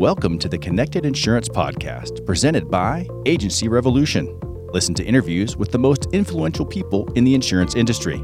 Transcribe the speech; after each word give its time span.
Welcome 0.00 0.38
to 0.38 0.48
the 0.48 0.56
Connected 0.56 1.04
Insurance 1.04 1.46
Podcast, 1.46 2.24
presented 2.24 2.70
by 2.70 3.06
Agency 3.26 3.68
Revolution. 3.68 4.40
Listen 4.72 4.94
to 4.94 5.04
interviews 5.04 5.58
with 5.58 5.72
the 5.72 5.78
most 5.78 6.06
influential 6.14 6.64
people 6.64 7.06
in 7.12 7.24
the 7.24 7.34
insurance 7.34 7.74
industry. 7.74 8.16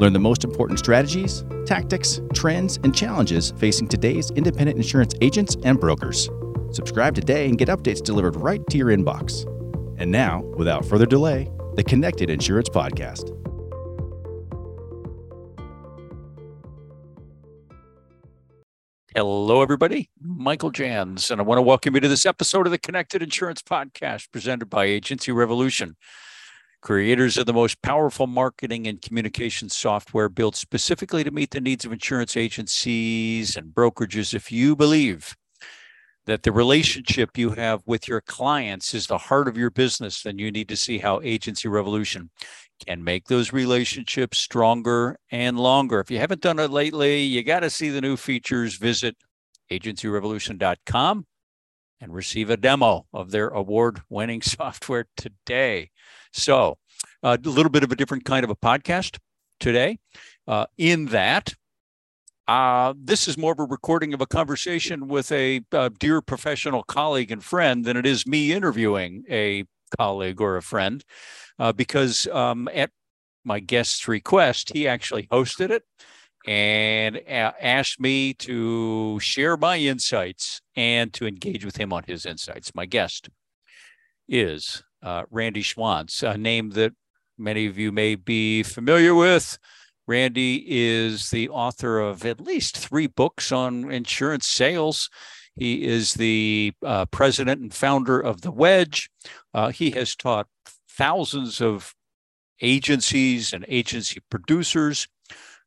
Learn 0.00 0.12
the 0.12 0.18
most 0.18 0.42
important 0.42 0.80
strategies, 0.80 1.44
tactics, 1.66 2.20
trends, 2.34 2.80
and 2.82 2.92
challenges 2.92 3.52
facing 3.58 3.86
today's 3.86 4.32
independent 4.32 4.76
insurance 4.76 5.14
agents 5.20 5.56
and 5.62 5.78
brokers. 5.78 6.28
Subscribe 6.72 7.14
today 7.14 7.46
and 7.46 7.58
get 7.58 7.68
updates 7.68 8.02
delivered 8.02 8.34
right 8.34 8.66
to 8.66 8.76
your 8.76 8.88
inbox. 8.88 9.44
And 10.00 10.10
now, 10.10 10.40
without 10.56 10.84
further 10.84 11.06
delay, 11.06 11.48
the 11.76 11.84
Connected 11.84 12.28
Insurance 12.28 12.70
Podcast. 12.70 13.32
Hello, 19.18 19.62
everybody. 19.62 20.08
Michael 20.22 20.70
Jans, 20.70 21.32
and 21.32 21.40
I 21.40 21.44
want 21.44 21.58
to 21.58 21.62
welcome 21.62 21.92
you 21.96 22.00
to 22.00 22.06
this 22.06 22.24
episode 22.24 22.66
of 22.66 22.70
the 22.70 22.78
Connected 22.78 23.20
Insurance 23.20 23.60
Podcast 23.60 24.30
presented 24.30 24.66
by 24.66 24.84
Agency 24.84 25.32
Revolution, 25.32 25.96
creators 26.82 27.36
of 27.36 27.46
the 27.46 27.52
most 27.52 27.82
powerful 27.82 28.28
marketing 28.28 28.86
and 28.86 29.02
communication 29.02 29.70
software 29.70 30.28
built 30.28 30.54
specifically 30.54 31.24
to 31.24 31.32
meet 31.32 31.50
the 31.50 31.60
needs 31.60 31.84
of 31.84 31.92
insurance 31.92 32.36
agencies 32.36 33.56
and 33.56 33.74
brokerages. 33.74 34.34
If 34.34 34.52
you 34.52 34.76
believe 34.76 35.36
that 36.28 36.42
the 36.42 36.52
relationship 36.52 37.38
you 37.38 37.50
have 37.50 37.80
with 37.86 38.06
your 38.06 38.20
clients 38.20 38.92
is 38.92 39.06
the 39.06 39.16
heart 39.16 39.48
of 39.48 39.56
your 39.56 39.70
business, 39.70 40.22
then 40.22 40.38
you 40.38 40.52
need 40.52 40.68
to 40.68 40.76
see 40.76 40.98
how 40.98 41.22
Agency 41.22 41.68
Revolution 41.68 42.28
can 42.86 43.02
make 43.02 43.28
those 43.28 43.50
relationships 43.50 44.36
stronger 44.36 45.18
and 45.30 45.58
longer. 45.58 46.00
If 46.00 46.10
you 46.10 46.18
haven't 46.18 46.42
done 46.42 46.58
it 46.58 46.70
lately, 46.70 47.22
you 47.22 47.42
got 47.42 47.60
to 47.60 47.70
see 47.70 47.88
the 47.88 48.02
new 48.02 48.18
features. 48.18 48.76
Visit 48.76 49.16
agencyrevolution.com 49.70 51.26
and 52.02 52.14
receive 52.14 52.50
a 52.50 52.58
demo 52.58 53.06
of 53.14 53.30
their 53.30 53.48
award 53.48 54.02
winning 54.10 54.42
software 54.42 55.06
today. 55.16 55.90
So, 56.34 56.76
a 57.22 57.38
little 57.42 57.70
bit 57.70 57.84
of 57.84 57.90
a 57.90 57.96
different 57.96 58.26
kind 58.26 58.44
of 58.44 58.50
a 58.50 58.56
podcast 58.56 59.18
today, 59.60 59.98
uh, 60.46 60.66
in 60.76 61.06
that 61.06 61.54
uh, 62.48 62.94
this 62.96 63.28
is 63.28 63.36
more 63.36 63.52
of 63.52 63.58
a 63.58 63.64
recording 63.64 64.14
of 64.14 64.22
a 64.22 64.26
conversation 64.26 65.06
with 65.06 65.30
a, 65.30 65.60
a 65.72 65.90
dear 65.90 66.22
professional 66.22 66.82
colleague 66.82 67.30
and 67.30 67.44
friend 67.44 67.84
than 67.84 67.96
it 67.96 68.06
is 68.06 68.26
me 68.26 68.52
interviewing 68.52 69.22
a 69.30 69.64
colleague 69.98 70.40
or 70.40 70.56
a 70.56 70.62
friend 70.62 71.04
uh, 71.58 71.72
because 71.72 72.26
um, 72.28 72.68
at 72.74 72.90
my 73.44 73.60
guest's 73.60 74.08
request, 74.08 74.72
he 74.72 74.88
actually 74.88 75.26
hosted 75.26 75.70
it 75.70 75.82
and 76.46 77.16
a- 77.16 77.54
asked 77.60 78.00
me 78.00 78.32
to 78.32 79.20
share 79.20 79.58
my 79.58 79.76
insights 79.76 80.62
and 80.74 81.12
to 81.12 81.26
engage 81.26 81.66
with 81.66 81.76
him 81.76 81.92
on 81.92 82.04
his 82.06 82.24
insights. 82.24 82.74
My 82.74 82.86
guest 82.86 83.28
is 84.26 84.82
uh, 85.02 85.24
Randy 85.30 85.62
Schwantz, 85.62 86.22
a 86.22 86.38
name 86.38 86.70
that 86.70 86.92
many 87.36 87.66
of 87.66 87.78
you 87.78 87.92
may 87.92 88.14
be 88.14 88.62
familiar 88.62 89.14
with. 89.14 89.58
Randy 90.08 90.64
is 90.66 91.28
the 91.28 91.50
author 91.50 92.00
of 92.00 92.24
at 92.24 92.40
least 92.40 92.78
three 92.78 93.06
books 93.06 93.52
on 93.52 93.92
insurance 93.92 94.46
sales. 94.46 95.10
He 95.54 95.84
is 95.84 96.14
the 96.14 96.72
uh, 96.84 97.04
president 97.06 97.60
and 97.60 97.74
founder 97.74 98.18
of 98.18 98.40
The 98.40 98.50
Wedge. 98.50 99.10
Uh, 99.52 99.68
he 99.68 99.90
has 99.90 100.16
taught 100.16 100.48
thousands 100.88 101.60
of 101.60 101.94
agencies 102.62 103.52
and 103.52 103.66
agency 103.68 104.20
producers. 104.30 105.06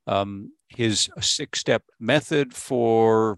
Um, 0.08 0.54
his 0.70 1.08
six 1.20 1.60
step 1.60 1.84
method 2.00 2.56
for 2.56 3.38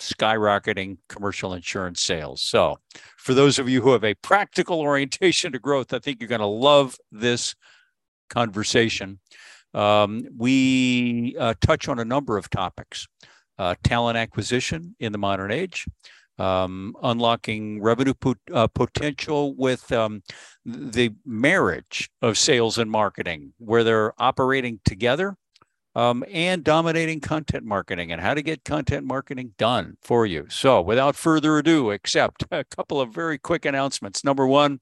skyrocketing 0.00 0.98
commercial 1.08 1.54
insurance 1.54 2.02
sales. 2.02 2.42
So, 2.42 2.78
for 3.16 3.32
those 3.32 3.58
of 3.58 3.70
you 3.70 3.80
who 3.80 3.92
have 3.92 4.04
a 4.04 4.14
practical 4.14 4.80
orientation 4.80 5.52
to 5.52 5.58
growth, 5.58 5.94
I 5.94 5.98
think 5.98 6.20
you're 6.20 6.28
going 6.28 6.40
to 6.40 6.46
love 6.46 6.96
this 7.10 7.54
conversation. 8.28 9.20
Um, 9.74 10.26
we 10.36 11.36
uh, 11.38 11.54
touch 11.60 11.88
on 11.88 11.98
a 11.98 12.04
number 12.04 12.36
of 12.36 12.50
topics 12.50 13.06
uh, 13.58 13.74
talent 13.82 14.16
acquisition 14.16 14.94
in 15.00 15.12
the 15.12 15.18
modern 15.18 15.50
age, 15.50 15.86
um, 16.38 16.94
unlocking 17.02 17.82
revenue 17.82 18.14
uh, 18.52 18.68
potential 18.68 19.54
with 19.56 19.90
um, 19.90 20.22
the 20.64 21.10
marriage 21.26 22.08
of 22.22 22.38
sales 22.38 22.78
and 22.78 22.90
marketing, 22.90 23.52
where 23.58 23.82
they're 23.82 24.12
operating 24.22 24.78
together, 24.84 25.36
um, 25.96 26.22
and 26.30 26.62
dominating 26.62 27.20
content 27.20 27.64
marketing 27.64 28.12
and 28.12 28.20
how 28.20 28.32
to 28.34 28.42
get 28.42 28.64
content 28.64 29.04
marketing 29.04 29.52
done 29.58 29.96
for 30.02 30.24
you. 30.26 30.46
So, 30.48 30.80
without 30.80 31.16
further 31.16 31.58
ado, 31.58 31.90
except 31.90 32.44
a 32.52 32.64
couple 32.64 33.00
of 33.00 33.12
very 33.12 33.38
quick 33.38 33.64
announcements. 33.64 34.22
Number 34.22 34.46
one, 34.46 34.80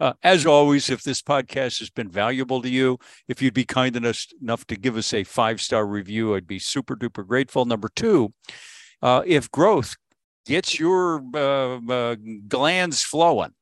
uh, 0.00 0.12
as 0.22 0.46
always, 0.46 0.90
if 0.90 1.02
this 1.02 1.22
podcast 1.22 1.80
has 1.80 1.90
been 1.90 2.08
valuable 2.10 2.62
to 2.62 2.68
you, 2.68 2.98
if 3.26 3.42
you'd 3.42 3.54
be 3.54 3.64
kind 3.64 3.96
enough, 3.96 4.24
enough 4.40 4.66
to 4.66 4.76
give 4.76 4.96
us 4.96 5.12
a 5.12 5.24
five 5.24 5.60
star 5.60 5.86
review, 5.86 6.34
I'd 6.34 6.46
be 6.46 6.58
super 6.58 6.96
duper 6.96 7.26
grateful. 7.26 7.64
Number 7.64 7.88
two, 7.94 8.32
uh, 9.02 9.22
if 9.26 9.50
growth 9.50 9.96
gets 10.46 10.78
your 10.78 11.22
uh, 11.34 11.78
uh, 11.92 12.16
glands 12.48 13.02
flowing. 13.02 13.52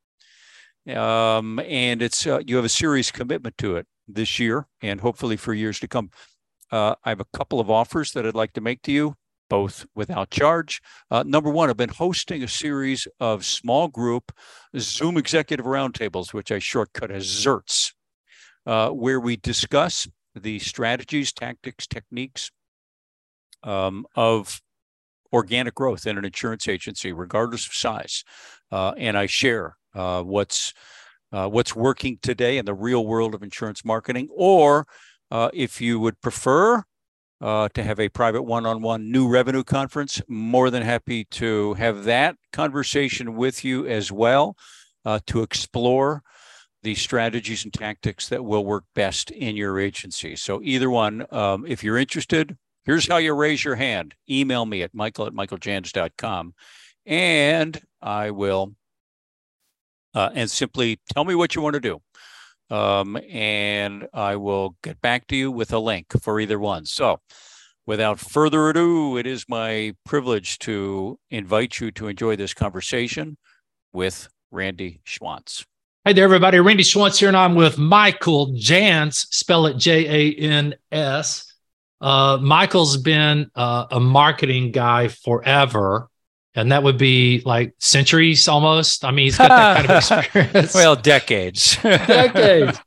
Um, 0.88 1.58
and 1.58 2.00
it's 2.00 2.26
uh, 2.26 2.40
you 2.46 2.54
have 2.56 2.64
a 2.64 2.70
serious 2.70 3.10
commitment 3.10 3.58
to 3.58 3.76
it 3.76 3.86
this 4.06 4.38
year 4.38 4.68
and 4.80 5.00
hopefully 5.00 5.36
for 5.36 5.52
years 5.52 5.80
to 5.80 5.88
come. 5.88 6.10
Uh, 6.70 6.94
I 7.04 7.08
have 7.08 7.20
a 7.20 7.26
couple 7.36 7.58
of 7.58 7.70
offers 7.70 8.12
that 8.12 8.24
I'd 8.24 8.34
like 8.34 8.52
to 8.52 8.60
make 8.60 8.82
to 8.82 8.92
you, 8.92 9.14
both 9.48 9.86
without 9.94 10.30
charge. 10.30 10.80
Uh, 11.10 11.22
number 11.26 11.50
one, 11.50 11.70
I've 11.70 11.76
been 11.76 11.88
hosting 11.88 12.42
a 12.42 12.48
series 12.48 13.06
of 13.20 13.44
small 13.44 13.88
group 13.88 14.32
Zoom 14.78 15.16
executive 15.16 15.66
roundtables, 15.66 16.32
which 16.32 16.50
I 16.50 16.58
shortcut 16.58 17.10
as 17.10 17.26
ZERTs, 17.26 17.92
uh, 18.66 18.90
where 18.90 19.20
we 19.20 19.36
discuss 19.36 20.08
the 20.34 20.58
strategies, 20.58 21.32
tactics, 21.32 21.86
techniques 21.86 22.50
um, 23.62 24.06
of 24.14 24.60
organic 25.32 25.74
growth 25.74 26.06
in 26.06 26.18
an 26.18 26.24
insurance 26.24 26.68
agency, 26.68 27.12
regardless 27.12 27.66
of 27.66 27.74
size. 27.74 28.24
Uh, 28.70 28.92
and 28.96 29.16
I 29.16 29.26
share 29.26 29.76
uh, 29.94 30.22
what's 30.22 30.72
uh, 31.32 31.48
what's 31.48 31.74
working 31.74 32.18
today 32.22 32.56
in 32.56 32.64
the 32.64 32.74
real 32.74 33.04
world 33.04 33.34
of 33.34 33.42
insurance 33.42 33.84
marketing, 33.84 34.28
or 34.30 34.86
uh, 35.30 35.50
if 35.52 35.80
you 35.80 35.98
would 35.98 36.20
prefer 36.20 36.84
uh, 37.40 37.68
to 37.74 37.82
have 37.82 38.00
a 38.00 38.08
private 38.08 38.42
one-on-one 38.42 39.10
new 39.10 39.28
revenue 39.28 39.64
conference, 39.64 40.20
more 40.28 40.70
than 40.70 40.82
happy 40.82 41.24
to 41.24 41.74
have 41.74 42.04
that 42.04 42.36
conversation 42.52 43.36
with 43.36 43.64
you 43.64 43.86
as 43.86 44.10
well 44.10 44.56
uh, 45.04 45.18
to 45.26 45.42
explore 45.42 46.22
the 46.82 46.94
strategies 46.94 47.64
and 47.64 47.72
tactics 47.72 48.28
that 48.28 48.44
will 48.44 48.64
work 48.64 48.84
best 48.94 49.30
in 49.30 49.56
your 49.56 49.78
agency. 49.78 50.36
So 50.36 50.60
either 50.62 50.88
one, 50.88 51.26
um, 51.30 51.66
if 51.66 51.82
you're 51.82 51.98
interested, 51.98 52.56
Here's 52.86 53.08
how 53.08 53.16
you 53.16 53.34
raise 53.34 53.64
your 53.64 53.74
hand. 53.74 54.14
Email 54.30 54.64
me 54.64 54.82
at 54.82 54.94
michael 54.94 55.26
at 55.26 55.32
michaeljans.com 55.32 56.54
and 57.04 57.82
I 58.00 58.30
will, 58.30 58.76
uh, 60.14 60.30
and 60.32 60.48
simply 60.48 61.00
tell 61.12 61.24
me 61.24 61.34
what 61.34 61.56
you 61.56 61.62
want 61.62 61.74
to 61.74 61.80
do. 61.80 62.00
Um, 62.70 63.16
and 63.30 64.08
I 64.12 64.36
will 64.36 64.76
get 64.82 65.00
back 65.00 65.26
to 65.28 65.36
you 65.36 65.50
with 65.52 65.72
a 65.72 65.78
link 65.78 66.06
for 66.20 66.40
either 66.40 66.58
one. 66.58 66.84
So, 66.84 67.20
without 67.86 68.18
further 68.18 68.68
ado, 68.68 69.16
it 69.16 69.26
is 69.26 69.44
my 69.48 69.94
privilege 70.04 70.58
to 70.60 71.18
invite 71.30 71.78
you 71.78 71.92
to 71.92 72.08
enjoy 72.08 72.36
this 72.36 72.54
conversation 72.54 73.36
with 73.92 74.28
Randy 74.50 75.00
Schwantz. 75.06 75.64
Hey 76.04 76.12
there, 76.12 76.24
everybody. 76.24 76.60
Randy 76.60 76.84
Schwantz 76.84 77.18
here, 77.18 77.28
and 77.28 77.36
I'm 77.36 77.56
with 77.56 77.78
Michael 77.78 78.52
Jans, 78.56 79.26
spell 79.30 79.66
it 79.66 79.76
J 79.76 80.06
A 80.06 80.34
N 80.40 80.74
S. 80.92 81.52
Uh, 82.00 82.38
Michael's 82.40 82.96
been 82.96 83.50
uh, 83.54 83.86
a 83.90 83.98
marketing 83.98 84.70
guy 84.70 85.08
forever, 85.08 86.08
and 86.56 86.72
that 86.72 86.82
would 86.82 86.96
be 86.96 87.42
like 87.44 87.74
centuries 87.78 88.48
almost. 88.48 89.04
I 89.04 89.10
mean, 89.10 89.26
he's 89.26 89.38
got 89.38 89.48
that 89.48 89.86
kind 89.86 89.90
of 89.90 90.32
experience. 90.32 90.74
well, 90.74 90.96
decades. 90.96 91.76
decades. 91.82 92.78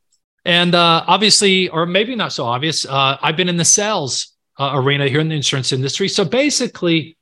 And 0.44 0.74
uh, 0.74 1.04
obviously, 1.06 1.70
or 1.70 1.86
maybe 1.86 2.16
not 2.16 2.34
so 2.34 2.46
obvious, 2.46 2.86
uh, 2.86 3.18
I've 3.22 3.38
been 3.38 3.48
in 3.48 3.58
the 3.58 3.66
sales 3.66 4.36
uh, 4.60 4.72
arena 4.74 5.08
here 5.08 5.20
in 5.20 5.30
the 5.30 5.36
insurance 5.36 5.72
industry. 5.72 6.08
So 6.08 6.26
basically, 6.26 7.16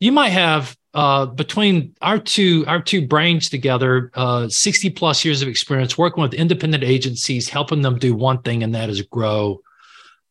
you 0.00 0.10
might 0.10 0.30
have 0.30 0.76
uh, 0.92 1.26
between 1.26 1.94
our 2.02 2.18
two 2.18 2.64
our 2.66 2.82
two 2.82 3.06
brains 3.06 3.48
together, 3.48 4.10
uh, 4.14 4.48
sixty 4.48 4.90
plus 4.90 5.24
years 5.24 5.40
of 5.40 5.48
experience 5.48 5.96
working 5.96 6.22
with 6.22 6.34
independent 6.34 6.82
agencies, 6.82 7.48
helping 7.48 7.82
them 7.82 7.98
do 7.98 8.14
one 8.14 8.42
thing, 8.42 8.62
and 8.64 8.74
that 8.74 8.90
is 8.90 9.00
grow 9.02 9.60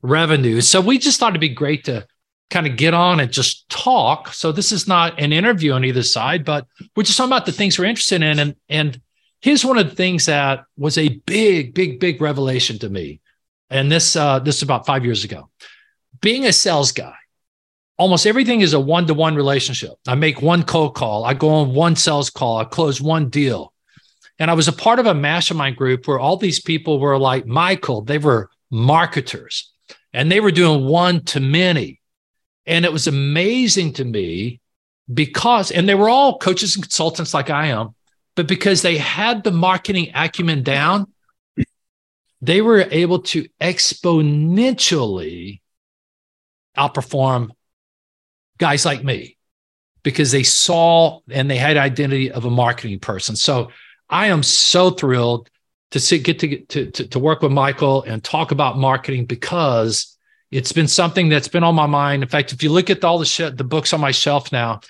revenue. 0.02 0.60
So 0.62 0.82
we 0.82 0.98
just 0.98 1.20
thought 1.20 1.30
it'd 1.30 1.42
be 1.42 1.50
great 1.50 1.86
to 1.86 2.06
kind 2.52 2.68
of 2.68 2.76
get 2.76 2.94
on 2.94 3.20
and 3.20 3.32
just 3.32 3.68
talk. 3.70 4.34
So 4.34 4.52
this 4.52 4.72
is 4.72 4.88
not 4.88 5.20
an 5.20 5.34
interview 5.34 5.72
on 5.72 5.84
either 5.86 6.04
side, 6.04 6.46
but 6.46 6.68
we're 6.96 7.04
just 7.04 7.18
talking 7.18 7.32
about 7.32 7.48
the 7.48 7.52
things 7.52 7.80
we're 7.80 7.86
interested 7.86 8.22
in. 8.22 8.38
And 8.38 8.56
and 8.70 9.02
here's 9.40 9.66
one 9.66 9.78
of 9.78 9.90
the 9.90 9.96
things 9.96 10.28
that 10.28 10.66
was 10.78 10.98
a 10.98 11.10
big, 11.26 11.74
big, 11.74 12.00
big 12.00 12.22
revelation 12.22 12.78
to 12.80 12.90
me. 12.90 13.22
And 13.70 13.92
this 13.92 14.16
uh, 14.16 14.40
this 14.40 14.58
is 14.58 14.64
about 14.64 14.86
five 14.86 15.04
years 15.06 15.24
ago. 15.24 15.50
Being 16.20 16.46
a 16.46 16.54
sales 16.54 16.92
guy, 16.92 17.16
almost 17.98 18.28
everything 18.28 18.62
is 18.62 18.74
a 18.74 18.80
one 18.80 19.08
to 19.08 19.14
one 19.14 19.36
relationship. 19.36 19.94
I 20.08 20.16
make 20.16 20.42
one 20.42 20.64
cold 20.64 20.94
call, 20.94 21.24
I 21.24 21.34
go 21.34 21.50
on 21.50 21.74
one 21.74 21.96
sales 21.96 22.30
call, 22.30 22.58
I 22.58 22.66
close 22.66 23.02
one 23.02 23.30
deal. 23.30 23.74
And 24.40 24.50
I 24.50 24.56
was 24.56 24.68
a 24.68 24.74
part 24.74 25.00
of 25.00 25.06
a 25.06 25.14
mastermind 25.14 25.78
group 25.78 26.08
where 26.08 26.20
all 26.20 26.36
these 26.36 26.60
people 26.60 27.00
were 27.00 27.18
like 27.18 27.46
Michael, 27.46 28.02
they 28.02 28.18
were 28.18 28.50
marketers 28.72 29.72
and 30.14 30.32
they 30.32 30.40
were 30.40 30.52
doing 30.52 30.86
one 30.86 31.24
to 31.26 31.40
many. 31.40 32.01
And 32.66 32.86
it 32.86 32.94
was 32.94 33.08
amazing 33.08 33.94
to 33.94 34.06
me 34.06 34.62
because, 35.12 35.72
and 35.72 35.90
they 35.90 35.96
were 35.96 36.10
all 36.10 36.38
coaches 36.38 36.76
and 36.76 36.84
consultants 36.84 37.34
like 37.34 37.50
I 37.50 37.68
am, 37.68 37.96
but 38.36 38.48
because 38.48 38.82
they 38.82 38.98
had 38.98 39.44
the 39.44 39.52
marketing 39.52 40.12
acumen 40.14 40.64
down, 40.64 41.12
they 42.42 42.62
were 42.62 42.88
able 42.90 43.20
to 43.20 43.48
exponentially 43.60 45.62
outperform 46.78 47.50
guys 48.58 48.86
like 48.86 49.04
me 49.04 49.38
because 50.04 50.32
they 50.32 50.44
saw 50.44 51.20
and 51.30 51.50
they 51.50 51.58
had 51.58 51.78
identity 51.78 52.32
of 52.32 52.46
a 52.46 52.50
marketing 52.50 53.00
person. 53.00 53.36
So 53.36 53.72
I 54.10 54.28
am 54.28 54.44
so 54.44 54.92
thrilled 54.92 55.50
to 55.92 56.00
see, 56.00 56.20
get 56.20 56.40
to, 56.40 56.48
get 56.48 56.70
to, 56.70 56.92
to, 56.92 57.08
to 57.08 57.20
work 57.20 57.42
with 57.42 57.52
Michael 57.52 58.04
and 58.04 58.24
talk 58.24 58.52
about 58.52 58.78
marketing 58.78 59.26
because 59.26 60.18
it's 60.52 60.72
been 60.72 60.88
something 60.88 61.30
that's 61.30 61.48
been 61.48 61.64
on 61.64 61.76
my 61.76 61.86
mind. 61.86 62.24
In 62.24 62.30
fact, 62.30 62.52
if 62.52 62.62
you 62.62 62.70
look 62.70 62.90
at 62.90 63.04
all 63.04 63.18
the 63.18 63.26
shit, 63.26 63.58
the 63.58 63.64
books 63.64 63.94
on 63.94 64.02
my 64.02 64.12
shelf 64.12 64.52
now, 64.52 64.82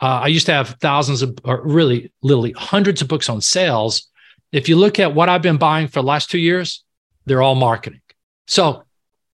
uh, 0.00 0.20
I 0.22 0.26
used 0.28 0.46
to 0.46 0.52
have 0.52 0.76
thousands 0.80 1.22
of, 1.22 1.38
or 1.44 1.62
really, 1.62 2.12
literally 2.22 2.52
hundreds 2.52 3.02
of 3.02 3.08
books 3.08 3.28
on 3.28 3.40
sales. 3.40 4.08
If 4.52 4.68
you 4.68 4.76
look 4.76 4.98
at 4.98 5.14
what 5.14 5.28
I've 5.28 5.42
been 5.42 5.56
buying 5.56 5.88
for 5.88 6.00
the 6.00 6.06
last 6.06 6.30
two 6.30 6.38
years, 6.38 6.84
they're 7.26 7.42
all 7.42 7.54
marketing. 7.54 8.00
So, 8.46 8.84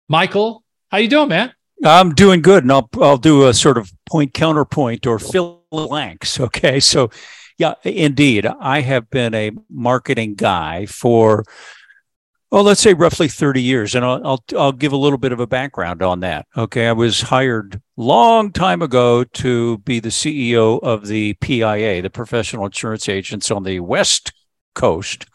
Michael, 0.08 0.64
how 0.90 0.98
you 0.98 1.08
doing, 1.08 1.28
man? 1.28 1.52
I'm 1.84 2.14
doing 2.14 2.40
good, 2.40 2.62
and 2.64 2.72
I'll 2.72 2.88
I'll 3.00 3.18
do 3.18 3.46
a 3.46 3.52
sort 3.54 3.78
of 3.78 3.92
point 4.06 4.32
counterpoint 4.32 5.06
or 5.06 5.18
fill 5.18 5.64
blanks. 5.70 6.40
Okay, 6.40 6.80
so 6.80 7.10
yeah, 7.58 7.74
indeed, 7.82 8.46
I 8.46 8.80
have 8.80 9.10
been 9.10 9.34
a 9.34 9.50
marketing 9.68 10.34
guy 10.34 10.86
for 10.86 11.44
well, 12.54 12.62
let's 12.62 12.80
say 12.80 12.94
roughly 12.94 13.26
30 13.26 13.60
years. 13.60 13.96
And 13.96 14.04
I'll, 14.04 14.24
I'll, 14.24 14.44
I'll 14.56 14.70
give 14.70 14.92
a 14.92 14.96
little 14.96 15.18
bit 15.18 15.32
of 15.32 15.40
a 15.40 15.46
background 15.46 16.02
on 16.02 16.20
that. 16.20 16.46
Okay. 16.56 16.86
I 16.86 16.92
was 16.92 17.22
hired 17.22 17.82
long 17.96 18.52
time 18.52 18.80
ago 18.80 19.24
to 19.24 19.78
be 19.78 19.98
the 19.98 20.10
CEO 20.10 20.80
of 20.80 21.08
the 21.08 21.34
PIA, 21.40 22.00
the 22.02 22.10
professional 22.10 22.64
insurance 22.64 23.08
agents 23.08 23.50
on 23.50 23.64
the 23.64 23.80
West 23.80 24.32
Coast. 24.76 25.26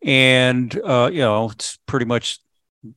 And, 0.00 0.80
uh, 0.84 1.10
you 1.12 1.22
know, 1.22 1.50
it's 1.50 1.76
pretty 1.86 2.06
much 2.06 2.38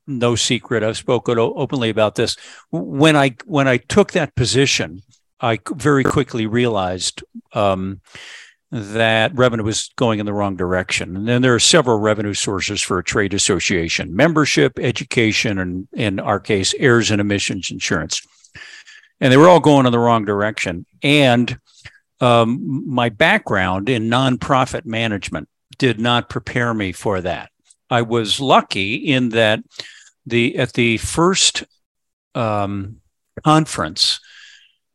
no 0.05 0.35
secret. 0.35 0.83
I've 0.83 0.95
spoken 0.95 1.39
openly 1.39 1.89
about 1.89 2.13
this. 2.13 2.37
When 2.69 3.15
I, 3.15 3.37
when 3.45 3.67
I 3.67 3.77
took 3.77 4.11
that 4.11 4.35
position, 4.35 5.01
I 5.39 5.57
very 5.73 6.03
quickly 6.03 6.45
realized, 6.45 7.23
um, 7.53 8.01
that 8.71 9.33
revenue 9.35 9.63
was 9.63 9.91
going 9.95 10.19
in 10.19 10.25
the 10.25 10.33
wrong 10.33 10.55
direction. 10.55 11.15
And 11.15 11.27
then 11.27 11.41
there 11.41 11.53
are 11.55 11.59
several 11.59 11.99
revenue 11.99 12.33
sources 12.33 12.81
for 12.81 12.99
a 12.99 13.03
trade 13.03 13.33
association 13.33 14.15
membership, 14.15 14.79
education, 14.79 15.59
and 15.59 15.87
in 15.93 16.19
our 16.19 16.39
case, 16.39 16.73
errors 16.79 17.11
and 17.11 17.21
omissions 17.21 17.69
insurance. 17.71 18.21
And 19.21 19.31
they 19.31 19.37
were 19.37 19.47
all 19.47 19.59
going 19.59 19.85
in 19.85 19.91
the 19.91 19.99
wrong 19.99 20.25
direction. 20.25 20.85
And 21.03 21.57
um, 22.19 22.83
my 22.87 23.09
background 23.09 23.87
in 23.87 24.09
nonprofit 24.09 24.85
management 24.85 25.47
did 25.77 25.99
not 25.99 26.29
prepare 26.29 26.73
me 26.73 26.91
for 26.91 27.21
that. 27.21 27.51
I 27.89 28.01
was 28.01 28.39
lucky 28.39 28.95
in 28.95 29.29
that 29.29 29.59
the 30.25 30.57
at 30.57 30.73
the 30.73 30.97
first 30.97 31.63
um, 32.33 32.97
conference 33.43 34.19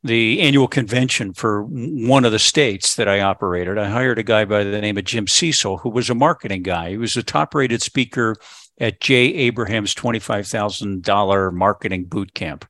the 0.02 0.41
annual 0.41 0.69
convention 0.69 1.35
for 1.35 1.64
one 1.64 2.25
of 2.25 2.32
the 2.32 2.38
states 2.38 2.97
that 2.97 3.08
I 3.08 3.20
operated, 3.20 3.76
I 3.76 3.88
hired 3.88 4.19
a 4.19 4.23
guy 4.23 4.44
by 4.44 4.64
the 4.64 4.81
name 4.81 4.97
of 4.97 5.05
Jim 5.05 5.26
Cecil, 5.26 5.79
who 5.79 5.91
was 5.91 6.08
a 6.08 6.14
marketing 6.14 6.62
guy. 6.62 6.91
He 6.91 6.97
was 6.97 7.17
a 7.17 7.23
top 7.23 7.55
rated 7.55 7.82
speaker 7.82 8.37
at 8.79 9.00
Jay 9.00 9.26
Abraham's 9.35 9.94
$25,000 9.94 11.52
marketing 11.52 12.05
boot 12.05 12.32
camp. 12.32 12.67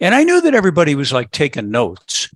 And 0.00 0.14
I 0.14 0.22
knew 0.24 0.42
that 0.42 0.54
everybody 0.54 0.94
was 0.94 1.12
like 1.12 1.30
taking 1.30 1.70
notes. 1.70 2.28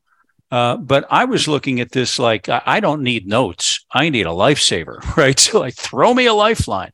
Uh, 0.51 0.79
but 0.79 1.07
I 1.11 1.27
was 1.27 1.47
looking 1.47 1.81
at 1.81 1.93
this 1.93 2.19
like, 2.19 2.49
I, 2.49 2.81
don't 2.81 3.03
need 3.03 3.27
notes. 3.27 3.85
I 3.93 4.09
need 4.09 4.27
a 4.27 4.31
lifesaver, 4.31 5.05
right? 5.17 5.39
So 5.39 5.61
like, 5.61 5.75
throw 5.75 6.15
me 6.15 6.25
a 6.25 6.33
lifeline. 6.33 6.93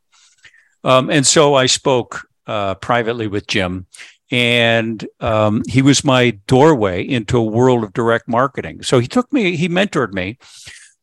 Um, 0.82 1.10
and 1.10 1.24
so 1.24 1.54
I 1.54 1.66
spoke 1.66 2.28
uh, 2.48 2.74
privately 2.74 3.28
with 3.28 3.46
Jim 3.46 3.86
and 4.34 5.06
um, 5.20 5.62
he 5.68 5.80
was 5.80 6.02
my 6.02 6.30
doorway 6.48 7.06
into 7.06 7.38
a 7.38 7.42
world 7.44 7.84
of 7.84 7.92
direct 7.92 8.26
marketing. 8.26 8.82
So 8.82 8.98
he 8.98 9.06
took 9.06 9.32
me, 9.32 9.54
he 9.54 9.68
mentored 9.68 10.12
me, 10.12 10.38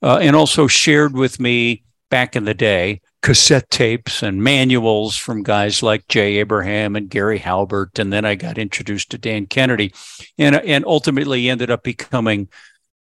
uh, 0.01 0.17
and 0.17 0.35
also 0.35 0.67
shared 0.67 1.13
with 1.13 1.39
me 1.39 1.83
back 2.09 2.35
in 2.35 2.43
the 2.43 2.53
day 2.53 2.99
cassette 3.21 3.69
tapes 3.69 4.21
and 4.21 4.43
manuals 4.43 5.15
from 5.15 5.43
guys 5.43 5.81
like 5.81 6.09
Jay 6.09 6.39
Abraham 6.39 6.97
and 6.97 7.09
Gary 7.09 7.37
Halbert, 7.37 7.99
and 7.99 8.11
then 8.11 8.25
I 8.25 8.35
got 8.35 8.57
introduced 8.57 9.11
to 9.11 9.17
Dan 9.17 9.45
Kennedy, 9.45 9.93
and 10.37 10.57
and 10.57 10.83
ultimately 10.85 11.49
ended 11.49 11.71
up 11.71 11.83
becoming 11.83 12.49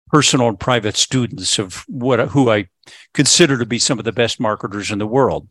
personal 0.08 0.48
and 0.48 0.60
private 0.60 0.96
students 0.96 1.60
of 1.60 1.84
what 1.88 2.30
who 2.30 2.50
I 2.50 2.70
consider 3.14 3.60
to 3.60 3.66
be 3.68 3.78
some 3.78 4.00
of 4.00 4.06
the 4.06 4.12
best 4.12 4.40
marketers 4.40 4.90
in 4.90 4.98
the 4.98 5.06
world. 5.06 5.50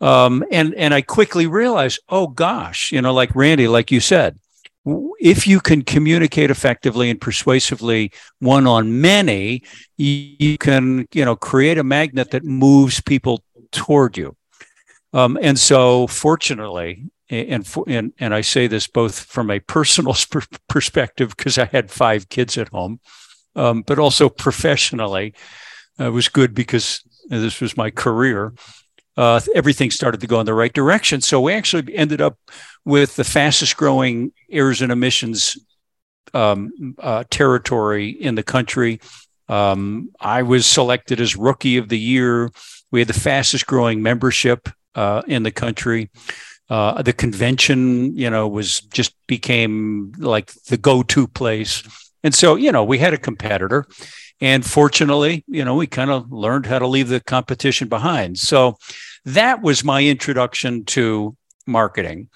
Um, 0.00 0.44
and 0.50 0.74
and 0.74 0.94
I 0.94 1.02
quickly 1.02 1.46
realized, 1.46 2.00
oh 2.08 2.26
gosh, 2.26 2.90
you 2.90 3.02
know, 3.02 3.12
like 3.12 3.34
Randy, 3.34 3.68
like 3.68 3.90
you 3.90 4.00
said, 4.00 4.38
if 5.20 5.46
you 5.46 5.60
can 5.60 5.82
communicate 5.82 6.50
effectively 6.50 7.10
and 7.10 7.20
persuasively 7.20 8.12
one 8.38 8.66
on 8.66 9.00
many, 9.00 9.62
you 9.98 10.56
can 10.56 11.06
you 11.12 11.24
know 11.24 11.36
create 11.36 11.76
a 11.76 11.84
magnet 11.84 12.30
that 12.30 12.44
moves 12.44 13.00
people 13.00 13.44
toward 13.72 14.16
you. 14.16 14.36
Um, 15.12 15.38
and 15.42 15.58
so, 15.58 16.06
fortunately, 16.06 17.04
and, 17.28 17.68
and 17.86 18.12
and 18.18 18.34
I 18.34 18.40
say 18.40 18.68
this 18.68 18.86
both 18.86 19.20
from 19.20 19.50
a 19.50 19.60
personal 19.60 20.16
perspective 20.68 21.34
because 21.36 21.58
I 21.58 21.66
had 21.66 21.90
five 21.90 22.30
kids 22.30 22.56
at 22.56 22.68
home, 22.68 23.00
um, 23.54 23.82
but 23.82 23.98
also 23.98 24.30
professionally, 24.30 25.34
uh, 26.00 26.06
it 26.06 26.10
was 26.10 26.28
good 26.28 26.54
because 26.54 27.02
this 27.28 27.60
was 27.60 27.76
my 27.76 27.90
career 27.90 28.54
uh, 29.16 29.40
everything 29.54 29.90
started 29.90 30.20
to 30.20 30.26
go 30.26 30.40
in 30.40 30.46
the 30.46 30.54
right 30.54 30.72
direction. 30.72 31.20
So 31.20 31.40
we 31.40 31.52
actually 31.52 31.94
ended 31.94 32.20
up 32.20 32.38
with 32.84 33.16
the 33.16 33.24
fastest 33.24 33.76
growing 33.76 34.32
errors 34.50 34.82
and 34.82 34.92
omissions 34.92 35.58
um, 36.32 36.94
uh, 36.98 37.24
territory 37.30 38.10
in 38.10 38.34
the 38.34 38.42
country. 38.42 39.00
Um, 39.48 40.10
I 40.20 40.42
was 40.42 40.64
selected 40.64 41.20
as 41.20 41.36
rookie 41.36 41.76
of 41.76 41.88
the 41.88 41.98
year. 41.98 42.50
We 42.92 43.00
had 43.00 43.08
the 43.08 43.20
fastest 43.20 43.66
growing 43.66 44.02
membership 44.02 44.68
uh, 44.94 45.22
in 45.26 45.42
the 45.42 45.50
country. 45.50 46.10
Uh, 46.68 47.02
the 47.02 47.12
convention, 47.12 48.16
you 48.16 48.30
know, 48.30 48.46
was 48.46 48.80
just 48.80 49.14
became 49.26 50.12
like 50.18 50.52
the 50.68 50.76
go-to 50.76 51.26
place. 51.26 51.82
And 52.22 52.32
so, 52.34 52.54
you 52.54 52.70
know, 52.70 52.84
we 52.84 52.98
had 52.98 53.12
a 53.12 53.18
competitor. 53.18 53.86
And 54.40 54.64
fortunately, 54.64 55.44
you 55.46 55.64
know, 55.64 55.74
we 55.74 55.86
kind 55.86 56.10
of 56.10 56.32
learned 56.32 56.66
how 56.66 56.78
to 56.78 56.86
leave 56.86 57.08
the 57.08 57.20
competition 57.20 57.88
behind. 57.88 58.38
So 58.38 58.78
that 59.24 59.60
was 59.60 59.84
my 59.84 60.02
introduction 60.02 60.84
to 60.86 61.36
marketing. 61.66 62.28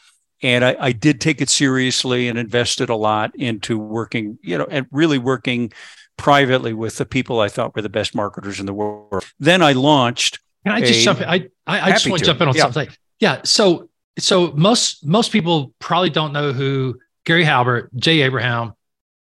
And 0.43 0.65
I, 0.65 0.77
I 0.79 0.93
did 0.93 1.21
take 1.21 1.41
it 1.41 1.49
seriously 1.49 2.29
and 2.29 2.39
invested 2.39 2.91
a 2.91 2.97
lot 2.97 3.35
into 3.35 3.79
working, 3.79 4.39
you 4.43 4.59
know, 4.59 4.67
and 4.71 4.87
really 4.91 5.17
working 5.17 5.73
privately 6.19 6.75
with 6.75 6.99
the 6.99 7.07
people 7.07 7.41
I 7.41 7.49
thought 7.49 7.75
were 7.75 7.83
the 7.83 7.89
best 7.89 8.15
marketers 8.15 8.61
in 8.61 8.67
the 8.67 8.75
world. 8.75 9.25
Then 9.41 9.63
I 9.63 9.73
launched. 9.73 10.41
Can 10.67 10.75
I 10.75 10.81
just 10.81 11.03
jump 11.03 11.21
in? 11.23 11.29
I, 11.29 11.49
I, 11.67 11.81
I 11.81 11.91
just 11.93 12.07
want 12.07 12.21
to 12.21 12.27
jump 12.27 12.41
in 12.43 12.49
on 12.49 12.55
yeah. 12.55 12.63
something. 12.63 12.89
Yeah. 13.21 13.41
So, 13.45 13.89
so 14.19 14.53
most, 14.53 15.07
most 15.07 15.33
people 15.33 15.73
probably 15.79 16.11
don't 16.11 16.33
know 16.35 16.53
who 16.53 16.99
Gary 17.25 17.45
Halbert, 17.45 17.95
Jay 17.97 18.21
Abraham, 18.21 18.75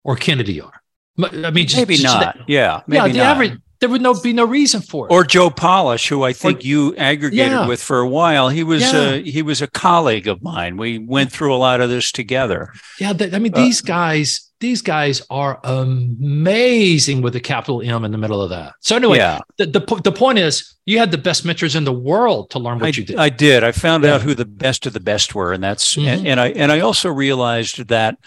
or 0.03 0.17
Kennedy 0.17 0.63
are. 0.63 0.80
I 1.25 1.51
mean, 1.51 1.67
just, 1.67 1.77
maybe 1.77 1.97
just, 1.97 2.21
not. 2.21 2.49
yeah, 2.49 2.83
maybe 2.87 2.97
yeah. 2.97 3.13
The 3.13 3.19
not. 3.19 3.27
average 3.37 3.61
there 3.81 3.89
would 3.89 4.03
no 4.03 4.15
be 4.15 4.33
no 4.33 4.45
reason 4.45 4.83
for 4.83 5.07
it. 5.07 5.13
Or 5.13 5.25
Joe 5.25 5.49
Polish, 5.49 6.09
who 6.09 6.23
I 6.23 6.35
think 6.35 6.59
or, 6.59 6.63
you 6.63 6.95
aggregated 6.97 7.53
yeah. 7.53 7.67
with 7.67 7.81
for 7.81 7.99
a 8.01 8.09
while. 8.09 8.51
He 8.51 8.63
was 8.63 8.83
yeah. 8.83 9.13
a, 9.13 9.23
he 9.23 9.41
was 9.41 9.63
a 9.63 9.67
colleague 9.67 10.29
of 10.29 10.43
mine. 10.43 10.77
We 10.77 10.99
went 10.99 11.33
through 11.33 11.55
a 11.55 11.57
lot 11.57 11.81
of 11.81 11.89
this 11.89 12.13
together. 12.13 12.73
Yeah, 12.99 13.15
I 13.19 13.39
mean 13.39 13.55
uh, 13.55 13.57
these 13.57 13.81
guys 13.81 14.51
these 14.61 14.83
guys 14.83 15.23
are 15.31 15.59
amazing 15.65 17.23
with 17.23 17.35
a 17.35 17.41
capital 17.41 17.81
M 17.81 18.05
in 18.05 18.13
the 18.13 18.19
middle 18.19 18.43
of 18.43 18.51
that. 18.51 18.75
So 18.81 18.95
anyway, 18.95 19.17
yeah. 19.17 19.41
the, 19.57 19.65
the, 19.65 20.01
the 20.05 20.13
point 20.13 20.39
is 20.39 20.75
you 20.85 20.99
had 20.99 21.11
the 21.11 21.19
best 21.19 21.47
mentors 21.47 21.75
in 21.75 21.85
the 21.85 21.93
world 21.93 22.51
to 22.51 22.59
learn 22.59 22.79
what 22.79 22.95
I, 22.95 23.01
you 23.01 23.05
did. 23.05 23.17
I 23.17 23.31
did. 23.31 23.65
I 23.65 23.73
found 23.73 24.05
yeah. 24.05 24.15
out 24.15 24.21
who 24.21 24.35
the 24.35 24.45
best 24.45 24.85
of 24.85 24.93
the 24.93 25.01
best 25.01 25.35
were. 25.35 25.55
And 25.55 25.65
that's, 25.65 25.97
mm-hmm. 25.97 26.09
and, 26.09 26.29
and, 26.29 26.41
I, 26.41 26.49
and 26.51 26.71
I 26.71 26.81
also 26.81 27.11
realized 27.11 27.89
that 27.89 28.19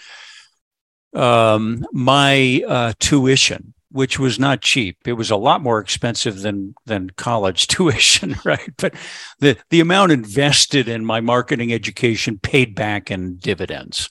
um, 1.14 1.86
my 1.92 2.62
uh, 2.66 2.92
tuition 2.98 3.74
which 3.94 4.18
was 4.18 4.40
not 4.40 4.60
cheap. 4.60 4.98
It 5.06 5.12
was 5.12 5.30
a 5.30 5.36
lot 5.36 5.62
more 5.62 5.78
expensive 5.78 6.40
than 6.40 6.74
than 6.84 7.10
college 7.10 7.66
tuition, 7.68 8.34
right? 8.44 8.72
But 8.76 8.94
the 9.38 9.56
the 9.70 9.78
amount 9.78 10.10
invested 10.10 10.88
in 10.88 11.04
my 11.04 11.20
marketing 11.20 11.72
education 11.72 12.38
paid 12.40 12.74
back 12.74 13.12
in 13.12 13.36
dividends. 13.36 14.10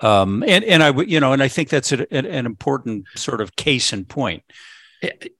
Um, 0.00 0.44
and 0.46 0.62
and 0.64 0.82
I 0.82 0.90
you 1.00 1.18
know, 1.18 1.32
and 1.32 1.42
I 1.42 1.48
think 1.48 1.70
that's 1.70 1.92
a, 1.92 2.06
an, 2.14 2.26
an 2.26 2.44
important 2.44 3.06
sort 3.16 3.40
of 3.40 3.56
case 3.56 3.90
in 3.94 4.04
point. 4.04 4.42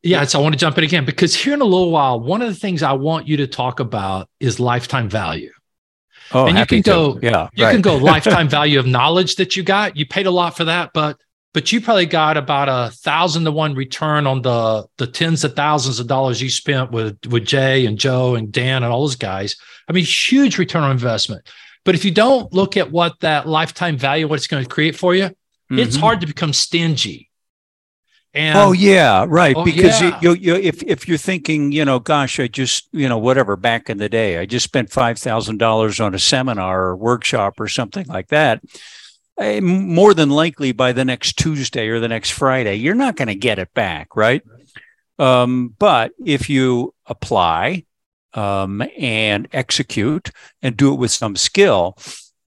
Yeah, 0.03 0.25
so 0.25 0.39
I 0.39 0.43
want 0.43 0.55
to 0.55 0.59
jump 0.59 0.79
in 0.79 0.85
again 0.85 1.05
because 1.05 1.35
here 1.35 1.53
in 1.53 1.61
a 1.61 1.65
little 1.65 1.91
while, 1.91 2.19
one 2.19 2.41
of 2.41 2.49
the 2.49 2.55
things 2.55 2.83
I 2.83 2.93
want 2.93 3.29
you 3.29 3.37
to 3.39 3.47
talk 3.47 3.81
about 3.81 4.31
is 4.41 4.59
lifetime 4.59 5.11
value. 5.11 5.53
Oh, 6.33 6.47
and 6.47 6.59
you 6.59 6.67
can 6.67 6.81
go, 6.81 7.19
yeah, 7.23 7.49
you 7.55 7.65
right. 7.65 7.73
can 7.73 7.83
go 7.83 7.97
lifetime 8.13 8.49
value 8.49 8.79
of 8.79 8.87
knowledge 8.87 9.37
that 9.37 9.57
you 9.57 9.63
got. 9.63 9.97
You 9.97 10.07
paid 10.07 10.27
a 10.27 10.31
lot 10.31 10.57
for 10.57 10.65
that, 10.65 10.91
but 10.93 11.19
but 11.55 11.73
you 11.73 11.81
probably 11.81 12.07
got 12.07 12.37
about 12.37 12.69
a 12.69 12.95
thousand 12.95 13.45
to 13.45 13.51
one 13.53 13.75
return 13.75 14.27
on 14.27 14.43
the 14.43 14.87
the 14.99 15.07
tens 15.07 15.45
of 15.45 15.55
thousands 15.57 16.01
of 16.01 16.07
dollars 16.07 16.43
you 16.43 16.51
spent 16.51 16.91
with 16.91 17.19
with 17.27 17.47
Jay 17.47 17.87
and 17.87 17.99
Joe 17.99 18.35
and 18.35 18.53
Dan 18.53 18.83
and 18.83 18.93
all 18.93 19.03
those 19.03 19.17
guys. 19.17 19.57
I 19.89 19.93
mean, 19.93 20.05
huge 20.05 20.59
return 20.59 20.83
on 20.83 20.91
investment. 20.91 21.49
But 21.85 21.95
if 21.95 22.05
you 22.05 22.11
don't 22.11 22.53
look 22.53 22.77
at 22.77 22.91
what 22.91 23.21
that 23.21 23.49
lifetime 23.49 23.97
value, 23.97 24.27
what 24.27 24.35
it's 24.35 24.49
going 24.49 24.65
to 24.65 24.69
create 24.69 24.97
for 24.97 25.15
you, 25.15 25.25
mm-hmm. 25.25 25.79
it's 25.79 25.97
hard 25.97 26.21
to 26.21 26.27
become 26.27 26.53
stingy. 26.53 27.26
And, 28.37 28.59
oh 28.59 28.73
yeah, 28.73 29.25
right. 29.27 29.57
Oh, 29.57 29.65
because 29.65 29.99
yeah. 30.03 30.21
You, 30.21 30.35
you, 30.35 30.55
if 30.57 30.83
if 30.83 31.09
you're 31.09 31.17
thinking, 31.17 31.73
you 31.73 31.87
know, 31.87 31.99
gosh, 31.99 32.39
I 32.39 32.49
just, 32.49 32.87
you 32.93 33.09
know, 33.09 33.17
whatever. 33.17 33.57
Back 33.57 33.89
in 33.89 33.97
the 33.97 34.11
day, 34.11 34.37
I 34.37 34.45
just 34.45 34.65
spent 34.65 34.93
five 34.93 35.19
thousand 35.19 35.57
dollars 35.57 36.01
on 36.01 36.15
a 36.15 36.19
seminar 36.19 36.89
or 36.89 36.97
workshop 36.97 37.59
or 37.59 37.67
something 37.67 38.07
like 38.09 38.29
that. 38.29 38.61
I, 39.39 39.61
more 39.61 40.13
than 40.13 40.29
likely, 40.29 40.73
by 40.73 40.93
the 40.93 41.05
next 41.05 41.39
Tuesday 41.39 41.89
or 41.89 41.99
the 41.99 42.09
next 42.09 42.33
Friday, 42.33 42.75
you're 42.75 42.95
not 42.95 43.17
going 43.17 43.29
to 43.29 43.35
get 43.35 43.59
it 43.59 43.73
back, 43.73 44.15
right? 44.15 44.43
Um, 45.19 45.75
but 45.79 46.13
if 46.23 46.51
you 46.51 46.93
apply 47.07 47.87
um, 48.35 48.83
and 48.99 49.49
execute 49.51 50.31
and 50.61 50.77
do 50.77 50.93
it 50.93 50.99
with 50.99 51.11
some 51.11 51.37
skill, 51.37 51.97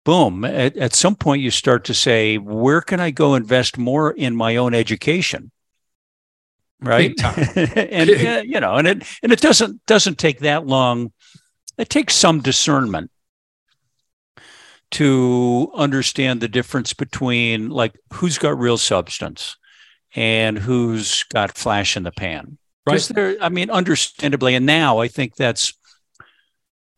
boom! 0.06 0.46
At, 0.46 0.78
at 0.78 0.94
some 0.94 1.16
point, 1.16 1.42
you 1.42 1.50
start 1.50 1.84
to 1.86 1.96
say, 1.96 2.38
"Where 2.38 2.82
can 2.82 3.00
I 3.00 3.10
go 3.10 3.34
invest 3.34 3.80
more 3.80 4.12
in 4.12 4.36
my 4.36 4.56
own 4.56 4.76
education?" 4.76 5.50
Right? 6.82 7.14
and 7.56 8.10
uh, 8.10 8.42
you 8.46 8.60
know 8.60 8.76
and 8.76 8.88
it 8.88 9.04
and 9.24 9.32
it 9.32 9.42
doesn't 9.42 9.86
doesn't 9.86 10.18
take 10.18 10.40
that 10.40 10.66
long. 10.66 11.12
It 11.78 11.90
takes 11.90 12.16
some 12.16 12.42
discernment 12.42 13.12
to 14.92 15.72
understand 15.76 16.42
the 16.42 16.48
difference 16.48 16.94
between 16.94 17.70
like 17.70 17.98
who's 18.14 18.38
got 18.38 18.58
real 18.58 18.78
substance 18.78 19.56
and 20.16 20.58
who's 20.58 21.24
got 21.24 21.58
flash 21.58 21.96
in 21.96 22.04
the 22.04 22.12
pan. 22.12 22.58
Right. 22.88 23.02
There 23.02 23.38
i 23.40 23.50
mean 23.50 23.70
understandably 23.70 24.56
and 24.56 24.66
now 24.66 24.98
i 24.98 25.08
think 25.08 25.36
that's 25.36 25.76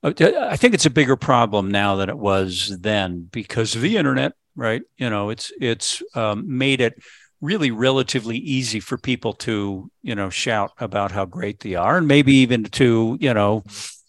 uh, 0.03 0.13
i 0.39 0.55
think 0.55 0.73
it's 0.73 0.85
a 0.85 0.89
bigger 0.89 1.17
problem 1.17 1.69
now 1.69 1.97
than 1.97 2.07
it 2.07 2.17
was 2.17 2.77
then 2.79 3.27
because 3.29 3.75
of 3.75 3.81
the 3.81 3.97
internet 3.97 4.31
right? 4.55 4.81
You 4.97 5.09
know 5.09 5.29
it's 5.29 5.51
it's 5.59 6.01
um, 6.15 6.57
made 6.57 6.81
it 6.81 7.01
really 7.41 7.71
relatively 7.71 8.37
easy 8.37 8.79
for 8.79 8.97
people 8.97 9.33
to 9.33 9.89
you 10.03 10.15
know 10.15 10.29
shout 10.29 10.71
about 10.77 11.11
how 11.11 11.25
great 11.25 11.59
they 11.59 11.75
are 11.75 11.97
and 11.97 12.07
maybe 12.07 12.33
even 12.35 12.63
to 12.63 13.17
you 13.19 13.33
know 13.33 13.63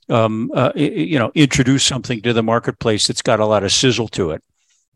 um, 0.09 0.51
uh, 0.55 0.73
you 0.77 1.19
know 1.19 1.33
introduce 1.35 1.85
something 1.85 2.21
to 2.21 2.33
the 2.33 2.43
marketplace 2.43 3.07
that's 3.07 3.23
got 3.23 3.41
a 3.41 3.47
lot 3.47 3.65
of 3.65 3.73
sizzle 3.73 4.09
to 4.09 4.31
it. 4.31 4.43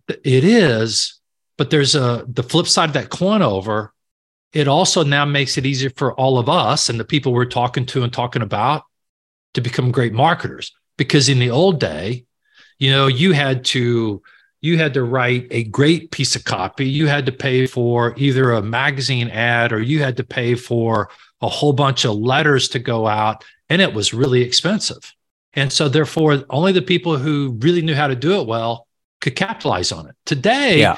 It 0.09 0.45
is 0.45 1.19
but 1.57 1.71
there's 1.71 1.95
a 1.95 2.25
the 2.29 2.43
flip 2.43 2.67
side 2.67 2.91
of 2.91 2.95
that 2.95 3.11
coin 3.11 3.43
over 3.43 3.93
it 4.53 4.69
also 4.69 5.03
now 5.03 5.25
makes 5.25 5.59
it 5.59 5.67
easier 5.67 5.91
for 5.97 6.15
all 6.15 6.39
of 6.39 6.49
us 6.49 6.89
and 6.89 7.01
the 7.01 7.05
people 7.05 7.33
we're 7.33 7.45
talking 7.47 7.85
to 7.87 8.03
and 8.03 8.13
talking 8.13 8.43
about 8.43 8.85
to 9.55 9.61
become 9.61 9.91
great 9.91 10.13
marketers. 10.13 10.73
Because 10.97 11.29
in 11.29 11.39
the 11.39 11.51
old 11.51 11.81
day 11.81 12.25
you 12.79 12.91
know 12.91 13.07
you 13.07 13.33
had 13.33 13.65
to 13.65 14.23
you 14.67 14.79
had 14.79 14.95
to 14.95 15.05
write 15.05 15.47
a 15.53 15.65
great 15.65 16.11
piece 16.11 16.35
of 16.35 16.45
copy. 16.45 16.89
You 16.89 17.07
had 17.07 17.25
to 17.27 17.33
pay 17.33 17.67
for 17.67 18.15
either 18.17 18.53
a 18.53 18.63
magazine 18.63 19.31
ad 19.31 19.73
or 19.73 19.81
you 19.81 20.03
had 20.03 20.17
to 20.17 20.25
pay 20.25 20.57
for 20.57 21.09
a 21.41 21.49
whole 21.49 21.73
bunch 21.73 22.05
of 22.05 22.17
letters 22.17 22.69
to 22.71 22.79
go 22.81 23.07
out, 23.07 23.45
and 23.71 23.81
it 23.81 23.95
was 23.95 24.13
really 24.13 24.43
expensive. 24.43 25.15
And 25.55 25.73
so, 25.73 25.89
therefore, 25.89 26.43
only 26.51 26.73
the 26.73 26.83
people 26.83 27.17
who 27.17 27.57
really 27.61 27.81
knew 27.81 27.95
how 27.95 28.09
to 28.09 28.17
do 28.17 28.41
it 28.41 28.47
well 28.47 28.87
could 29.21 29.37
capitalize 29.37 29.93
on 29.93 30.09
it. 30.09 30.17
Today, 30.27 30.81
yeah. 30.81 30.97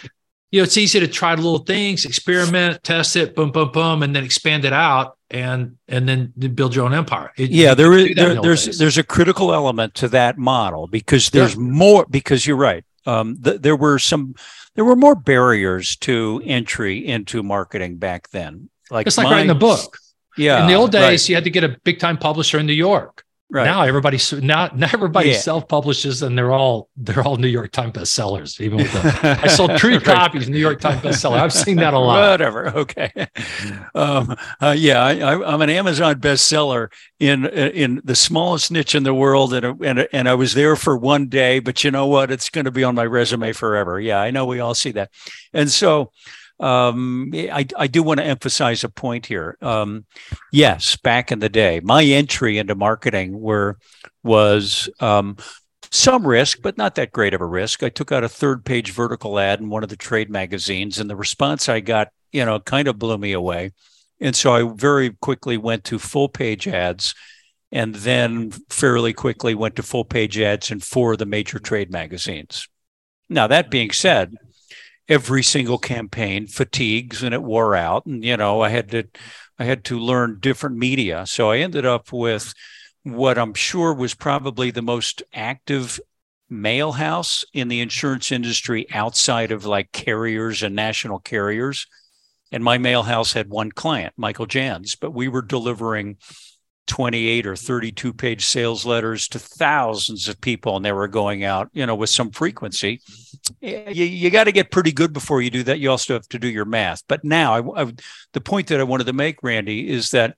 you 0.50 0.60
know, 0.60 0.64
it's 0.64 0.76
easy 0.76 0.98
to 1.00 1.06
try 1.06 1.36
the 1.36 1.42
little 1.42 1.58
things, 1.58 2.04
experiment, 2.04 2.82
test 2.82 3.16
it, 3.16 3.36
boom, 3.36 3.52
boom, 3.52 3.70
boom, 3.70 4.02
and 4.02 4.16
then 4.16 4.24
expand 4.24 4.64
it 4.64 4.72
out 4.72 5.18
and 5.30 5.76
and 5.88 6.08
then 6.08 6.32
build 6.54 6.74
your 6.74 6.86
own 6.86 6.94
empire. 6.94 7.32
It, 7.36 7.50
yeah, 7.50 7.74
there 7.74 7.92
is 7.92 8.14
there, 8.16 8.40
there's 8.40 8.64
days. 8.64 8.78
there's 8.78 8.98
a 8.98 9.04
critical 9.04 9.52
element 9.52 9.94
to 9.96 10.08
that 10.08 10.38
model 10.38 10.86
because 10.86 11.30
there's 11.30 11.54
yeah. 11.54 11.60
more 11.60 12.06
because 12.08 12.46
you're 12.46 12.56
right 12.56 12.84
um, 13.08 13.40
th- 13.42 13.60
there 13.60 13.76
were 13.76 13.98
some 13.98 14.34
there 14.74 14.84
were 14.84 14.96
more 14.96 15.14
barriers 15.14 15.96
to 15.96 16.42
entry 16.44 17.04
into 17.06 17.42
marketing 17.42 17.96
back 17.96 18.28
then. 18.30 18.68
Like 18.90 19.06
it's 19.06 19.18
like 19.18 19.26
my, 19.26 19.32
writing 19.32 19.50
a 19.50 19.54
book. 19.54 19.98
Yeah. 20.36 20.62
In 20.62 20.68
the 20.68 20.74
old 20.74 20.92
days, 20.92 21.22
right. 21.22 21.28
you 21.28 21.34
had 21.34 21.44
to 21.44 21.50
get 21.50 21.64
a 21.64 21.76
big 21.82 21.98
time 21.98 22.16
publisher 22.16 22.58
in 22.58 22.66
New 22.66 22.72
York. 22.72 23.24
Right. 23.50 23.64
Now 23.64 23.80
everybody 23.80 24.18
now 24.42 24.68
now 24.74 24.90
everybody 24.92 25.30
yeah. 25.30 25.38
self 25.38 25.68
publishes 25.68 26.22
and 26.22 26.36
they're 26.36 26.52
all 26.52 26.90
they're 26.98 27.22
all 27.22 27.38
New 27.38 27.48
York 27.48 27.72
Times 27.72 27.94
bestsellers. 27.94 28.60
Even 28.60 28.76
with 28.76 28.92
the 28.92 29.38
I 29.42 29.46
sold 29.46 29.80
three 29.80 29.94
right. 29.94 30.04
copies 30.04 30.50
New 30.50 30.58
York 30.58 30.80
Times 30.80 31.00
bestseller. 31.00 31.40
I've 31.40 31.52
seen 31.54 31.76
that 31.76 31.94
a 31.94 31.98
lot. 31.98 32.30
Whatever. 32.30 32.68
Okay. 32.78 33.10
Um, 33.94 34.36
uh, 34.60 34.74
yeah, 34.76 35.02
I, 35.02 35.54
am 35.54 35.62
an 35.62 35.70
Amazon 35.70 36.16
bestseller 36.20 36.92
in 37.18 37.46
in 37.46 38.02
the 38.04 38.14
smallest 38.14 38.70
niche 38.70 38.94
in 38.94 39.04
the 39.04 39.14
world, 39.14 39.54
and 39.54 39.82
and 39.82 40.08
and 40.12 40.28
I 40.28 40.34
was 40.34 40.52
there 40.52 40.76
for 40.76 40.98
one 40.98 41.28
day. 41.28 41.58
But 41.58 41.82
you 41.82 41.90
know 41.90 42.06
what? 42.06 42.30
It's 42.30 42.50
going 42.50 42.66
to 42.66 42.70
be 42.70 42.84
on 42.84 42.94
my 42.94 43.06
resume 43.06 43.54
forever. 43.54 43.98
Yeah, 43.98 44.20
I 44.20 44.30
know 44.30 44.44
we 44.44 44.60
all 44.60 44.74
see 44.74 44.90
that, 44.92 45.10
and 45.54 45.70
so 45.70 46.12
um, 46.60 47.30
I, 47.34 47.66
I 47.76 47.86
do 47.86 48.02
want 48.02 48.18
to 48.18 48.26
emphasize 48.26 48.84
a 48.84 48.88
point 48.88 49.26
here. 49.26 49.56
Um, 49.62 50.04
yes, 50.52 50.96
back 50.96 51.30
in 51.30 51.38
the 51.38 51.48
day, 51.48 51.80
my 51.82 52.04
entry 52.04 52.58
into 52.58 52.74
marketing 52.74 53.38
were 53.38 53.78
was 54.22 54.88
um, 55.00 55.36
some 55.90 56.26
risk, 56.26 56.58
but 56.62 56.76
not 56.76 56.96
that 56.96 57.12
great 57.12 57.34
of 57.34 57.40
a 57.40 57.46
risk. 57.46 57.82
I 57.82 57.88
took 57.88 58.12
out 58.12 58.24
a 58.24 58.28
third 58.28 58.64
page 58.64 58.92
vertical 58.92 59.38
ad 59.38 59.60
in 59.60 59.68
one 59.68 59.82
of 59.82 59.88
the 59.88 59.96
trade 59.96 60.30
magazines, 60.30 60.98
and 60.98 61.08
the 61.08 61.16
response 61.16 61.68
I 61.68 61.80
got, 61.80 62.08
you 62.32 62.44
know, 62.44 62.60
kind 62.60 62.88
of 62.88 62.98
blew 62.98 63.18
me 63.18 63.32
away. 63.32 63.72
And 64.20 64.34
so 64.34 64.52
I 64.52 64.72
very 64.74 65.10
quickly 65.10 65.56
went 65.56 65.84
to 65.84 65.98
full 65.98 66.28
page 66.28 66.66
ads 66.66 67.14
and 67.70 67.94
then 67.94 68.50
fairly 68.70 69.12
quickly 69.12 69.54
went 69.54 69.76
to 69.76 69.82
full 69.82 70.04
page 70.04 70.38
ads 70.38 70.70
in 70.70 70.80
four 70.80 71.12
of 71.12 71.18
the 71.18 71.26
major 71.26 71.58
trade 71.58 71.90
magazines. 71.90 72.68
Now, 73.28 73.46
that 73.46 73.70
being 73.70 73.90
said, 73.90 74.34
every 75.08 75.42
single 75.42 75.78
campaign 75.78 76.46
fatigues 76.46 77.22
and 77.22 77.34
it 77.34 77.42
wore 77.42 77.74
out. 77.74 78.06
And 78.06 78.24
you 78.24 78.36
know 78.36 78.60
i 78.60 78.68
had 78.68 78.90
to 78.90 79.04
i 79.58 79.64
had 79.64 79.84
to 79.84 79.98
learn 79.98 80.38
different 80.40 80.76
media. 80.76 81.26
So 81.26 81.50
i 81.50 81.58
ended 81.58 81.86
up 81.86 82.12
with 82.12 82.54
what 83.02 83.38
i'm 83.38 83.54
sure 83.54 83.94
was 83.94 84.14
probably 84.14 84.70
the 84.70 84.82
most 84.82 85.22
active 85.32 86.00
mail 86.50 86.92
house 86.92 87.44
in 87.52 87.68
the 87.68 87.80
insurance 87.80 88.32
industry 88.32 88.86
outside 88.92 89.50
of 89.52 89.64
like 89.64 89.92
carriers 89.92 90.62
and 90.62 90.74
national 90.74 91.18
carriers. 91.18 91.86
And 92.50 92.64
my 92.64 92.78
mail 92.78 93.02
house 93.02 93.32
had 93.32 93.50
one 93.50 93.72
client 93.72 94.14
michael 94.16 94.46
jans 94.46 94.94
but 94.94 95.12
we 95.12 95.28
were 95.28 95.42
delivering 95.42 96.16
28 96.88 97.46
or 97.46 97.54
32 97.54 98.12
page 98.12 98.44
sales 98.44 98.84
letters 98.84 99.28
to 99.28 99.38
thousands 99.38 100.26
of 100.26 100.40
people 100.40 100.76
and 100.76 100.84
they 100.84 100.92
were 100.92 101.06
going 101.06 101.44
out 101.44 101.68
you 101.72 101.86
know 101.86 101.94
with 101.94 102.10
some 102.10 102.30
frequency. 102.30 103.00
You, 103.60 104.04
you 104.04 104.30
got 104.30 104.44
to 104.44 104.52
get 104.52 104.70
pretty 104.70 104.92
good 104.92 105.12
before 105.12 105.40
you 105.40 105.50
do 105.50 105.62
that. 105.64 105.78
You 105.78 105.90
also 105.90 106.14
have 106.14 106.28
to 106.30 106.38
do 106.38 106.48
your 106.48 106.64
math. 106.64 107.02
But 107.08 107.24
now 107.24 107.54
I, 107.54 107.82
I, 107.82 107.92
the 108.32 108.40
point 108.40 108.66
that 108.68 108.80
i 108.80 108.84
wanted 108.84 109.06
to 109.06 109.12
make 109.12 109.42
randy 109.42 109.88
is 109.88 110.10
that 110.10 110.36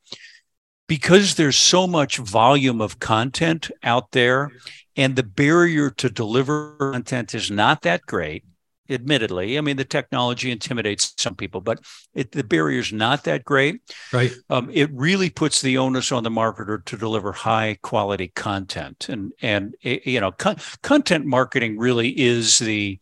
because 0.87 1.37
there's 1.37 1.57
so 1.57 1.87
much 1.87 2.19
volume 2.19 2.80
of 2.80 2.99
content 2.99 3.71
out 3.83 4.11
there 4.11 4.50
and 4.97 5.14
the 5.14 5.23
barrier 5.23 5.90
to 5.90 6.11
deliver 6.11 6.76
content 6.92 7.35
is 7.35 7.50
not 7.50 7.83
that 7.83 8.02
great 8.02 8.45
admittedly. 8.90 9.56
I 9.56 9.61
mean, 9.61 9.76
the 9.76 9.85
technology 9.85 10.50
intimidates 10.50 11.14
some 11.16 11.35
people, 11.35 11.61
but 11.61 11.80
it, 12.14 12.32
the 12.32 12.44
barrier 12.44 12.80
is 12.80 12.92
not 12.92 13.25
that 13.25 13.44
great. 13.44 13.80
Right. 14.12 14.32
Um, 14.49 14.70
it 14.73 14.90
really 14.92 15.30
puts 15.30 15.62
the 15.62 15.78
onus 15.78 16.12
on 16.12 16.25
the 16.25 16.30
marketer 16.30 16.85
to 16.85 16.97
deliver 16.97 17.32
high 17.32 17.78
quality 17.82 18.28
content, 18.28 19.09
and 19.09 19.32
and 19.40 19.75
eh, 19.85 19.99
you 20.04 20.20
know, 20.20 20.32
con- 20.32 20.59
content 20.82 21.26
marketing 21.26 21.78
really 21.78 22.09
is 22.18 22.59
the, 22.59 22.99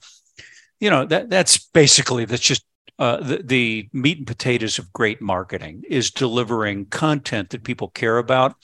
you 0.80 0.90
know, 0.90 1.04
that 1.06 1.30
that's 1.30 1.58
basically 1.58 2.24
that's 2.24 2.42
just. 2.42 2.64
Uh, 3.00 3.20
the, 3.20 3.40
the 3.44 3.88
meat 3.92 4.18
and 4.18 4.26
potatoes 4.26 4.76
of 4.76 4.92
great 4.92 5.22
marketing 5.22 5.84
is 5.88 6.10
delivering 6.10 6.84
content 6.86 7.50
that 7.50 7.62
people 7.62 7.86
care 7.90 8.18
about. 8.18 8.56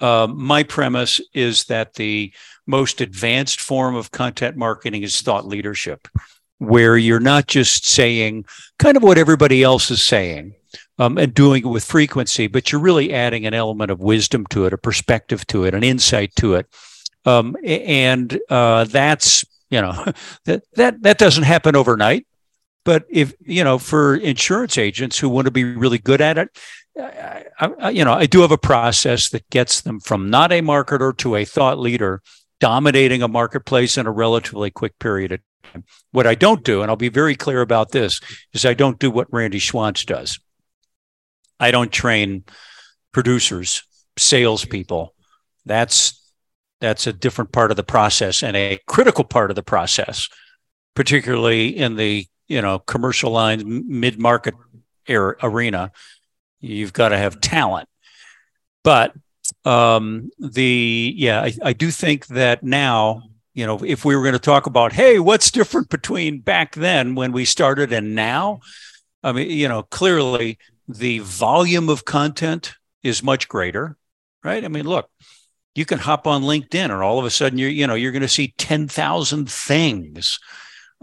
Uh, 0.00 0.28
my 0.32 0.62
premise 0.62 1.20
is 1.32 1.64
that 1.64 1.94
the 1.94 2.32
most 2.66 3.00
advanced 3.00 3.60
form 3.60 3.96
of 3.96 4.10
content 4.10 4.56
marketing 4.56 5.02
is 5.02 5.20
thought 5.20 5.46
leadership 5.46 6.06
where 6.58 6.96
you're 6.96 7.20
not 7.20 7.46
just 7.46 7.86
saying 7.86 8.44
kind 8.78 8.96
of 8.96 9.02
what 9.02 9.18
everybody 9.18 9.62
else 9.62 9.90
is 9.90 10.02
saying 10.02 10.54
um, 10.98 11.18
and 11.18 11.34
doing 11.34 11.64
it 11.64 11.68
with 11.68 11.84
frequency, 11.84 12.46
but 12.46 12.70
you're 12.70 12.80
really 12.80 13.12
adding 13.12 13.46
an 13.46 13.54
element 13.54 13.90
of 13.90 14.00
wisdom 14.00 14.46
to 14.46 14.64
it, 14.66 14.72
a 14.72 14.78
perspective 14.78 15.46
to 15.48 15.64
it, 15.64 15.74
an 15.74 15.82
insight 15.82 16.34
to 16.36 16.54
it. 16.54 16.66
Um, 17.24 17.56
and 17.64 18.38
uh, 18.50 18.84
that's 18.84 19.44
you 19.70 19.80
know 19.80 20.04
that 20.44 20.62
that 20.74 21.02
that 21.02 21.18
doesn't 21.18 21.44
happen 21.44 21.76
overnight. 21.76 22.26
but 22.84 23.04
if 23.10 23.34
you 23.40 23.64
know 23.64 23.78
for 23.78 24.16
insurance 24.16 24.78
agents 24.78 25.18
who 25.18 25.28
want 25.28 25.46
to 25.46 25.50
be 25.50 25.64
really 25.64 25.98
good 25.98 26.20
at 26.20 26.38
it 26.38 26.56
I, 26.96 27.44
I, 27.58 27.90
you 27.90 28.04
know 28.04 28.12
i 28.12 28.26
do 28.26 28.42
have 28.42 28.52
a 28.52 28.58
process 28.58 29.30
that 29.30 29.48
gets 29.50 29.80
them 29.80 30.00
from 30.00 30.30
not 30.30 30.52
a 30.52 30.60
marketer 30.60 31.16
to 31.18 31.36
a 31.36 31.44
thought 31.44 31.78
leader 31.78 32.22
dominating 32.60 33.22
a 33.22 33.28
marketplace 33.28 33.98
in 33.98 34.06
a 34.06 34.12
relatively 34.12 34.70
quick 34.70 34.98
period 34.98 35.32
of 35.32 35.40
what 36.12 36.26
i 36.26 36.34
don't 36.34 36.64
do 36.64 36.82
and 36.82 36.90
i'll 36.90 36.96
be 36.96 37.08
very 37.08 37.34
clear 37.34 37.60
about 37.60 37.90
this 37.90 38.20
is 38.52 38.64
i 38.64 38.74
don't 38.74 38.98
do 38.98 39.10
what 39.10 39.32
randy 39.32 39.58
schwantz 39.58 40.04
does. 40.04 40.38
I 41.60 41.70
don't 41.70 41.92
train 41.92 42.44
producers 43.12 43.82
salespeople. 44.18 45.14
That's 45.64 46.20
that's 46.80 47.06
a 47.06 47.12
different 47.12 47.52
part 47.52 47.70
of 47.70 47.76
the 47.76 47.84
process 47.84 48.42
and 48.42 48.56
a 48.56 48.78
critical 48.86 49.24
part 49.24 49.50
of 49.50 49.56
the 49.56 49.62
process 49.62 50.28
particularly 50.94 51.68
in 51.68 51.96
the 51.96 52.26
you 52.48 52.60
know 52.60 52.78
commercial 52.78 53.30
lines 53.30 53.64
mid 53.64 54.18
market 54.18 54.54
arena. 55.08 55.92
You've 56.60 56.92
got 56.92 57.10
to 57.10 57.18
have 57.18 57.40
talent. 57.40 57.88
But 58.82 59.14
um, 59.64 60.30
the 60.38 61.14
yeah 61.16 61.42
I, 61.42 61.52
I 61.62 61.72
do 61.72 61.90
think 61.90 62.26
that 62.28 62.62
now 62.62 63.22
you 63.54 63.66
know 63.66 63.78
if 63.84 64.04
we 64.04 64.14
were 64.14 64.22
going 64.22 64.34
to 64.34 64.38
talk 64.38 64.66
about 64.66 64.92
hey 64.92 65.18
what's 65.18 65.50
different 65.50 65.88
between 65.88 66.40
back 66.40 66.74
then 66.74 67.14
when 67.14 67.32
we 67.32 67.44
started 67.44 67.92
and 67.92 68.14
now 68.14 68.60
i 69.22 69.32
mean 69.32 69.50
you 69.50 69.68
know 69.68 69.82
clearly 69.82 70.58
the 70.88 71.20
volume 71.20 71.88
of 71.88 72.04
content 72.04 72.74
is 73.02 73.22
much 73.22 73.48
greater 73.48 73.96
right 74.42 74.64
i 74.64 74.68
mean 74.68 74.86
look 74.86 75.08
you 75.74 75.84
can 75.84 75.98
hop 75.98 76.26
on 76.26 76.42
linkedin 76.42 76.84
and 76.84 76.92
all 76.92 77.18
of 77.18 77.24
a 77.24 77.30
sudden 77.30 77.58
you're 77.58 77.70
you 77.70 77.86
know 77.86 77.94
you're 77.94 78.12
going 78.12 78.22
to 78.22 78.28
see 78.28 78.54
10,000 78.58 79.48
things 79.50 80.38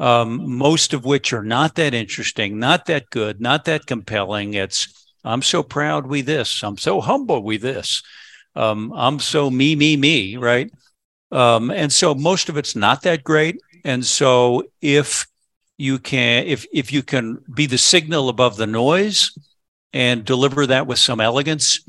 um, 0.02 0.58
most 0.58 0.94
of 0.94 1.06
which 1.06 1.32
are 1.32 1.44
not 1.44 1.76
that 1.76 1.94
interesting, 1.94 2.58
not 2.58 2.88
that 2.88 3.12
good, 3.12 3.40
not 3.40 3.66
that 3.66 3.86
compelling. 3.86 4.56
It's, 4.56 5.08
I'm 5.24 5.44
so 5.44 5.62
proud 5.62 6.08
we 6.08 6.22
this, 6.22 6.64
I'm 6.64 6.78
so 6.78 7.02
humble 7.02 7.44
we 7.44 7.58
this, 7.58 8.02
um, 8.56 8.92
I'm 8.96 9.20
so 9.20 9.52
me, 9.52 9.76
me, 9.76 9.96
me, 9.98 10.38
right? 10.38 10.72
Um, 11.32 11.72
and 11.72 11.92
so 11.92 12.14
most 12.14 12.50
of 12.50 12.58
it's 12.58 12.76
not 12.76 13.04
that 13.04 13.24
great. 13.24 13.62
And 13.84 14.06
so 14.06 14.64
if 14.82 15.26
you 15.78 15.98
can, 15.98 16.46
if 16.46 16.66
if 16.72 16.94
you 16.94 17.02
can 17.04 17.40
be 17.54 17.66
the 17.66 17.78
signal 17.78 18.30
above 18.30 18.58
the 18.58 18.68
noise 18.68 19.32
and 19.94 20.24
deliver 20.24 20.68
that 20.68 20.88
with 20.88 21.00
some 21.00 21.20
elegance, 21.20 21.80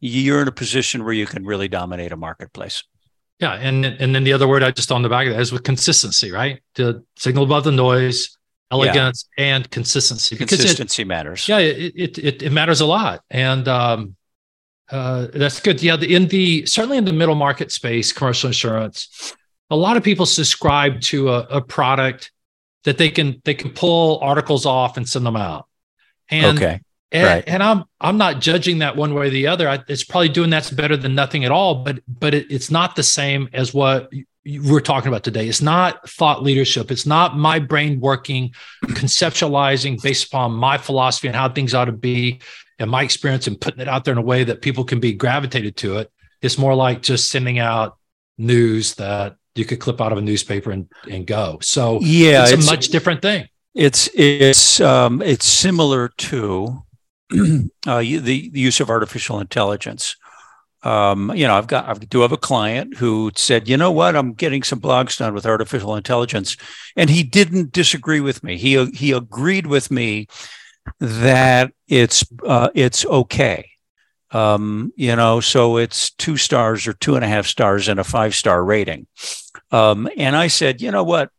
you're 0.00 0.42
in 0.42 0.48
a 0.48 0.52
position 0.52 1.04
where 1.04 1.12
you 1.12 1.26
can 1.26 1.44
really 1.44 1.68
dominate 1.68 2.12
a 2.12 2.16
marketplace. 2.16 2.84
Yeah, 3.38 3.54
and 3.54 3.84
and 3.84 4.14
then 4.14 4.24
the 4.24 4.32
other 4.32 4.48
word 4.48 4.62
I 4.62 4.70
just 4.70 4.92
on 4.92 5.02
the 5.02 5.08
back 5.08 5.26
of 5.26 5.34
that 5.34 5.40
is 5.40 5.52
with 5.52 5.64
consistency, 5.64 6.30
right? 6.30 6.60
To 6.76 7.04
signal 7.16 7.44
above 7.44 7.64
the 7.64 7.72
noise, 7.72 8.36
elegance, 8.70 9.28
yeah. 9.36 9.56
and 9.56 9.70
consistency. 9.70 10.36
Because 10.36 10.58
consistency 10.58 11.02
it, 11.02 11.08
matters. 11.08 11.48
Yeah, 11.48 11.58
it, 11.58 12.18
it 12.18 12.42
it 12.42 12.52
matters 12.52 12.80
a 12.80 12.86
lot, 12.86 13.22
and 13.30 13.66
um, 13.68 14.16
uh, 14.92 15.28
that's 15.32 15.58
good. 15.58 15.82
Yeah, 15.82 15.96
the, 15.96 16.14
in 16.14 16.28
the 16.28 16.66
certainly 16.66 16.98
in 16.98 17.06
the 17.06 17.12
middle 17.12 17.34
market 17.34 17.72
space, 17.72 18.12
commercial 18.12 18.48
insurance, 18.48 19.34
a 19.70 19.76
lot 19.76 19.96
of 19.96 20.02
people 20.02 20.26
subscribe 20.26 21.00
to 21.02 21.30
a, 21.30 21.38
a 21.50 21.60
product 21.62 22.30
that 22.84 22.98
they 22.98 23.08
can 23.08 23.40
they 23.44 23.54
can 23.54 23.70
pull 23.70 24.18
articles 24.20 24.66
off 24.66 24.98
and 24.98 25.08
send 25.08 25.24
them 25.24 25.36
out. 25.36 25.66
And 26.30 26.58
okay. 26.58 26.80
And, 27.10 27.26
right. 27.26 27.44
and 27.46 27.62
I'm 27.62 27.84
I'm 28.00 28.18
not 28.18 28.40
judging 28.40 28.78
that 28.78 28.96
one 28.96 29.14
way 29.14 29.26
or 29.26 29.30
the 29.30 29.46
other. 29.46 29.68
I, 29.68 29.80
it's 29.88 30.04
probably 30.04 30.28
doing 30.28 30.50
that's 30.50 30.70
better 30.70 30.96
than 30.96 31.14
nothing 31.14 31.44
at 31.44 31.50
all. 31.50 31.76
But 31.76 32.00
but 32.06 32.34
it, 32.34 32.50
it's 32.50 32.70
not 32.70 32.94
the 32.94 33.02
same 33.02 33.48
as 33.54 33.72
what 33.72 34.10
we're 34.44 34.80
talking 34.80 35.08
about 35.08 35.22
today. 35.22 35.48
It's 35.48 35.62
not 35.62 36.08
thought 36.08 36.42
leadership. 36.42 36.90
It's 36.90 37.06
not 37.06 37.36
my 37.36 37.58
brain 37.58 38.00
working, 38.00 38.52
conceptualizing 38.84 40.02
based 40.02 40.26
upon 40.26 40.52
my 40.52 40.78
philosophy 40.78 41.28
and 41.28 41.36
how 41.36 41.48
things 41.48 41.74
ought 41.74 41.84
to 41.86 41.92
be 41.92 42.40
and 42.82 42.90
my 42.90 43.02
experience 43.02 43.46
and 43.46 43.60
putting 43.60 43.80
it 43.80 43.88
out 43.88 44.04
there 44.04 44.12
in 44.12 44.18
a 44.18 44.22
way 44.22 44.44
that 44.44 44.60
people 44.60 44.84
can 44.84 45.00
be 45.00 45.12
gravitated 45.12 45.76
to 45.78 45.98
it. 45.98 46.10
It's 46.42 46.58
more 46.58 46.74
like 46.74 47.02
just 47.02 47.30
sending 47.30 47.58
out 47.58 47.96
news 48.36 48.94
that 48.96 49.36
you 49.54 49.64
could 49.64 49.80
clip 49.80 50.00
out 50.00 50.12
of 50.12 50.18
a 50.18 50.22
newspaper 50.22 50.70
and, 50.70 50.90
and 51.10 51.26
go. 51.26 51.58
So 51.62 52.00
yeah, 52.00 52.42
it's, 52.42 52.52
it's 52.52 52.68
a 52.68 52.70
much 52.70 52.88
different 52.88 53.22
thing. 53.22 53.48
It's 53.74 54.10
it's 54.14 54.80
um, 54.80 55.22
it's 55.22 55.46
similar 55.46 56.08
to 56.08 56.82
uh, 57.32 58.00
the, 58.00 58.18
the 58.18 58.50
use 58.52 58.80
of 58.80 58.90
artificial 58.90 59.40
intelligence. 59.40 60.16
Um, 60.82 61.32
you 61.34 61.46
know, 61.46 61.54
I've 61.54 61.68
got 61.68 61.88
I 61.88 61.94
do 61.94 62.20
have 62.20 62.32
a 62.32 62.36
client 62.36 62.96
who 62.96 63.30
said, 63.36 63.68
you 63.68 63.76
know 63.76 63.92
what, 63.92 64.16
I'm 64.16 64.32
getting 64.32 64.64
some 64.64 64.80
blogs 64.80 65.16
done 65.16 65.32
with 65.32 65.46
artificial 65.46 65.94
intelligence, 65.94 66.56
and 66.96 67.08
he 67.08 67.22
didn't 67.22 67.72
disagree 67.72 68.20
with 68.20 68.42
me. 68.42 68.58
He 68.58 68.84
he 68.86 69.12
agreed 69.12 69.68
with 69.68 69.90
me 69.90 70.26
that 71.00 71.72
it's 71.88 72.24
uh, 72.46 72.70
it's 72.74 73.04
okay. 73.04 73.70
Um, 74.30 74.92
you 74.96 75.14
know, 75.14 75.40
so 75.40 75.76
it's 75.76 76.10
two 76.10 76.36
stars 76.36 76.86
or 76.86 76.94
two 76.94 77.16
and 77.16 77.24
a 77.24 77.28
half 77.28 77.46
stars 77.46 77.88
and 77.88 78.00
a 78.00 78.04
five 78.04 78.34
star 78.34 78.64
rating. 78.64 79.06
Um, 79.70 80.08
and 80.16 80.34
I 80.34 80.46
said, 80.46 80.80
you 80.80 80.90
know 80.90 81.04
what, 81.04 81.30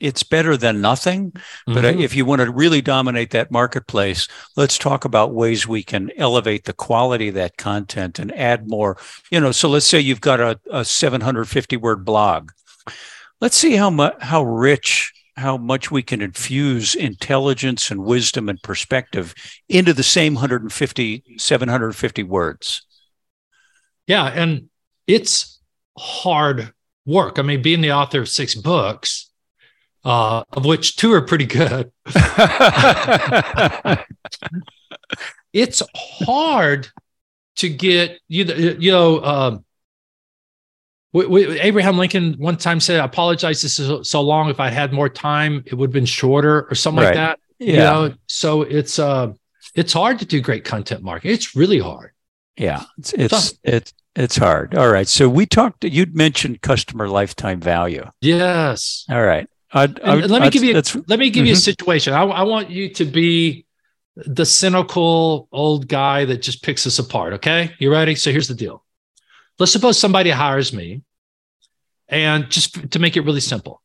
it's 0.00 0.22
better 0.22 0.56
than 0.56 0.80
nothing. 0.80 1.32
But 1.66 1.84
mm-hmm. 1.84 2.00
if 2.00 2.14
you 2.14 2.24
want 2.24 2.42
to 2.42 2.50
really 2.50 2.80
dominate 2.80 3.30
that 3.30 3.50
marketplace, 3.50 4.28
let's 4.56 4.78
talk 4.78 5.04
about 5.04 5.34
ways 5.34 5.66
we 5.66 5.82
can 5.82 6.10
elevate 6.16 6.64
the 6.64 6.72
quality 6.72 7.28
of 7.28 7.34
that 7.34 7.56
content 7.56 8.18
and 8.18 8.34
add 8.34 8.68
more. 8.68 8.96
You 9.30 9.40
know, 9.40 9.52
so 9.52 9.68
let's 9.68 9.86
say 9.86 10.00
you've 10.00 10.20
got 10.20 10.40
a, 10.40 10.60
a 10.70 10.84
750 10.84 11.76
word 11.76 12.04
blog. 12.04 12.52
Let's 13.40 13.56
see 13.56 13.76
how 13.76 13.90
much 13.90 14.16
how 14.20 14.42
rich 14.42 15.12
how 15.38 15.56
much 15.56 15.90
we 15.90 16.02
can 16.02 16.20
infuse 16.20 16.94
intelligence 16.94 17.90
and 17.90 18.04
wisdom 18.04 18.48
and 18.48 18.62
perspective 18.62 19.34
into 19.68 19.92
the 19.92 20.02
same 20.02 20.34
150 20.34 21.24
750 21.38 22.22
words. 22.24 22.86
Yeah, 24.06 24.26
and 24.26 24.68
it's 25.06 25.60
hard 25.98 26.72
work. 27.06 27.38
I 27.38 27.42
mean, 27.42 27.62
being 27.62 27.80
the 27.80 27.92
author 27.92 28.20
of 28.20 28.28
six 28.28 28.54
books, 28.54 29.30
uh, 30.04 30.44
of 30.52 30.64
which 30.64 30.96
two 30.96 31.12
are 31.12 31.22
pretty 31.22 31.46
good. 31.46 31.92
it's 35.52 35.82
hard 35.94 36.88
to 37.56 37.68
get 37.68 38.18
you 38.28 38.44
you 38.78 38.92
know 38.92 39.22
um, 39.22 39.64
we, 41.12 41.26
we, 41.26 41.60
Abraham 41.60 41.96
Lincoln 41.96 42.34
one 42.34 42.56
time 42.56 42.80
said, 42.80 43.00
"I 43.00 43.04
apologize. 43.04 43.62
This 43.62 43.78
is 43.78 44.08
so 44.08 44.20
long. 44.20 44.50
If 44.50 44.60
I 44.60 44.68
had 44.68 44.92
more 44.92 45.08
time, 45.08 45.62
it 45.66 45.74
would 45.74 45.88
have 45.88 45.94
been 45.94 46.04
shorter, 46.04 46.66
or 46.70 46.74
something 46.74 47.02
right. 47.02 47.08
like 47.08 47.14
that." 47.14 47.40
Yeah. 47.58 47.72
You 47.72 47.78
know, 47.78 48.14
so 48.26 48.62
it's 48.62 48.98
uh, 48.98 49.32
it's 49.74 49.92
hard 49.92 50.18
to 50.20 50.26
do 50.26 50.40
great 50.40 50.64
content 50.64 51.02
marketing. 51.02 51.32
It's 51.34 51.56
really 51.56 51.78
hard. 51.78 52.12
Yeah, 52.56 52.82
it's 52.98 53.12
it's 53.14 53.58
it's 53.62 53.94
it's 54.14 54.36
hard. 54.36 54.74
All 54.74 54.88
right. 54.90 55.08
So 55.08 55.28
we 55.28 55.46
talked. 55.46 55.84
You'd 55.84 56.14
mentioned 56.14 56.60
customer 56.60 57.08
lifetime 57.08 57.60
value. 57.60 58.04
Yes. 58.20 59.06
All 59.08 59.24
right. 59.24 59.48
I'd, 59.72 60.00
I'd, 60.00 60.30
let 60.30 60.42
me 60.42 60.50
give 60.50 60.64
you 60.64 60.74
let 61.06 61.18
me 61.18 61.30
give 61.30 61.42
mm-hmm. 61.42 61.46
you 61.46 61.52
a 61.52 61.56
mm-hmm. 61.56 61.60
situation. 61.60 62.14
I, 62.14 62.22
I 62.22 62.42
want 62.42 62.70
you 62.70 62.88
to 62.94 63.04
be 63.04 63.66
the 64.16 64.46
cynical 64.46 65.48
old 65.52 65.88
guy 65.88 66.24
that 66.24 66.42
just 66.42 66.62
picks 66.62 66.86
us 66.86 66.98
apart. 66.98 67.34
Okay, 67.34 67.72
you 67.78 67.90
ready? 67.90 68.14
So 68.14 68.32
here's 68.32 68.48
the 68.48 68.54
deal. 68.54 68.84
Let's 69.58 69.72
suppose 69.72 69.98
somebody 69.98 70.30
hires 70.30 70.72
me, 70.72 71.02
and 72.08 72.50
just 72.50 72.90
to 72.92 72.98
make 72.98 73.16
it 73.16 73.22
really 73.22 73.40
simple, 73.40 73.82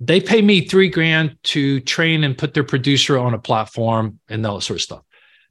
they 0.00 0.20
pay 0.20 0.42
me 0.42 0.66
three 0.66 0.88
grand 0.88 1.36
to 1.44 1.80
train 1.80 2.24
and 2.24 2.36
put 2.36 2.54
their 2.54 2.64
producer 2.64 3.18
on 3.18 3.34
a 3.34 3.38
platform 3.38 4.20
and 4.28 4.44
all 4.46 4.56
that 4.56 4.62
sort 4.62 4.78
of 4.78 4.82
stuff. 4.82 5.02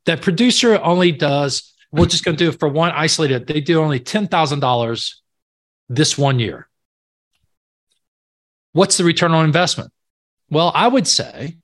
That 0.05 0.21
producer 0.21 0.79
only 0.81 1.11
does. 1.11 1.73
We're 1.91 2.05
just 2.05 2.23
going 2.23 2.37
to 2.37 2.43
do 2.43 2.49
it 2.49 2.59
for 2.59 2.69
one 2.69 2.91
isolated. 2.91 3.47
They 3.47 3.61
do 3.61 3.81
only 3.81 3.99
ten 3.99 4.27
thousand 4.27 4.59
dollars 4.59 5.21
this 5.89 6.17
one 6.17 6.39
year 6.39 6.67
what's 8.77 8.97
the 8.97 9.03
return 9.03 9.31
on 9.31 9.43
investment? 9.43 9.91
Well, 10.51 10.71
I 10.73 10.87
would 10.87 11.07
say, 11.07 11.57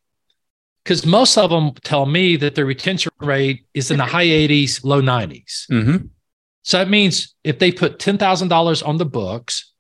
because 0.84 1.06
most 1.06 1.38
of 1.38 1.52
them 1.52 1.74
tell 1.84 2.08
me 2.08 2.36
that 2.38 2.56
their 2.56 2.66
retention 2.66 3.12
rate 3.20 3.66
is 3.74 3.92
in 3.92 3.98
the 3.98 4.06
high 4.06 4.26
80s, 4.26 4.84
low 4.84 5.02
90s. 5.02 5.70
Mm-hmm. 5.72 6.08
So 6.64 6.78
that 6.78 6.90
means 6.90 7.36
if 7.44 7.60
they 7.60 7.72
put 7.72 8.00
$10,000 8.00 8.88
on 8.88 8.98
the 8.98 9.06
books, 9.06 9.72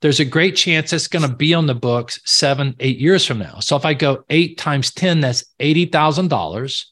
there's 0.00 0.20
a 0.20 0.24
great 0.24 0.56
chance 0.56 0.92
it's 0.92 1.08
going 1.08 1.28
to 1.28 1.34
be 1.34 1.54
on 1.54 1.66
the 1.66 1.74
books 1.74 2.20
seven, 2.24 2.74
eight 2.80 2.98
years 2.98 3.24
from 3.24 3.38
now. 3.38 3.60
So 3.60 3.76
if 3.76 3.84
I 3.84 3.94
go 3.94 4.24
eight 4.28 4.58
times 4.58 4.92
10, 4.92 5.20
that's 5.20 5.44
$80,000 5.60 6.84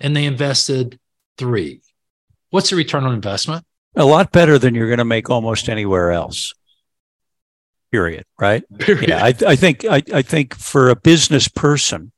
and 0.00 0.16
they 0.16 0.24
invested 0.24 0.98
three. 1.38 1.80
What's 2.50 2.70
the 2.70 2.76
return 2.76 3.04
on 3.04 3.14
investment? 3.14 3.64
A 3.94 4.04
lot 4.04 4.32
better 4.32 4.58
than 4.58 4.74
you're 4.74 4.88
going 4.88 4.98
to 4.98 5.04
make 5.04 5.30
almost 5.30 5.68
anywhere 5.68 6.10
else 6.10 6.52
period 7.92 8.24
right 8.38 8.64
period. 8.78 9.08
yeah 9.08 9.24
I, 9.24 9.32
I 9.46 9.56
think 9.56 9.84
I, 9.84 10.02
I 10.12 10.22
think 10.22 10.54
for 10.54 10.90
a 10.90 10.96
business 10.96 11.48
person 11.48 12.12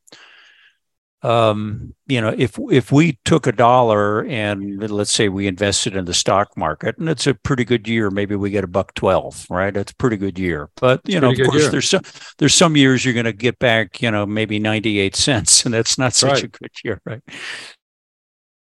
um, 1.22 1.94
you 2.07 2.20
know, 2.20 2.33
if 2.37 2.59
if 2.70 2.92
we 2.92 3.18
took 3.24 3.46
a 3.48 3.52
dollar 3.52 4.24
and 4.26 4.88
let's 4.90 5.11
say 5.11 5.28
we 5.28 5.48
invested 5.48 5.96
in 5.96 6.04
the 6.04 6.14
stock 6.14 6.57
market, 6.57 6.96
and 6.98 7.09
it's 7.09 7.26
a 7.26 7.35
pretty 7.35 7.64
good 7.64 7.88
year, 7.88 8.11
maybe 8.11 8.37
we 8.37 8.50
get 8.50 8.62
a 8.62 8.68
buck 8.68 8.94
twelve, 8.94 9.44
right? 9.50 9.74
That's 9.74 9.90
a 9.90 9.96
pretty 9.96 10.16
good 10.16 10.38
year. 10.38 10.70
But 10.81 11.00
you 11.04 11.18
know, 11.18 11.31
of 11.31 11.37
course, 11.37 11.62
year. 11.62 11.70
there's 11.70 11.90
some 11.90 12.02
there's 12.38 12.54
some 12.54 12.76
years 12.76 13.04
you're 13.04 13.14
going 13.14 13.24
to 13.24 13.33
get 13.33 13.59
back, 13.59 14.00
you 14.00 14.11
know, 14.11 14.26
maybe 14.26 14.61
ninety 14.61 15.00
eight 15.00 15.16
cents, 15.16 15.64
and 15.64 15.74
that's 15.74 15.98
not 15.98 16.14
such 16.14 16.31
right. 16.31 16.44
a 16.44 16.48
good 16.48 16.70
year, 16.85 17.00
right? 17.04 17.22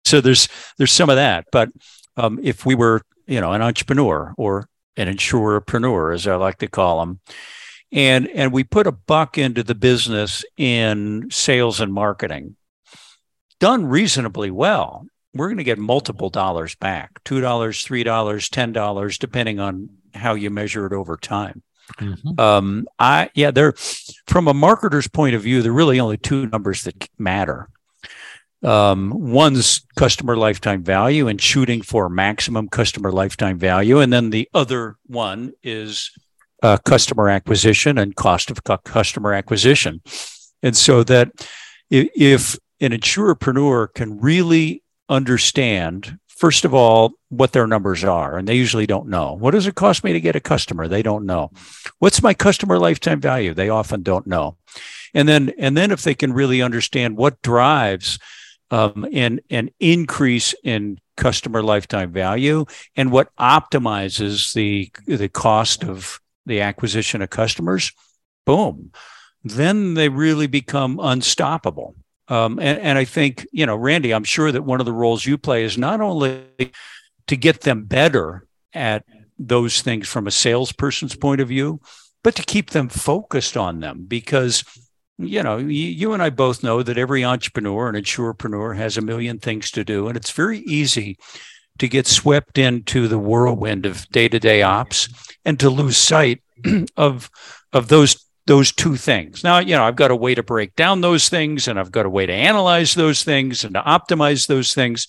So 0.05 0.19
there's 0.19 0.47
there's 0.77 0.91
some 0.91 1.09
of 1.09 1.17
that. 1.17 1.45
But 1.51 1.69
um, 2.15 2.39
if 2.41 2.65
we 2.65 2.73
were, 2.73 3.01
you 3.27 3.39
know, 3.39 3.51
an 3.53 3.61
entrepreneur 3.61 4.33
or 4.35 4.67
an 4.95 5.07
insurerpreneur, 5.07 6.13
as 6.13 6.25
I 6.25 6.35
like 6.37 6.57
to 6.57 6.67
call 6.67 7.01
them, 7.01 7.19
and 7.91 8.27
and 8.29 8.51
we 8.51 8.63
put 8.63 8.87
a 8.87 8.91
buck 8.91 9.37
into 9.37 9.63
the 9.63 9.75
business 9.75 10.43
in 10.57 11.29
sales 11.31 11.79
and 11.79 11.93
marketing. 11.93 12.55
Done 13.59 13.85
reasonably 13.85 14.51
well. 14.51 15.07
We're 15.33 15.47
going 15.47 15.57
to 15.57 15.63
get 15.63 15.77
multiple 15.77 16.29
dollars 16.29 16.75
back 16.75 17.23
$2 17.23 17.41
$3 17.41 18.03
$10 18.03 19.19
depending 19.19 19.59
on 19.59 19.89
how 20.13 20.33
you 20.33 20.49
measure 20.49 20.85
it 20.85 20.93
over 20.93 21.15
time. 21.17 21.63
Mm-hmm. 21.99 22.37
um, 22.37 22.85
i 22.99 23.29
yeah 23.33 23.49
there 23.49 23.71
from 24.27 24.49
a 24.49 24.53
marketer's 24.53 25.07
point 25.07 25.35
of 25.35 25.43
view 25.43 25.61
there 25.61 25.71
are 25.71 25.75
really 25.75 26.01
only 26.01 26.17
two 26.17 26.47
numbers 26.47 26.83
that 26.83 27.07
matter. 27.17 27.69
Um, 28.61 29.13
one's 29.15 29.85
customer 29.95 30.35
lifetime 30.35 30.83
value 30.83 31.29
and 31.29 31.39
shooting 31.39 31.81
for 31.81 32.09
maximum 32.09 32.67
customer 32.67 33.11
lifetime 33.11 33.57
value 33.57 33.99
and 33.99 34.11
then 34.11 34.31
the 34.31 34.49
other 34.53 34.97
one 35.05 35.53
is 35.63 36.11
uh, 36.63 36.77
customer 36.77 37.29
acquisition 37.29 37.97
and 37.97 38.15
cost 38.15 38.51
of 38.51 38.63
customer 38.83 39.33
acquisition. 39.33 40.01
And 40.63 40.75
so 40.75 41.03
that 41.03 41.31
if 41.89 42.57
an 42.81 42.91
insurerpreneur 42.91 43.93
can 43.93 44.19
really 44.19 44.83
understand, 45.09 46.17
first 46.27 46.65
of 46.65 46.73
all, 46.73 47.13
what 47.29 47.51
their 47.51 47.67
numbers 47.67 48.03
are, 48.03 48.37
and 48.37 48.47
they 48.47 48.55
usually 48.55 48.85
don't 48.85 49.07
know. 49.07 49.33
What 49.33 49.51
does 49.51 49.67
it 49.67 49.75
cost 49.75 50.03
me 50.03 50.13
to 50.13 50.19
get 50.19 50.35
a 50.35 50.39
customer? 50.39 50.87
They 50.87 51.03
don't 51.03 51.25
know. 51.25 51.51
What's 51.99 52.23
my 52.23 52.33
customer 52.33 52.79
lifetime 52.79 53.21
value? 53.21 53.53
They 53.53 53.69
often 53.69 54.03
don't 54.03 54.27
know. 54.27 54.57
And 55.13 55.27
then, 55.27 55.53
and 55.57 55.75
then 55.75 55.91
if 55.91 56.03
they 56.03 56.15
can 56.15 56.33
really 56.33 56.61
understand 56.61 57.17
what 57.17 57.41
drives 57.41 58.19
um, 58.69 59.07
an, 59.13 59.39
an 59.49 59.69
increase 59.79 60.53
in 60.63 60.99
customer 61.15 61.63
lifetime 61.63 62.11
value 62.11 62.65
and 62.95 63.11
what 63.11 63.35
optimizes 63.37 64.53
the, 64.53 64.91
the 65.05 65.29
cost 65.29 65.83
of 65.83 66.19
the 66.47 66.61
acquisition 66.61 67.21
of 67.21 67.29
customers, 67.29 67.91
boom, 68.45 68.91
then 69.43 69.93
they 69.93 70.09
really 70.09 70.47
become 70.47 70.99
unstoppable. 71.01 71.95
Um, 72.27 72.59
and, 72.59 72.79
and 72.79 72.97
I 72.97 73.05
think, 73.05 73.47
you 73.51 73.65
know, 73.65 73.75
Randy, 73.75 74.13
I'm 74.13 74.23
sure 74.23 74.51
that 74.51 74.63
one 74.63 74.79
of 74.79 74.85
the 74.85 74.93
roles 74.93 75.25
you 75.25 75.37
play 75.37 75.63
is 75.63 75.77
not 75.77 76.01
only 76.01 76.43
to 77.27 77.37
get 77.37 77.61
them 77.61 77.85
better 77.85 78.45
at 78.73 79.05
those 79.39 79.81
things 79.81 80.07
from 80.07 80.27
a 80.27 80.31
salesperson's 80.31 81.15
point 81.15 81.39
of 81.39 81.47
view, 81.47 81.79
but 82.23 82.35
to 82.35 82.43
keep 82.43 82.71
them 82.71 82.89
focused 82.89 83.55
on 83.55 83.79
them 83.79 84.05
because 84.07 84.63
you 85.19 85.41
know, 85.41 85.57
you, 85.57 86.13
and 86.13 86.21
I 86.21 86.29
both 86.29 86.61
know 86.63 86.83
that 86.83 86.97
every 86.97 87.25
entrepreneur 87.25 87.89
and 87.89 87.97
insurerpreneur 87.97 88.75
has 88.77 88.97
a 88.97 89.01
million 89.01 89.39
things 89.39 89.71
to 89.71 89.83
do, 89.83 90.07
and 90.07 90.15
it's 90.15 90.29
very 90.29 90.59
easy 90.59 91.17
to 91.79 91.87
get 91.87 92.07
swept 92.07 92.57
into 92.57 93.07
the 93.07 93.19
whirlwind 93.19 93.85
of 93.85 94.07
day-to-day 94.09 94.61
ops 94.61 95.09
and 95.45 95.59
to 95.59 95.69
lose 95.69 95.97
sight 95.97 96.41
of 96.97 97.29
of 97.73 97.87
those 97.87 98.25
those 98.47 98.71
two 98.71 98.95
things. 98.95 99.43
Now, 99.43 99.59
you 99.59 99.75
know, 99.75 99.83
I've 99.83 99.97
got 99.97 100.09
a 100.09 100.15
way 100.15 100.33
to 100.33 100.41
break 100.41 100.75
down 100.75 101.01
those 101.01 101.27
things 101.27 101.67
and 101.67 101.77
I've 101.77 101.91
got 101.91 102.05
a 102.05 102.09
way 102.09 102.25
to 102.25 102.33
analyze 102.33 102.95
those 102.95 103.23
things 103.23 103.63
and 103.63 103.73
to 103.73 103.81
optimize 103.81 104.47
those 104.47 104.73
things, 104.73 105.07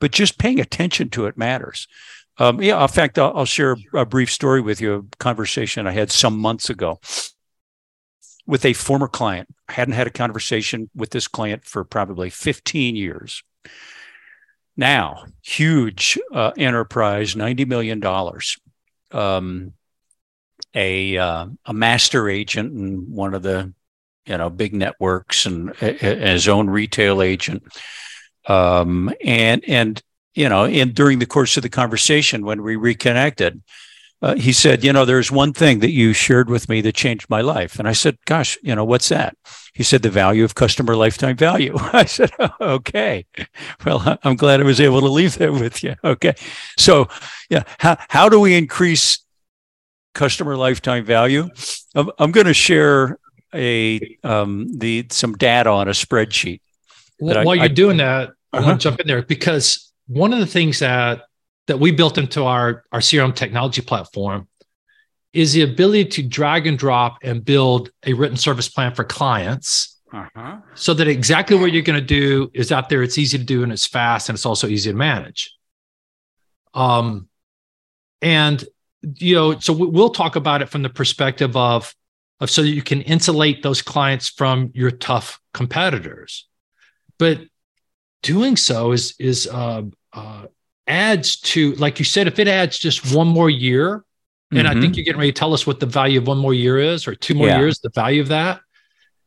but 0.00 0.12
just 0.12 0.38
paying 0.38 0.60
attention 0.60 1.08
to 1.10 1.26
it 1.26 1.38
matters. 1.38 1.88
Um, 2.36 2.60
yeah, 2.60 2.80
in 2.82 2.88
fact, 2.88 3.18
I'll, 3.18 3.32
I'll 3.34 3.44
share 3.46 3.76
a 3.94 4.04
brief 4.04 4.30
story 4.30 4.60
with 4.60 4.80
you, 4.80 4.94
a 4.94 5.16
conversation 5.16 5.86
I 5.86 5.92
had 5.92 6.10
some 6.10 6.38
months 6.38 6.68
ago 6.68 7.00
with 8.46 8.64
a 8.64 8.72
former 8.74 9.08
client. 9.08 9.48
I 9.68 9.72
hadn't 9.72 9.94
had 9.94 10.06
a 10.06 10.10
conversation 10.10 10.90
with 10.94 11.10
this 11.10 11.28
client 11.28 11.64
for 11.64 11.84
probably 11.84 12.30
15 12.30 12.96
years. 12.96 13.42
Now, 14.76 15.24
huge 15.42 16.18
uh, 16.32 16.52
enterprise, 16.56 17.34
$90 17.34 17.66
million. 17.66 18.02
Um, 19.12 19.72
a, 20.74 21.16
uh, 21.16 21.46
a 21.66 21.72
master 21.72 22.28
agent 22.28 22.72
in 22.72 23.14
one 23.14 23.34
of 23.34 23.42
the 23.42 23.72
you 24.26 24.38
know 24.38 24.50
big 24.50 24.74
networks 24.74 25.46
and 25.46 25.74
his 25.76 26.48
own 26.48 26.68
retail 26.68 27.22
agent 27.22 27.62
um, 28.46 29.12
and 29.22 29.62
and 29.68 30.02
you 30.34 30.48
know 30.48 30.64
and 30.64 30.94
during 30.94 31.18
the 31.18 31.26
course 31.26 31.56
of 31.56 31.62
the 31.62 31.68
conversation 31.68 32.44
when 32.44 32.62
we 32.62 32.76
reconnected 32.76 33.62
uh, 34.24 34.34
he 34.36 34.52
said 34.52 34.82
you 34.82 34.92
know 34.92 35.04
there's 35.04 35.30
one 35.30 35.52
thing 35.52 35.80
that 35.80 35.92
you 35.92 36.12
shared 36.12 36.48
with 36.48 36.68
me 36.68 36.80
that 36.80 36.94
changed 36.94 37.28
my 37.28 37.40
life 37.40 37.78
and 37.78 37.86
i 37.86 37.92
said 37.92 38.16
gosh 38.24 38.58
you 38.62 38.74
know 38.74 38.84
what's 38.84 39.08
that 39.08 39.36
he 39.74 39.82
said 39.82 40.02
the 40.02 40.10
value 40.10 40.44
of 40.44 40.54
customer 40.54 40.94
lifetime 40.94 41.36
value. 41.36 41.74
I 41.92 42.04
said, 42.04 42.30
oh, 42.38 42.50
okay. 42.60 43.26
Well, 43.84 44.18
I'm 44.22 44.36
glad 44.36 44.60
I 44.60 44.64
was 44.64 44.80
able 44.80 45.00
to 45.00 45.08
leave 45.08 45.36
that 45.38 45.52
with 45.52 45.82
you. 45.82 45.96
Okay. 46.04 46.34
So, 46.78 47.08
yeah, 47.50 47.64
how, 47.78 47.96
how 48.08 48.28
do 48.28 48.38
we 48.38 48.54
increase 48.54 49.24
customer 50.14 50.56
lifetime 50.56 51.04
value? 51.04 51.48
I'm, 51.94 52.10
I'm 52.18 52.30
going 52.30 52.46
to 52.46 52.54
share 52.54 53.18
a 53.52 54.16
um, 54.22 54.68
the 54.78 55.06
some 55.10 55.32
data 55.32 55.70
on 55.70 55.88
a 55.88 55.92
spreadsheet. 55.92 56.60
Well, 57.18 57.44
while 57.44 57.50
I, 57.50 57.54
you're 57.54 57.64
I, 57.64 57.68
doing 57.68 57.96
that, 57.96 58.30
I 58.52 58.58
uh-huh. 58.58 58.66
want 58.66 58.80
to 58.80 58.88
jump 58.88 59.00
in 59.00 59.06
there 59.06 59.22
because 59.22 59.92
one 60.06 60.32
of 60.32 60.38
the 60.38 60.46
things 60.46 60.80
that 60.80 61.22
that 61.66 61.78
we 61.78 61.90
built 61.90 62.18
into 62.18 62.44
our 62.44 62.84
our 62.92 63.00
CRM 63.00 63.34
technology 63.34 63.82
platform 63.82 64.48
is 65.32 65.52
the 65.52 65.62
ability 65.62 66.04
to 66.04 66.22
drag 66.22 66.66
and 66.66 66.78
drop 66.78 67.18
and 67.22 67.44
build 67.44 67.90
a 68.06 68.12
written 68.12 68.36
service 68.36 68.68
plan 68.68 68.94
for 68.94 69.04
clients 69.04 70.00
uh-huh. 70.12 70.58
so 70.74 70.94
that 70.94 71.08
exactly 71.08 71.58
what 71.58 71.72
you're 71.72 71.82
going 71.82 71.98
to 71.98 72.06
do 72.06 72.50
is 72.54 72.70
out 72.70 72.88
there 72.88 73.02
it's 73.02 73.18
easy 73.18 73.36
to 73.36 73.44
do 73.44 73.62
and 73.62 73.72
it's 73.72 73.86
fast 73.86 74.28
and 74.28 74.36
it's 74.36 74.46
also 74.46 74.68
easy 74.68 74.90
to 74.90 74.96
manage 74.96 75.54
um 76.72 77.28
and 78.22 78.64
you 79.02 79.34
know 79.34 79.58
so 79.58 79.72
we'll 79.72 80.10
talk 80.10 80.36
about 80.36 80.62
it 80.62 80.68
from 80.68 80.82
the 80.82 80.88
perspective 80.88 81.56
of 81.56 81.94
of 82.40 82.48
so 82.48 82.62
that 82.62 82.68
you 82.68 82.82
can 82.82 83.02
insulate 83.02 83.62
those 83.62 83.82
clients 83.82 84.28
from 84.28 84.70
your 84.72 84.90
tough 84.90 85.40
competitors 85.52 86.48
but 87.18 87.40
doing 88.22 88.56
so 88.56 88.92
is 88.92 89.14
is 89.18 89.48
uh, 89.48 89.82
uh 90.12 90.46
adds 90.86 91.40
to 91.40 91.72
like 91.76 91.98
you 91.98 92.04
said 92.04 92.26
if 92.26 92.38
it 92.38 92.46
adds 92.46 92.78
just 92.78 93.14
one 93.14 93.26
more 93.26 93.48
year 93.48 94.04
and 94.50 94.68
mm-hmm. 94.68 94.78
I 94.78 94.80
think 94.80 94.84
mm-hmm. 94.84 94.98
you're 94.98 95.04
getting 95.04 95.18
ready 95.18 95.32
to 95.32 95.38
tell 95.38 95.52
us 95.52 95.66
what 95.66 95.80
the 95.80 95.86
value 95.86 96.20
of 96.20 96.28
one 96.28 96.38
more 96.38 96.54
year 96.54 96.78
is, 96.78 97.08
or 97.08 97.14
two 97.14 97.34
more 97.34 97.48
yeah. 97.48 97.58
years, 97.58 97.80
the 97.80 97.90
value 97.90 98.20
of 98.20 98.28
that. 98.28 98.60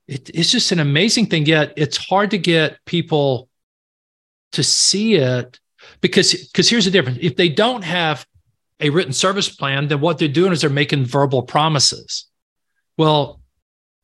It, 0.08 0.30
it's 0.34 0.52
just 0.52 0.72
an 0.72 0.80
amazing 0.80 1.26
thing. 1.26 1.46
Yet 1.46 1.74
it's 1.76 1.98
hard 1.98 2.32
to 2.32 2.38
get 2.38 2.78
people 2.86 3.50
to 4.54 4.64
see 4.64 5.16
it 5.16 5.60
because 6.00 6.34
because 6.48 6.70
here's 6.70 6.86
the 6.86 6.92
difference. 6.92 7.20
If 7.22 7.36
they 7.36 7.50
don't 7.50 7.84
have 7.84 8.26
a 8.80 8.90
written 8.90 9.12
service 9.12 9.50
plan, 9.50 9.90
then 9.90 10.00
what 10.00 10.18
they're 10.18 10.30
doing 10.30 10.54
is 10.54 10.62
they're 10.62 10.70
making 10.70 11.06
verbal 11.06 11.42
promises. 11.44 12.28
Well, 12.98 13.42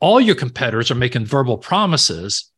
all 0.01 0.19
your 0.19 0.35
competitors 0.35 0.91
are 0.91 0.95
making 0.95 1.25
verbal 1.25 1.57
promises. 1.57 2.51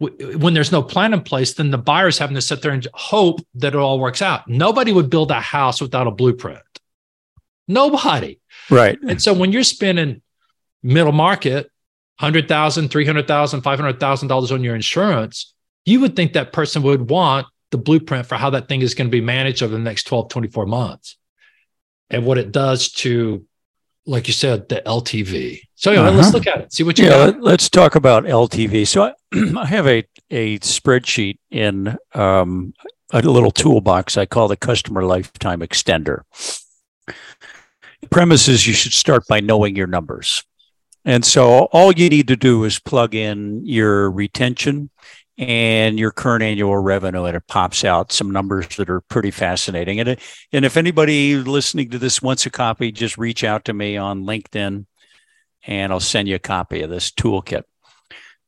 When 0.00 0.54
there's 0.54 0.72
no 0.72 0.82
plan 0.82 1.12
in 1.12 1.20
place, 1.20 1.52
then 1.52 1.70
the 1.70 1.78
buyer's 1.78 2.16
having 2.16 2.34
to 2.34 2.40
sit 2.40 2.62
there 2.62 2.72
and 2.72 2.86
hope 2.94 3.40
that 3.56 3.74
it 3.74 3.78
all 3.78 4.00
works 4.00 4.22
out. 4.22 4.48
Nobody 4.48 4.92
would 4.92 5.10
build 5.10 5.30
a 5.30 5.40
house 5.40 5.80
without 5.80 6.06
a 6.06 6.10
blueprint. 6.10 6.62
Nobody. 7.68 8.40
Right. 8.70 8.98
And 9.06 9.20
so 9.20 9.34
when 9.34 9.52
you're 9.52 9.62
spending 9.62 10.22
middle 10.82 11.12
market, 11.12 11.70
$100,000, 12.20 12.46
$300,000, 12.88 13.62
$500,000 13.62 14.52
on 14.52 14.64
your 14.64 14.74
insurance, 14.74 15.54
you 15.84 16.00
would 16.00 16.16
think 16.16 16.32
that 16.32 16.52
person 16.52 16.82
would 16.82 17.10
want 17.10 17.46
the 17.70 17.78
blueprint 17.78 18.26
for 18.26 18.36
how 18.36 18.50
that 18.50 18.68
thing 18.68 18.80
is 18.82 18.94
going 18.94 19.08
to 19.08 19.12
be 19.12 19.20
managed 19.20 19.62
over 19.62 19.72
the 19.72 19.78
next 19.78 20.04
12, 20.04 20.30
24 20.30 20.66
months 20.66 21.16
and 22.08 22.24
what 22.24 22.38
it 22.38 22.52
does 22.52 22.90
to, 22.90 23.44
like 24.06 24.28
you 24.28 24.34
said, 24.34 24.68
the 24.68 24.82
LTV. 24.84 25.60
So 25.80 25.92
anyway, 25.92 26.08
uh-huh. 26.08 26.16
let's 26.18 26.34
look 26.34 26.46
at 26.46 26.60
it, 26.60 26.72
see 26.72 26.82
what 26.82 26.98
you 26.98 27.06
yeah, 27.06 27.30
got. 27.30 27.40
Let's 27.40 27.70
talk 27.70 27.94
about 27.94 28.24
LTV. 28.24 28.86
So 28.86 29.04
I, 29.04 29.14
I 29.58 29.66
have 29.66 29.86
a, 29.86 30.04
a 30.30 30.58
spreadsheet 30.58 31.38
in 31.50 31.96
um, 32.14 32.74
a 33.12 33.22
little 33.22 33.50
toolbox 33.50 34.16
I 34.16 34.26
call 34.26 34.48
the 34.48 34.56
customer 34.56 35.04
lifetime 35.04 35.60
extender 35.60 36.22
premise 38.10 38.48
is 38.48 38.66
you 38.66 38.72
should 38.72 38.92
start 38.92 39.26
by 39.28 39.40
knowing 39.40 39.76
your 39.76 39.86
numbers. 39.86 40.44
And 41.04 41.24
so 41.24 41.68
all 41.72 41.92
you 41.92 42.08
need 42.08 42.28
to 42.28 42.36
do 42.36 42.64
is 42.64 42.78
plug 42.78 43.14
in 43.14 43.64
your 43.64 44.10
retention 44.10 44.90
and 45.38 45.98
your 45.98 46.10
current 46.10 46.42
annual 46.42 46.76
revenue, 46.76 47.24
and 47.24 47.36
it 47.36 47.46
pops 47.46 47.82
out 47.82 48.12
some 48.12 48.30
numbers 48.30 48.76
that 48.76 48.90
are 48.90 49.00
pretty 49.00 49.30
fascinating. 49.30 49.98
And, 49.98 50.18
and 50.52 50.64
if 50.66 50.76
anybody 50.76 51.36
listening 51.36 51.88
to 51.90 51.98
this 51.98 52.20
wants 52.20 52.44
a 52.44 52.50
copy, 52.50 52.92
just 52.92 53.16
reach 53.16 53.42
out 53.42 53.64
to 53.64 53.72
me 53.72 53.96
on 53.96 54.24
LinkedIn 54.24 54.84
and 55.66 55.92
I'll 55.92 56.00
send 56.00 56.28
you 56.28 56.36
a 56.36 56.40
copy 56.40 56.82
of 56.82 56.90
this 56.90 57.10
toolkit. 57.10 57.62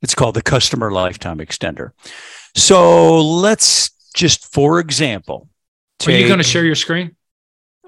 It's 0.01 0.14
called 0.14 0.35
the 0.35 0.42
customer 0.42 0.90
lifetime 0.90 1.38
extender. 1.38 1.90
So 2.55 3.22
let's 3.22 3.90
just, 4.14 4.53
for 4.53 4.81
example, 4.81 5.48
Are 6.07 6.11
you 6.11 6.27
going 6.27 6.38
to 6.38 6.44
share 6.44 6.64
your 6.64 6.75
screen? 6.75 7.16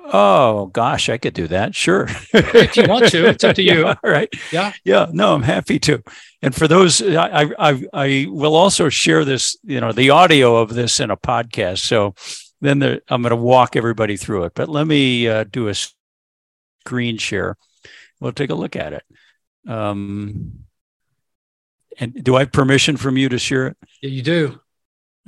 Oh 0.07 0.67
gosh, 0.67 1.09
I 1.09 1.17
could 1.17 1.35
do 1.35 1.49
that. 1.49 1.75
Sure. 1.75 2.07
if 2.35 2.77
you 2.77 2.87
want 2.87 3.09
to, 3.09 3.27
it's 3.27 3.43
up 3.43 3.57
to 3.57 3.63
you. 3.71 3.85
Yeah, 3.85 3.95
all 4.05 4.11
right. 4.11 4.29
Yeah. 4.53 4.73
Yeah. 4.85 5.07
No, 5.11 5.35
I'm 5.35 5.43
happy 5.43 5.79
to. 5.81 6.03
And 6.43 6.55
for 6.55 6.69
those, 6.69 7.01
I, 7.01 7.51
I, 7.59 7.85
I 7.93 8.27
will 8.29 8.55
also 8.55 8.91
share 8.91 9.25
this, 9.25 9.57
you 9.65 9.81
know, 9.81 9.93
the 9.93 10.11
audio 10.11 10.57
of 10.57 10.75
this 10.75 11.01
in 11.01 11.11
a 11.11 11.17
podcast. 11.17 11.79
So 11.79 12.15
then 12.61 12.81
there, 12.81 13.01
I'm 13.09 13.23
going 13.23 13.31
to 13.31 13.37
walk 13.37 13.77
everybody 13.77 14.17
through 14.19 14.45
it. 14.45 14.53
But 14.55 14.69
let 14.69 14.87
me 14.87 15.27
uh, 15.27 15.45
do 15.45 15.69
a 15.69 15.75
screen 16.85 17.17
share. 17.17 17.57
We'll 18.21 18.33
take 18.33 18.51
a 18.51 18.55
look 18.55 18.77
at 18.77 18.93
it. 18.93 19.03
Um, 19.67 20.65
and 21.99 22.23
do 22.23 22.37
I 22.37 22.41
have 22.41 22.53
permission 22.53 22.97
from 22.97 23.17
you 23.17 23.29
to 23.29 23.39
share 23.39 23.69
it? 23.69 23.77
Yeah, 24.03 24.11
you 24.11 24.23
do. 24.23 24.61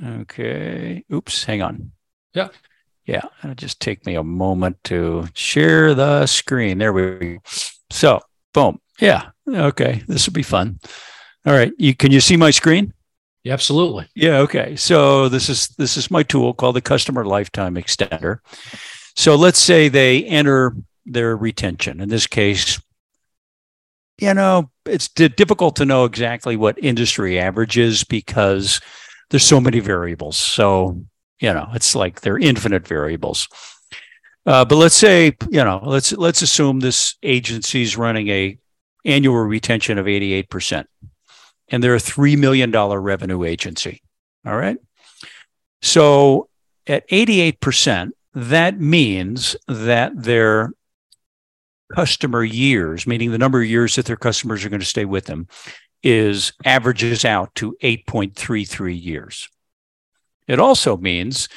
Okay. 0.03 1.03
Oops. 1.11 1.43
Hang 1.43 1.61
on. 1.61 1.91
Yeah. 2.33 2.49
Yeah. 3.05 3.23
It'll 3.43 3.55
just 3.55 3.79
take 3.79 4.05
me 4.05 4.15
a 4.15 4.23
moment 4.23 4.83
to 4.85 5.27
share 5.33 5.93
the 5.93 6.25
screen. 6.27 6.77
There 6.77 6.93
we 6.93 7.35
go. 7.35 7.37
So, 7.89 8.21
boom. 8.53 8.79
Yeah. 8.99 9.29
Okay. 9.47 10.03
This 10.07 10.27
will 10.27 10.33
be 10.33 10.43
fun. 10.43 10.79
All 11.45 11.53
right. 11.53 11.71
You 11.77 11.95
can 11.95 12.11
you 12.11 12.19
see 12.19 12.37
my 12.37 12.51
screen? 12.51 12.93
Yeah, 13.43 13.53
absolutely. 13.53 14.07
Yeah. 14.13 14.39
Okay. 14.39 14.75
So 14.75 15.29
this 15.29 15.47
is 15.47 15.69
this 15.69 15.95
is 15.95 16.11
my 16.11 16.23
tool 16.23 16.53
called 16.53 16.75
the 16.75 16.81
customer 16.81 17.25
lifetime 17.25 17.75
extender. 17.75 18.39
So 19.15 19.35
let's 19.35 19.59
say 19.59 19.87
they 19.87 20.25
enter 20.25 20.75
their 21.07 21.35
retention. 21.35 22.01
In 22.01 22.09
this 22.09 22.27
case, 22.27 22.81
you 24.19 24.33
know, 24.33 24.69
it's 24.85 25.09
d- 25.09 25.29
difficult 25.29 25.75
to 25.77 25.85
know 25.85 26.05
exactly 26.05 26.55
what 26.55 26.83
industry 26.83 27.39
average 27.39 27.77
is 27.77 28.03
because 28.03 28.81
there's 29.29 29.43
so 29.43 29.61
many 29.61 29.79
variables. 29.79 30.37
So 30.37 31.01
you 31.39 31.53
know, 31.53 31.69
it's 31.73 31.95
like 31.95 32.21
they're 32.21 32.37
infinite 32.37 32.87
variables. 32.87 33.47
Uh, 34.45 34.65
but 34.65 34.77
let's 34.77 34.95
say, 34.95 35.35
you 35.49 35.63
know, 35.63 35.81
let's 35.83 36.11
let's 36.13 36.41
assume 36.41 36.79
this 36.79 37.15
agency 37.21 37.81
is 37.81 37.97
running 37.97 38.29
a 38.29 38.57
annual 39.05 39.37
retention 39.37 39.97
of 39.97 40.05
88%. 40.05 40.85
And 41.69 41.83
they're 41.83 41.95
a 41.95 41.99
$3 41.99 42.37
million 42.37 42.71
revenue 42.71 43.43
agency. 43.43 44.01
All 44.45 44.55
right. 44.55 44.77
So 45.81 46.49
at 46.85 47.07
88%, 47.09 48.11
that 48.33 48.79
means 48.79 49.55
that 49.67 50.11
their 50.15 50.71
customer 51.93 52.43
years, 52.43 53.07
meaning 53.07 53.31
the 53.31 53.37
number 53.37 53.61
of 53.61 53.67
years 53.67 53.95
that 53.95 54.05
their 54.05 54.17
customers 54.17 54.63
are 54.63 54.69
going 54.69 54.79
to 54.79 54.85
stay 54.85 55.05
with 55.05 55.25
them, 55.25 55.47
is 56.03 56.53
averages 56.65 57.25
out 57.25 57.53
to 57.55 57.75
8.33 57.81 59.03
years. 59.03 59.49
It 60.47 60.59
also 60.59 60.97
means 60.97 61.49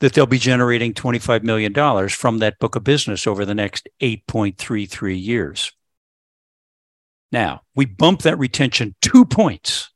that 0.00 0.12
they'll 0.12 0.26
be 0.26 0.38
generating 0.38 0.92
$25 0.92 1.42
million 1.42 2.08
from 2.08 2.38
that 2.38 2.58
book 2.58 2.76
of 2.76 2.84
business 2.84 3.26
over 3.26 3.44
the 3.44 3.54
next 3.54 3.88
8.33 4.00 5.22
years. 5.22 5.72
Now, 7.32 7.62
we 7.74 7.86
bump 7.86 8.22
that 8.22 8.38
retention 8.38 8.94
two 9.00 9.24
points. 9.24 9.90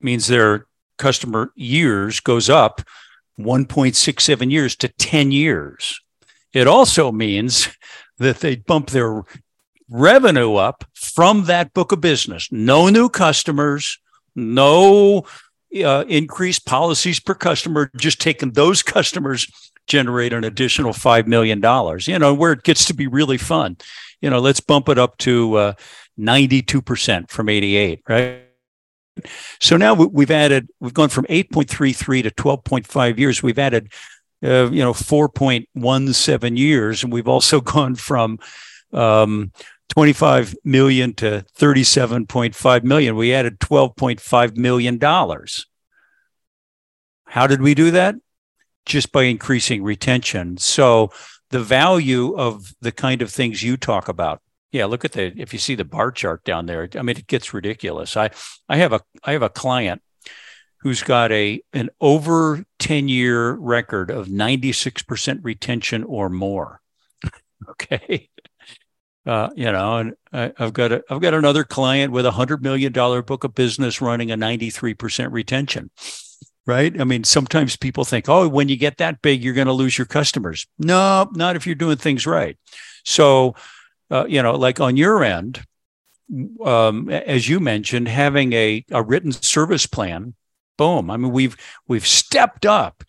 Means 0.00 0.26
their 0.26 0.66
customer 0.98 1.52
years 1.54 2.20
goes 2.20 2.50
up 2.50 2.82
1.67 3.38 4.50
years 4.50 4.76
to 4.76 4.88
10 4.88 5.30
years. 5.30 6.00
It 6.56 6.66
also 6.66 7.12
means 7.12 7.68
that 8.18 8.40
they 8.40 8.56
bump 8.56 8.88
their 8.88 9.24
revenue 9.90 10.54
up 10.54 10.84
from 10.94 11.44
that 11.44 11.74
book 11.74 11.92
of 11.92 12.00
business. 12.00 12.50
No 12.50 12.88
new 12.88 13.10
customers, 13.10 13.98
no 14.34 15.26
uh, 15.84 16.04
increased 16.08 16.64
policies 16.64 17.20
per 17.20 17.34
customer, 17.34 17.90
just 17.98 18.22
taking 18.22 18.52
those 18.52 18.82
customers 18.82 19.46
generate 19.86 20.32
an 20.32 20.44
additional 20.44 20.94
$5 20.94 21.26
million, 21.26 21.58
you 22.06 22.18
know, 22.18 22.32
where 22.32 22.52
it 22.52 22.62
gets 22.62 22.86
to 22.86 22.94
be 22.94 23.06
really 23.06 23.36
fun. 23.36 23.76
You 24.22 24.30
know, 24.30 24.38
let's 24.38 24.60
bump 24.60 24.88
it 24.88 24.98
up 24.98 25.18
to 25.18 25.56
uh, 25.56 25.72
92% 26.18 27.30
from 27.30 27.50
88, 27.50 28.02
right? 28.08 28.42
So 29.60 29.76
now 29.76 29.92
we've 29.92 30.30
added, 30.30 30.68
we've 30.80 30.94
gone 30.94 31.10
from 31.10 31.26
8.33 31.26 32.22
to 32.22 32.30
12.5 32.30 33.18
years. 33.18 33.42
We've 33.42 33.58
added, 33.58 33.92
uh, 34.42 34.70
you 34.70 34.82
know, 34.82 34.92
4.17 34.92 36.58
years. 36.58 37.02
And 37.02 37.12
we've 37.12 37.28
also 37.28 37.60
gone 37.76 37.94
from 37.94 38.38
um, 38.92 39.52
25 39.90 40.56
million 40.64 41.14
to 41.14 41.44
37.5 41.58 42.84
million. 42.84 43.16
We 43.16 43.32
added 43.32 43.58
12.5 43.60 44.56
million 44.56 44.98
dollars. 44.98 45.66
How 47.26 47.46
did 47.46 47.60
we 47.60 47.74
do 47.74 47.90
that? 47.90 48.14
Just 48.84 49.10
by 49.10 49.24
increasing 49.24 49.82
retention. 49.82 50.58
So 50.58 51.10
the 51.50 51.60
value 51.60 52.34
of 52.36 52.74
the 52.80 52.92
kind 52.92 53.22
of 53.22 53.30
things 53.30 53.62
you 53.62 53.76
talk 53.76 54.08
about. 54.08 54.40
Yeah, 54.72 54.86
look 54.86 55.04
at 55.04 55.12
the 55.12 55.32
if 55.40 55.52
you 55.52 55.58
see 55.58 55.74
the 55.74 55.84
bar 55.84 56.10
chart 56.10 56.44
down 56.44 56.66
there. 56.66 56.88
I 56.96 57.02
mean, 57.02 57.16
it 57.16 57.26
gets 57.26 57.54
ridiculous. 57.54 58.16
I 58.16 58.30
I 58.68 58.76
have 58.76 58.92
a 58.92 59.00
I 59.24 59.32
have 59.32 59.42
a 59.42 59.48
client 59.48 60.02
who's 60.78 61.02
got 61.02 61.32
a 61.32 61.60
an 61.72 61.90
over 62.00 62.64
10 62.78 63.08
year 63.08 63.52
record 63.52 64.10
of 64.10 64.28
96% 64.28 65.40
retention 65.42 66.04
or 66.04 66.28
more. 66.28 66.80
okay 67.68 68.28
uh, 69.26 69.50
you 69.56 69.70
know, 69.70 69.96
and 69.96 70.14
I, 70.32 70.52
have 70.56 70.72
got 70.72 70.92
a, 70.92 71.04
I've 71.10 71.20
got 71.20 71.34
another 71.34 71.64
client 71.64 72.12
with 72.12 72.24
a 72.26 72.30
hundred 72.30 72.62
million 72.62 72.92
dollar 72.92 73.22
book 73.22 73.42
of 73.42 73.54
business 73.54 74.00
running 74.00 74.30
a 74.30 74.36
93% 74.36 75.32
retention. 75.32 75.90
Right. 76.64 77.00
I 77.00 77.04
mean, 77.04 77.22
sometimes 77.22 77.76
people 77.76 78.04
think, 78.04 78.28
oh, 78.28 78.48
when 78.48 78.68
you 78.68 78.76
get 78.76 78.98
that 78.98 79.22
big, 79.22 79.42
you're 79.42 79.54
going 79.54 79.68
to 79.68 79.72
lose 79.72 79.96
your 79.96 80.06
customers. 80.06 80.66
No, 80.78 81.28
not 81.32 81.54
if 81.54 81.64
you're 81.64 81.76
doing 81.76 81.96
things 81.96 82.26
right. 82.26 82.58
So, 83.04 83.54
uh, 84.10 84.26
you 84.28 84.42
know, 84.42 84.56
like 84.56 84.80
on 84.80 84.96
your 84.96 85.22
end, 85.22 85.64
um, 86.64 87.08
as 87.08 87.48
you 87.48 87.60
mentioned, 87.60 88.08
having 88.08 88.52
a, 88.52 88.84
a 88.90 89.00
written 89.00 89.30
service 89.30 89.86
plan, 89.86 90.34
boom. 90.76 91.10
I 91.10 91.16
mean, 91.16 91.32
we've 91.32 91.56
we've 91.88 92.06
stepped 92.06 92.66
up 92.66 93.02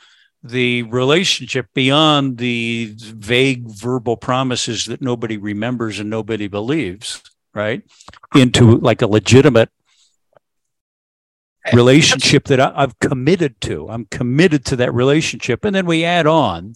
the 0.44 0.84
relationship 0.84 1.68
beyond 1.74 2.38
the 2.38 2.94
vague 2.98 3.68
verbal 3.68 4.18
promises 4.18 4.86
that 4.86 5.02
nobody 5.02 5.38
remembers 5.38 6.00
and 6.00 6.10
nobody 6.10 6.48
believes, 6.48 7.22
right? 7.54 7.84
Into 8.36 8.78
like 8.78 9.02
a 9.02 9.08
legitimate 9.08 9.70
relationship 11.74 12.46
that 12.46 12.60
I, 12.60 12.82
have 12.82 12.98
committed 13.00 13.60
to. 13.62 13.90
I'm 13.90 14.06
committed 14.06 14.66
to 14.66 14.76
that 14.78 14.94
relationship. 14.94 15.66
And 15.66 15.76
then 15.76 15.86
we 15.86 16.06
add 16.06 16.28
on 16.28 16.76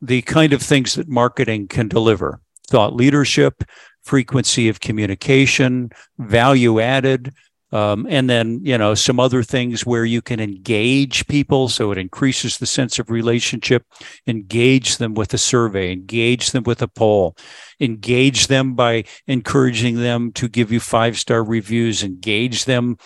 the 0.00 0.22
kind 0.22 0.52
of 0.52 0.62
things 0.62 0.94
that 0.94 1.08
marketing 1.08 1.68
can 1.68 1.88
deliver 1.88 2.40
thought 2.68 2.94
leadership, 2.94 3.64
frequency 4.04 4.68
of 4.68 4.80
communication, 4.80 5.90
value 6.18 6.78
added, 6.78 7.34
um, 7.72 8.06
and 8.10 8.28
then, 8.28 8.60
you 8.62 8.76
know, 8.76 8.94
some 8.94 9.20
other 9.20 9.42
things 9.42 9.86
where 9.86 10.04
you 10.04 10.20
can 10.22 10.40
engage 10.40 11.26
people. 11.28 11.68
So 11.68 11.92
it 11.92 11.98
increases 11.98 12.58
the 12.58 12.66
sense 12.66 12.98
of 12.98 13.10
relationship, 13.10 13.84
engage 14.26 14.96
them 14.96 15.14
with 15.14 15.32
a 15.34 15.38
survey, 15.38 15.92
engage 15.92 16.50
them 16.50 16.64
with 16.64 16.82
a 16.82 16.88
poll, 16.88 17.36
engage 17.78 18.48
them 18.48 18.74
by 18.74 19.04
encouraging 19.26 19.96
them 19.96 20.32
to 20.32 20.48
give 20.48 20.72
you 20.72 20.80
five 20.80 21.18
star 21.18 21.44
reviews, 21.44 22.02
engage 22.02 22.64
them 22.64 22.98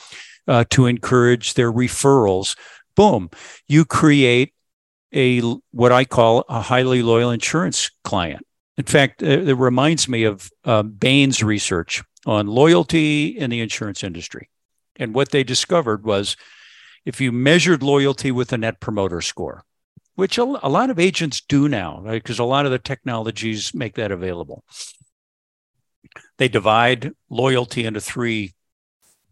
uh, 0.49 0.65
to 0.71 0.87
encourage 0.87 1.55
their 1.55 1.73
referrals. 1.73 2.57
Boom. 2.97 3.31
You 3.69 3.85
create 3.85 4.55
a 5.13 5.41
what 5.71 5.93
I 5.93 6.05
call 6.05 6.45
a 6.49 6.61
highly 6.61 7.03
loyal 7.03 7.31
insurance 7.31 7.91
client. 8.03 8.45
In 8.77 8.85
fact, 8.85 9.23
it 9.23 9.55
reminds 9.55 10.09
me 10.09 10.25
of 10.25 10.51
uh, 10.65 10.83
Bain's 10.83 11.43
research 11.45 12.03
on 12.27 12.49
loyalty 12.49 13.27
in 13.27 13.51
the 13.51 13.61
insurance 13.61 14.03
industry. 14.03 14.49
And 14.97 15.15
what 15.15 15.31
they 15.31 15.45
discovered 15.45 16.05
was 16.05 16.37
if 17.05 17.21
you 17.21 17.33
measured 17.33 17.83
loyalty 17.83 18.31
with 18.31 18.53
a 18.53 18.59
net 18.59 18.81
promoter 18.81 19.21
score, 19.21 19.65
which 20.15 20.39
a, 20.39 20.45
lot 20.45 20.91
of 20.91 20.99
agents 20.99 21.41
do 21.41 21.69
now, 21.69 22.01
because 22.07 22.39
right? 22.39 22.45
a 22.45 22.49
lot 22.49 22.67
of 22.67 22.73
the 22.73 22.79
technologies 22.79 23.75
make 23.75 23.95
that 23.97 24.13
available. 24.13 24.65
They 26.39 26.49
divide 26.49 27.13
loyalty 27.29 27.85
into 27.85 28.01
three 28.01 28.55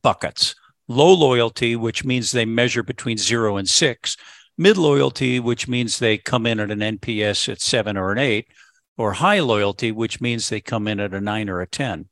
buckets 0.03 0.55
low 0.89 1.13
loyalty, 1.13 1.77
which 1.77 2.05
means 2.05 2.33
they 2.33 2.45
measure 2.45 2.83
between 2.83 3.17
zero 3.17 3.57
and 3.57 3.69
six, 3.69 4.17
mid 4.59 4.77
loyalty, 4.77 5.41
which 5.41 5.69
means 5.69 5.99
they 5.99 6.19
come 6.19 6.47
in 6.47 6.61
at 6.61 6.71
an 6.71 6.81
NPS 6.81 7.49
at 7.49 7.61
seven 7.61 7.97
or 7.97 8.13
an 8.13 8.19
eight, 8.19 8.49
or 8.97 9.15
high 9.15 9.41
loyalty, 9.41 9.91
which 9.91 10.21
means 10.21 10.49
they 10.49 10.61
come 10.61 10.87
in 10.87 11.01
at 11.01 11.15
a 11.15 11.21
nine 11.21 11.49
or 11.49 11.61
a 11.61 11.67
10. 11.67 12.09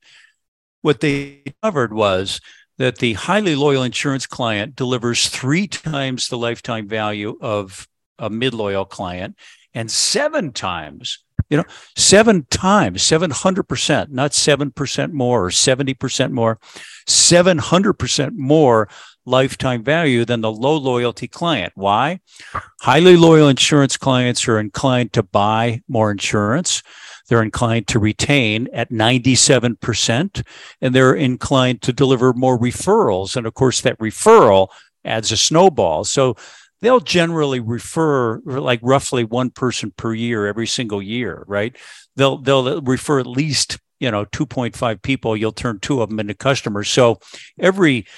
What 0.82 1.00
they 1.00 1.42
discovered 1.44 1.92
was 1.92 2.40
that 2.80 2.96
the 2.96 3.12
highly 3.12 3.54
loyal 3.54 3.82
insurance 3.82 4.26
client 4.26 4.74
delivers 4.74 5.28
three 5.28 5.68
times 5.68 6.28
the 6.28 6.38
lifetime 6.38 6.88
value 6.88 7.36
of 7.42 7.86
a 8.18 8.30
mid 8.30 8.54
loyal 8.54 8.86
client 8.86 9.36
and 9.74 9.90
seven 9.90 10.50
times 10.50 11.22
You 11.50 11.56
know, 11.56 11.64
seven 11.96 12.46
times, 12.50 13.02
700%, 13.02 14.10
not 14.10 14.30
7% 14.30 15.12
more 15.12 15.46
or 15.46 15.50
70% 15.50 16.30
more, 16.30 16.58
700% 17.08 18.32
more 18.36 18.88
lifetime 19.26 19.82
value 19.82 20.24
than 20.24 20.40
the 20.40 20.52
low 20.52 20.76
loyalty 20.76 21.28
client. 21.28 21.72
Why? 21.74 22.20
Highly 22.80 23.16
loyal 23.16 23.48
insurance 23.48 23.96
clients 23.96 24.46
are 24.48 24.60
inclined 24.60 25.12
to 25.14 25.22
buy 25.22 25.82
more 25.88 26.10
insurance. 26.10 26.82
They're 27.30 27.44
inclined 27.44 27.86
to 27.88 28.00
retain 28.00 28.68
at 28.72 28.90
97%, 28.90 30.46
and 30.80 30.94
they're 30.94 31.14
inclined 31.14 31.80
to 31.82 31.92
deliver 31.92 32.32
more 32.32 32.58
referrals. 32.58 33.36
And 33.36 33.46
of 33.46 33.54
course, 33.54 33.80
that 33.82 34.00
referral 34.00 34.66
adds 35.04 35.30
a 35.30 35.36
snowball. 35.36 36.02
So 36.02 36.34
they'll 36.80 36.98
generally 36.98 37.60
refer 37.60 38.40
like 38.40 38.80
roughly 38.82 39.22
one 39.22 39.50
person 39.50 39.92
per 39.96 40.12
year 40.12 40.48
every 40.48 40.66
single 40.66 41.00
year, 41.00 41.44
right? 41.46 41.76
They'll 42.16 42.38
they'll 42.38 42.82
refer 42.82 43.20
at 43.20 43.28
least 43.28 43.78
you 44.00 44.10
know 44.10 44.24
2.5 44.24 45.00
people. 45.00 45.36
You'll 45.36 45.52
turn 45.52 45.78
two 45.78 46.02
of 46.02 46.08
them 46.08 46.18
into 46.18 46.34
customers. 46.34 46.90
So 46.90 47.20
every 47.60 48.08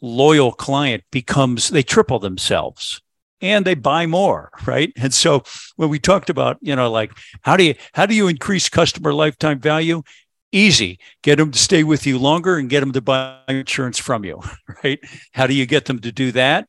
loyal 0.00 0.52
client 0.52 1.04
becomes 1.10 1.68
they 1.68 1.82
triple 1.82 2.20
themselves 2.20 3.02
and 3.44 3.64
they 3.64 3.74
buy 3.74 4.06
more 4.06 4.50
right? 4.66 4.92
And 4.96 5.14
so 5.14 5.42
when 5.76 5.88
we 5.90 5.98
talked 5.98 6.30
about 6.30 6.58
you 6.60 6.74
know 6.74 6.90
like 6.90 7.12
how 7.42 7.56
do 7.56 7.64
you 7.64 7.74
how 7.92 8.06
do 8.06 8.14
you 8.14 8.26
increase 8.26 8.68
customer 8.68 9.12
lifetime 9.12 9.60
value? 9.60 10.02
Easy. 10.50 11.00
Get 11.22 11.36
them 11.36 11.50
to 11.50 11.58
stay 11.58 11.82
with 11.82 12.06
you 12.06 12.16
longer 12.16 12.56
and 12.56 12.70
get 12.70 12.78
them 12.78 12.92
to 12.92 13.00
buy 13.00 13.40
insurance 13.48 13.98
from 13.98 14.24
you 14.24 14.40
right? 14.84 15.00
How 15.32 15.46
do 15.46 15.54
you 15.54 15.66
get 15.66 15.84
them 15.86 15.98
to 16.00 16.12
do 16.12 16.32
that? 16.32 16.68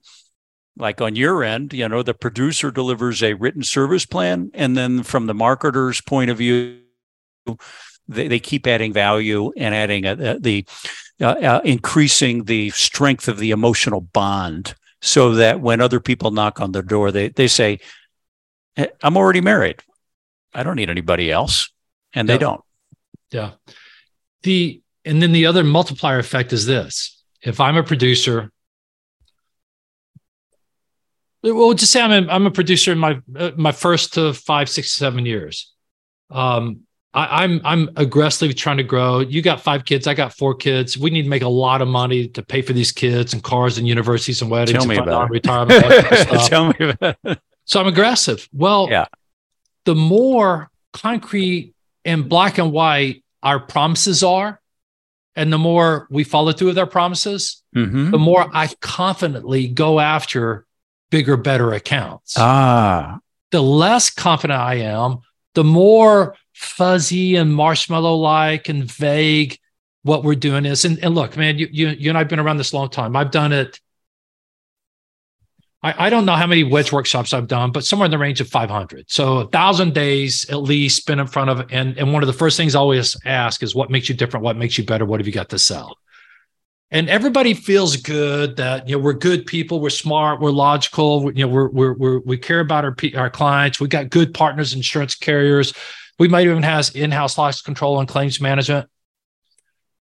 Like 0.78 1.00
on 1.02 1.16
your 1.16 1.44
end 1.44 1.74
you 1.74 1.88
know 1.88 2.04
the 2.04 2.14
producer 2.14 2.70
delivers 2.70 3.24
a 3.24 3.34
written 3.34 3.64
service 3.64 4.06
plan 4.06 4.52
and 4.54 4.76
then 4.76 5.04
from 5.04 5.26
the 5.26 5.34
marketer's 5.34 6.02
point 6.02 6.30
of 6.30 6.38
view 6.38 6.82
they, 8.08 8.28
they 8.28 8.40
keep 8.40 8.68
adding 8.68 8.92
value 8.94 9.52
and 9.58 9.74
adding 9.74 10.06
a, 10.06 10.12
a, 10.12 10.40
the 10.40 10.66
uh, 11.22 11.28
uh, 11.28 11.62
increasing 11.64 12.44
the 12.44 12.70
strength 12.72 13.30
of 13.30 13.40
the 13.40 13.52
emotional 13.52 14.02
bond 14.02 14.76
so 15.06 15.36
that 15.36 15.62
when 15.62 15.82
other 15.82 16.00
people 16.00 16.32
knock 16.32 16.60
on 16.60 16.72
the 16.72 16.82
door, 16.82 17.12
they, 17.12 17.30
they 17.30 17.48
say, 17.48 17.80
I'm 19.04 19.16
already 19.16 19.40
married. 19.40 19.82
I 20.52 20.64
don't 20.64 20.76
need 20.76 20.90
anybody 20.90 21.32
else. 21.32 21.70
And 22.14 22.28
they 22.28 22.40
don't. 22.40 22.62
Yeah. 23.30 23.52
The, 24.42 24.82
and 25.04 25.22
then 25.22 25.32
the 25.32 25.46
other 25.46 25.64
multiplier 25.64 26.18
effect 26.18 26.54
is 26.54 26.66
this. 26.66 27.24
If 27.42 27.60
I'm 27.60 27.78
a 27.78 27.84
producer, 27.84 28.52
well, 31.44 31.74
just 31.74 31.92
say 31.92 32.02
I'm 32.02 32.28
a, 32.28 32.32
I'm 32.32 32.48
a 32.48 32.52
producer 32.52 32.92
in 32.92 32.98
my, 32.98 33.20
uh, 33.38 33.52
my 33.56 33.72
first 33.72 34.16
to 34.16 34.34
five, 34.34 34.70
six, 34.70 34.92
seven 34.92 35.26
years. 35.26 35.72
Um, 36.32 36.82
I, 37.16 37.46
am 37.46 37.62
I'm, 37.64 37.88
I'm 37.88 37.90
aggressively 37.96 38.54
trying 38.54 38.78
to 38.78 38.84
grow. 38.84 39.22
You 39.22 39.42
got 39.42 39.62
five 39.62 39.86
kids, 39.86 40.06
I 40.06 40.14
got 40.14 40.34
four 40.34 40.54
kids. 40.54 40.98
We 40.98 41.10
need 41.10 41.24
to 41.24 41.30
make 41.30 41.44
a 41.44 41.48
lot 41.48 41.82
of 41.82 41.88
money 41.88 42.28
to 42.28 42.44
pay 42.44 42.62
for 42.62 42.74
these 42.74 42.92
kids 42.92 43.34
and 43.34 43.42
cars 43.42 43.78
and 43.78 43.88
universities 43.88 44.42
and 44.42 44.52
weddings. 44.52 44.78
Tell 44.78 44.86
me 44.86 44.98
about 44.98 45.30
retirement. 45.30 45.86
Tell 46.48 46.68
me 46.68 46.76
about 46.80 47.18
it. 47.24 47.40
So 47.64 47.80
I'm 47.80 47.88
aggressive. 47.88 48.48
Well, 48.52 48.90
yeah. 48.92 49.06
The 49.86 49.96
more 49.96 50.70
concrete 50.94 51.74
and 52.04 52.28
black 52.28 52.58
and 52.58 52.72
white 52.72 53.24
our 53.42 53.60
promises 53.60 54.22
are, 54.22 54.60
and 55.36 55.54
the 55.54 55.58
more 55.58 56.08
we 56.10 56.24
follow 56.24 56.52
through 56.52 56.68
with 56.68 56.78
our 56.78 56.88
promises, 56.88 57.64
mm-hmm. 57.76 58.12
the 58.12 58.20
more 58.20 58.50
I 58.54 58.68
confidently 58.82 59.68
go 59.68 60.00
after 60.00 60.66
bigger, 61.12 61.38
better 61.38 61.74
accounts. 61.74 62.36
Ah. 62.38 63.20
The 63.52 63.62
less 63.62 64.10
confident 64.10 64.60
I 64.60 64.76
am, 64.76 65.20
the 65.54 65.64
more 65.64 66.36
fuzzy 66.66 67.36
and 67.36 67.54
marshmallow 67.54 68.16
like 68.16 68.70
and 68.70 68.84
vague 68.84 69.60
what 70.04 70.24
we're 70.24 70.36
doing 70.36 70.66
is. 70.66 70.86
And, 70.86 71.04
and 71.04 71.16
look, 71.16 71.38
man, 71.38 71.58
you, 71.58 71.68
you, 71.72 71.90
you 71.90 72.10
and 72.10 72.18
I've 72.18 72.28
been 72.28 72.40
around 72.40 72.58
this 72.58 72.74
long 72.74 72.90
time. 72.90 73.16
I've 73.16 73.32
done 73.32 73.54
it. 73.54 73.80
I, 75.82 76.08
I 76.08 76.10
don't 76.10 76.26
know 76.26 76.36
how 76.36 76.48
many 76.48 76.64
wedge 76.64 76.92
workshops 76.92 77.34
I've 77.34 77.48
done, 77.48 77.72
but 77.72 77.86
somewhere 77.86 78.06
in 78.06 78.12
the 78.12 78.18
range 78.18 78.42
of 78.42 78.48
500. 78.48 79.06
So 79.10 79.40
a 79.40 79.48
thousand 79.48 79.94
days 79.94 80.50
at 80.50 80.62
least 80.62 81.08
been 81.08 81.20
in 81.20 81.28
front 81.28 81.50
of, 81.50 81.72
and, 81.72 81.98
and 81.98 82.14
one 82.14 82.24
of 82.24 82.28
the 82.28 82.34
first 82.34 82.58
things 82.58 82.76
I 82.76 82.80
always 82.80 83.16
ask 83.26 83.64
is 83.64 83.74
what 83.74 83.90
makes 83.90 84.10
you 84.10 84.16
different? 84.16 84.44
What 84.44 84.58
makes 84.58 84.78
you 84.78 84.84
better? 84.84 85.06
What 85.06 85.20
have 85.20 85.28
you 85.28 85.34
got 85.34 85.50
to 85.50 85.60
sell? 85.60 85.98
and 86.92 87.10
everybody 87.10 87.54
feels 87.54 87.98
good 87.98 88.56
that 88.58 88.88
you 88.88 88.96
know 88.96 89.04
we're 89.04 89.14
good 89.14 89.46
people 89.46 89.80
we're 89.80 89.90
smart 89.90 90.40
we're 90.40 90.52
logical 90.52 91.32
you 91.34 91.46
know 91.46 91.52
we're, 91.52 91.70
we're, 91.70 91.94
we're 91.94 92.20
we 92.20 92.38
care 92.38 92.60
about 92.60 92.86
our 92.86 92.96
our 93.16 93.30
clients 93.30 93.80
we 93.80 93.88
got 93.88 94.10
good 94.10 94.34
partners 94.34 94.74
insurance 94.74 95.16
carriers 95.16 95.74
we 96.20 96.28
might 96.28 96.46
even 96.46 96.64
have 96.64 96.92
in-house 96.96 97.38
loss 97.38 97.62
control 97.62 98.00
and 98.00 98.08
claims 98.08 98.40
management. 98.40 98.90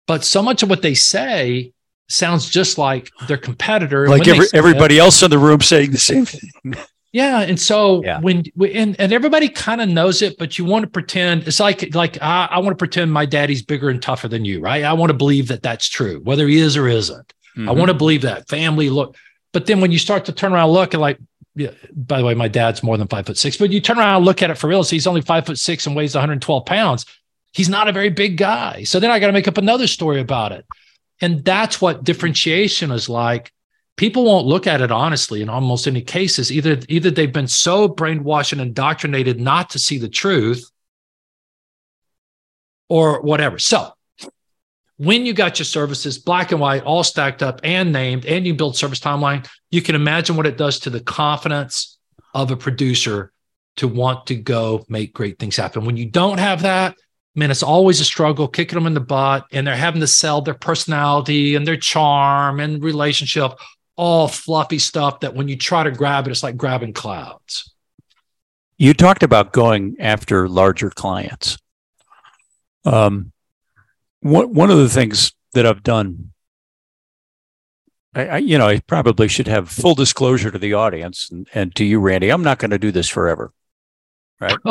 But 0.06 0.24
so 0.24 0.42
much 0.42 0.62
of 0.62 0.70
what 0.70 0.82
they 0.82 0.94
say 0.94 1.72
sounds 2.08 2.48
just 2.48 2.78
like 2.78 3.10
their 3.28 3.36
competitor. 3.36 4.08
Like 4.08 4.26
every, 4.26 4.46
everybody 4.52 4.98
it, 4.98 5.00
else 5.00 5.22
in 5.22 5.30
the 5.30 5.38
room 5.38 5.60
saying 5.60 5.92
the 5.92 5.98
same 5.98 6.24
thing. 6.24 6.50
Yeah, 7.12 7.40
and 7.40 7.58
so 7.58 8.04
yeah. 8.04 8.20
when 8.20 8.44
and, 8.72 8.94
and 9.00 9.12
everybody 9.12 9.48
kind 9.48 9.80
of 9.80 9.88
knows 9.88 10.22
it, 10.22 10.38
but 10.38 10.58
you 10.58 10.64
want 10.64 10.84
to 10.84 10.90
pretend 10.90 11.48
it's 11.48 11.58
like 11.58 11.92
like 11.92 12.22
I, 12.22 12.46
I, 12.50 12.58
want 12.60 12.70
to 12.70 12.76
pretend 12.76 13.12
my 13.12 13.26
daddy's 13.26 13.62
bigger 13.62 13.88
and 13.88 14.00
tougher 14.00 14.28
than 14.28 14.44
you, 14.44 14.60
right? 14.60 14.84
I 14.84 14.92
want 14.92 15.10
to 15.10 15.16
believe 15.16 15.48
that 15.48 15.60
that's 15.60 15.88
true, 15.88 16.20
whether 16.22 16.46
he 16.46 16.58
is 16.58 16.76
or 16.76 16.86
isn't. 16.86 17.32
Mm-hmm. 17.56 17.68
I 17.68 17.72
want 17.72 17.88
to 17.88 17.94
believe 17.94 18.22
that 18.22 18.48
family 18.48 18.90
look, 18.90 19.16
but 19.52 19.66
then 19.66 19.80
when 19.80 19.90
you 19.90 19.98
start 19.98 20.26
to 20.26 20.32
turn 20.32 20.52
around, 20.52 20.70
look 20.70 20.94
and 20.94 21.00
like 21.00 21.18
yeah, 21.54 21.70
by 21.92 22.18
the 22.18 22.24
way, 22.24 22.34
my 22.34 22.48
dad's 22.48 22.82
more 22.82 22.96
than 22.96 23.08
five 23.08 23.26
foot 23.26 23.38
six, 23.38 23.56
but 23.56 23.70
you 23.70 23.80
turn 23.80 23.98
around 23.98 24.16
and 24.16 24.24
look 24.24 24.42
at 24.42 24.50
it 24.50 24.58
for 24.58 24.68
real. 24.68 24.84
So 24.84 24.96
he's 24.96 25.06
only 25.06 25.20
five 25.20 25.46
foot 25.46 25.58
six 25.58 25.86
and 25.86 25.96
weighs 25.96 26.14
112 26.14 26.64
pounds. 26.64 27.06
He's 27.52 27.68
not 27.68 27.88
a 27.88 27.92
very 27.92 28.10
big 28.10 28.36
guy. 28.36 28.84
So 28.84 29.00
then 29.00 29.10
I 29.10 29.18
got 29.18 29.26
to 29.26 29.32
make 29.32 29.48
up 29.48 29.58
another 29.58 29.86
story 29.86 30.20
about 30.20 30.52
it. 30.52 30.64
And 31.20 31.44
that's 31.44 31.80
what 31.80 32.04
differentiation 32.04 32.90
is 32.92 33.08
like. 33.08 33.52
People 33.96 34.24
won't 34.24 34.46
look 34.46 34.66
at 34.66 34.80
it 34.80 34.92
honestly 34.92 35.42
in 35.42 35.48
almost 35.48 35.86
any 35.86 36.00
cases. 36.00 36.50
Either, 36.52 36.78
either 36.88 37.10
they've 37.10 37.32
been 37.32 37.48
so 37.48 37.88
brainwashed 37.88 38.52
and 38.52 38.60
indoctrinated 38.60 39.40
not 39.40 39.70
to 39.70 39.78
see 39.78 39.98
the 39.98 40.08
truth 40.08 40.70
or 42.88 43.20
whatever. 43.20 43.58
So 43.58 43.92
when 45.00 45.24
you 45.24 45.32
got 45.32 45.58
your 45.58 45.64
services 45.64 46.18
black 46.18 46.52
and 46.52 46.60
white, 46.60 46.82
all 46.82 47.02
stacked 47.02 47.42
up 47.42 47.58
and 47.64 47.90
named, 47.90 48.26
and 48.26 48.46
you 48.46 48.52
build 48.52 48.76
service 48.76 49.00
timeline, 49.00 49.48
you 49.70 49.80
can 49.80 49.94
imagine 49.94 50.36
what 50.36 50.46
it 50.46 50.58
does 50.58 50.78
to 50.80 50.90
the 50.90 51.00
confidence 51.00 51.96
of 52.34 52.50
a 52.50 52.56
producer 52.56 53.32
to 53.76 53.88
want 53.88 54.26
to 54.26 54.34
go 54.34 54.84
make 54.90 55.14
great 55.14 55.38
things 55.38 55.56
happen. 55.56 55.86
When 55.86 55.96
you 55.96 56.04
don't 56.04 56.36
have 56.36 56.60
that, 56.62 56.96
man, 57.34 57.50
it's 57.50 57.62
always 57.62 58.00
a 58.00 58.04
struggle, 58.04 58.46
kicking 58.46 58.76
them 58.76 58.86
in 58.86 58.92
the 58.92 59.00
butt, 59.00 59.46
and 59.52 59.66
they're 59.66 59.74
having 59.74 60.02
to 60.02 60.06
sell 60.06 60.42
their 60.42 60.52
personality 60.52 61.54
and 61.54 61.66
their 61.66 61.78
charm 61.78 62.60
and 62.60 62.84
relationship, 62.84 63.52
all 63.96 64.28
fluffy 64.28 64.78
stuff 64.78 65.20
that 65.20 65.34
when 65.34 65.48
you 65.48 65.56
try 65.56 65.82
to 65.82 65.90
grab 65.90 66.26
it, 66.26 66.30
it's 66.30 66.42
like 66.42 66.58
grabbing 66.58 66.92
clouds. 66.92 67.72
You 68.76 68.92
talked 68.92 69.22
about 69.22 69.54
going 69.54 69.96
after 69.98 70.46
larger 70.46 70.90
clients. 70.90 71.56
Um, 72.84 73.32
one 74.20 74.52
one 74.54 74.70
of 74.70 74.78
the 74.78 74.88
things 74.88 75.32
that 75.54 75.66
I've 75.66 75.82
done, 75.82 76.32
I, 78.14 78.26
I, 78.26 78.36
you 78.38 78.58
know, 78.58 78.68
I 78.68 78.80
probably 78.80 79.28
should 79.28 79.48
have 79.48 79.68
full 79.68 79.94
disclosure 79.94 80.50
to 80.50 80.58
the 80.58 80.74
audience 80.74 81.28
and, 81.30 81.48
and 81.54 81.74
to 81.76 81.84
you, 81.84 82.00
Randy. 82.00 82.30
I'm 82.30 82.44
not 82.44 82.58
going 82.58 82.70
to 82.70 82.78
do 82.78 82.92
this 82.92 83.08
forever, 83.08 83.52
right? 84.40 84.56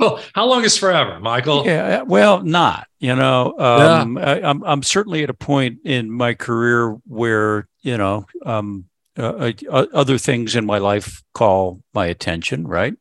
Oh, 0.00 0.16
well, 0.16 0.22
how 0.32 0.46
long 0.46 0.62
is 0.64 0.76
forever, 0.76 1.18
Michael? 1.18 1.64
Yeah, 1.66 2.02
well, 2.02 2.40
not. 2.42 2.86
You 3.00 3.16
know, 3.16 3.58
um, 3.58 4.16
yeah. 4.16 4.22
I, 4.22 4.36
am 4.36 4.44
I'm, 4.44 4.64
I'm 4.64 4.82
certainly 4.84 5.24
at 5.24 5.30
a 5.30 5.34
point 5.34 5.78
in 5.82 6.08
my 6.08 6.34
career 6.34 6.90
where 7.06 7.66
you 7.82 7.96
know, 7.96 8.26
um, 8.44 8.84
uh, 9.16 9.52
uh, 9.70 9.86
other 9.92 10.18
things 10.18 10.54
in 10.54 10.66
my 10.66 10.78
life 10.78 11.22
call 11.32 11.82
my 11.94 12.06
attention, 12.06 12.66
right? 12.66 12.94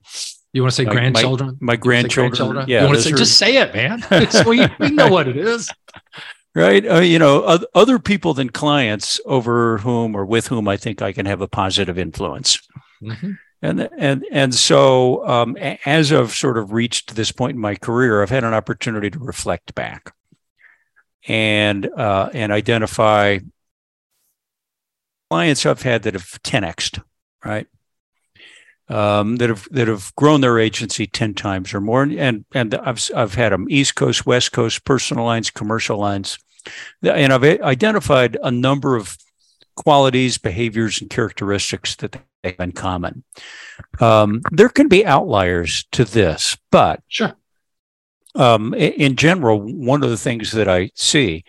You 0.58 0.64
want 0.64 0.72
to 0.72 0.76
say 0.76 0.86
my, 0.86 0.92
grandchildren? 0.92 1.58
My, 1.60 1.74
my 1.74 1.76
grandchildren. 1.76 2.32
grandchildren. 2.32 2.66
Yeah. 2.68 2.82
You 2.82 2.86
want 2.88 2.98
to 2.98 3.04
say, 3.04 3.12
are... 3.12 3.16
just 3.16 3.38
say 3.38 3.58
it, 3.58 3.76
man. 3.76 4.04
we, 4.48 4.66
we 4.80 4.90
know 4.90 5.08
what 5.08 5.28
it 5.28 5.38
is. 5.38 5.72
Right. 6.56 6.84
Uh, 6.84 7.02
you 7.02 7.20
know, 7.20 7.44
other 7.76 8.00
people 8.00 8.34
than 8.34 8.50
clients 8.50 9.22
over 9.26 9.78
whom 9.78 10.16
or 10.16 10.26
with 10.26 10.48
whom 10.48 10.68
I 10.68 10.76
think 10.76 11.04
I 11.04 11.12
can 11.12 11.28
have 11.28 11.40
a 11.40 11.48
positive 11.48 12.00
influence. 12.00 12.60
Mm-hmm. 13.00 13.34
And, 13.62 13.90
and, 13.96 14.26
and 14.32 14.56
so 14.56 15.24
um, 15.28 15.56
as 15.86 16.12
I've 16.12 16.32
sort 16.32 16.58
of 16.58 16.72
reached 16.72 17.16
this 17.16 17.32
point 17.32 17.54
in 17.54 17.62
my 17.62 17.76
career, 17.76 18.24
I've 18.24 18.32
had 18.32 18.44
an 18.44 18.56
opportunity 18.56 19.12
to 19.12 19.20
reflect 19.20 19.76
back 19.76 20.16
and, 21.28 21.86
uh, 21.86 22.32
and 22.34 22.52
identify 22.52 23.38
clients 25.30 25.64
I've 25.64 25.84
had 25.84 26.02
that 26.04 26.16
have 26.16 26.42
10xed, 26.42 27.04
right? 27.46 27.68
Um, 28.90 29.36
that 29.38 29.50
have 29.50 29.68
that 29.72 29.88
have 29.88 30.14
grown 30.16 30.42
their 30.42 30.60
agency 30.60 31.08
ten 31.08 31.34
times 31.34 31.74
or 31.74 31.82
more, 31.82 32.04
and 32.04 32.46
and 32.54 32.76
I've 32.76 33.10
I've 33.16 33.34
had 33.34 33.52
them 33.52 33.68
East 33.70 33.96
Coast, 33.96 34.26
West 34.26 34.52
Coast, 34.52 34.86
personal 34.86 35.26
lines, 35.26 35.50
commercial 35.50 35.98
lines, 35.98 36.38
and 37.02 37.34
I've 37.34 37.44
identified 37.44 38.38
a 38.42 38.52
number 38.52 38.96
of 38.96 39.18
qualities, 39.76 40.38
behaviors, 40.38 41.02
and 41.02 41.10
characteristics 41.10 41.96
that 41.98 42.14
they 42.14 42.22
have 42.44 42.60
in 42.60 42.72
common. 42.72 43.24
Um, 44.00 44.42
there 44.52 44.70
can 44.70 44.88
be 44.88 45.06
outliers 45.06 45.86
to 45.92 46.06
this, 46.06 46.58
but 46.72 47.02
sure. 47.08 47.36
Um, 48.36 48.76
in 48.76 49.16
general, 49.16 49.60
one 49.60 50.04
of 50.04 50.12
the 50.12 50.18
things 50.18 50.52
that 50.52 50.68
I 50.68 50.92
see 50.94 51.44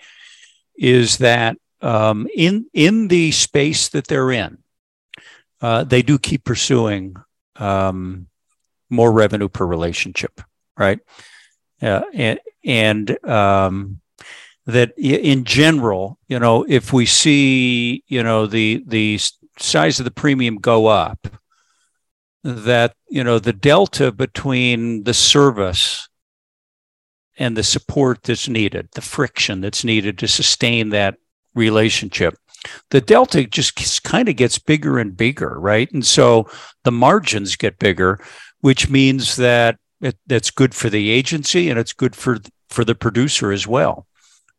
is 0.76 1.18
that 1.18 1.59
um, 1.82 2.26
in 2.34 2.66
in 2.72 3.09
the 3.09 3.30
space 3.32 3.89
that 3.91 4.07
they're 4.07 4.32
in, 4.32 4.59
uh, 5.61 5.84
they 5.84 6.03
do 6.03 6.18
keep 6.18 6.45
pursuing 6.45 7.14
um, 7.59 8.26
more 8.90 9.12
revenue 9.12 9.48
per 9.48 9.66
relationship, 9.66 10.40
right? 10.76 11.00
Uh, 11.80 12.02
and 12.12 12.40
and 12.64 13.24
um, 13.24 14.00
that 14.66 14.92
in 14.98 15.44
general, 15.44 16.18
you 16.28 16.38
know, 16.38 16.64
if 16.68 16.92
we 16.92 17.06
see, 17.06 18.04
you 18.09 18.22
know, 18.22 18.46
the 18.46 18.82
the 18.86 19.18
size 19.59 19.98
of 19.98 20.04
the 20.04 20.11
premium 20.11 20.56
go 20.56 20.86
up, 20.86 21.26
that 22.42 22.94
you 23.09 23.22
know 23.22 23.38
the 23.38 23.52
delta 23.52 24.12
between 24.12 25.04
the 25.04 25.14
service 25.14 26.09
and 27.38 27.56
the 27.56 27.62
support 27.62 28.22
that's 28.24 28.48
needed, 28.48 28.88
the 28.92 29.00
friction 29.00 29.61
that's 29.61 29.84
needed 29.84 30.18
to 30.18 30.28
sustain 30.28 30.90
that 30.90 31.16
relationship, 31.54 32.34
the 32.90 33.00
delta 33.00 33.46
just 33.46 34.02
kind 34.04 34.28
of 34.28 34.36
gets 34.36 34.58
bigger 34.58 34.98
and 34.98 35.16
bigger, 35.16 35.58
right? 35.58 35.90
And 35.92 36.04
so 36.04 36.48
the 36.84 36.92
margins 36.92 37.56
get 37.56 37.78
bigger, 37.78 38.20
which 38.60 38.88
means 38.88 39.36
that 39.36 39.78
it, 40.00 40.16
that's 40.26 40.50
good 40.50 40.74
for 40.74 40.88
the 40.90 41.10
agency 41.10 41.70
and 41.70 41.78
it's 41.78 41.92
good 41.92 42.14
for 42.14 42.38
for 42.70 42.84
the 42.84 42.94
producer 42.94 43.50
as 43.50 43.66
well. 43.66 44.06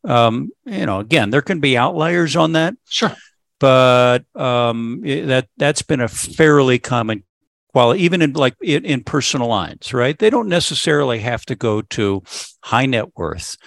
Um, 0.03 0.51
you 0.65 0.85
know, 0.85 0.99
again, 0.99 1.29
there 1.29 1.41
can 1.41 1.59
be 1.59 1.77
outliers 1.77 2.35
on 2.35 2.53
that, 2.53 2.75
sure, 2.87 3.15
but 3.59 4.23
um, 4.35 5.01
it, 5.05 5.27
that 5.27 5.47
that's 5.57 5.81
been 5.81 6.01
a 6.01 6.07
fairly 6.07 6.79
common 6.79 7.23
while 7.71 7.93
even 7.95 8.21
in 8.21 8.33
like 8.33 8.55
in, 8.61 8.85
in, 8.85 9.03
personal 9.03 9.47
lines, 9.47 9.93
right? 9.93 10.17
They 10.17 10.29
don't 10.29 10.47
necessarily 10.47 11.19
have 11.19 11.45
to 11.45 11.55
go 11.55 11.81
to 11.81 12.23
high 12.63 12.85
net 12.85 13.15
worth, 13.15 13.57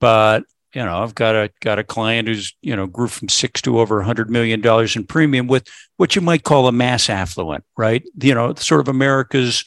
but 0.00 0.44
you 0.74 0.84
know, 0.84 1.02
I've 1.02 1.14
got 1.14 1.34
a 1.36 1.50
got 1.60 1.78
a 1.78 1.84
client 1.84 2.28
who's 2.28 2.54
you 2.60 2.74
know 2.74 2.86
grew 2.86 3.08
from 3.08 3.28
six 3.28 3.62
to 3.62 3.78
over 3.78 4.00
a 4.00 4.04
hundred 4.04 4.30
million 4.30 4.60
dollars 4.60 4.96
in 4.96 5.06
premium 5.06 5.46
with 5.46 5.68
what 5.96 6.16
you 6.16 6.22
might 6.22 6.42
call 6.42 6.66
a 6.66 6.72
mass 6.72 7.08
affluent, 7.08 7.64
right? 7.76 8.02
You 8.20 8.34
know, 8.34 8.54
sort 8.54 8.80
of 8.80 8.88
America's 8.88 9.64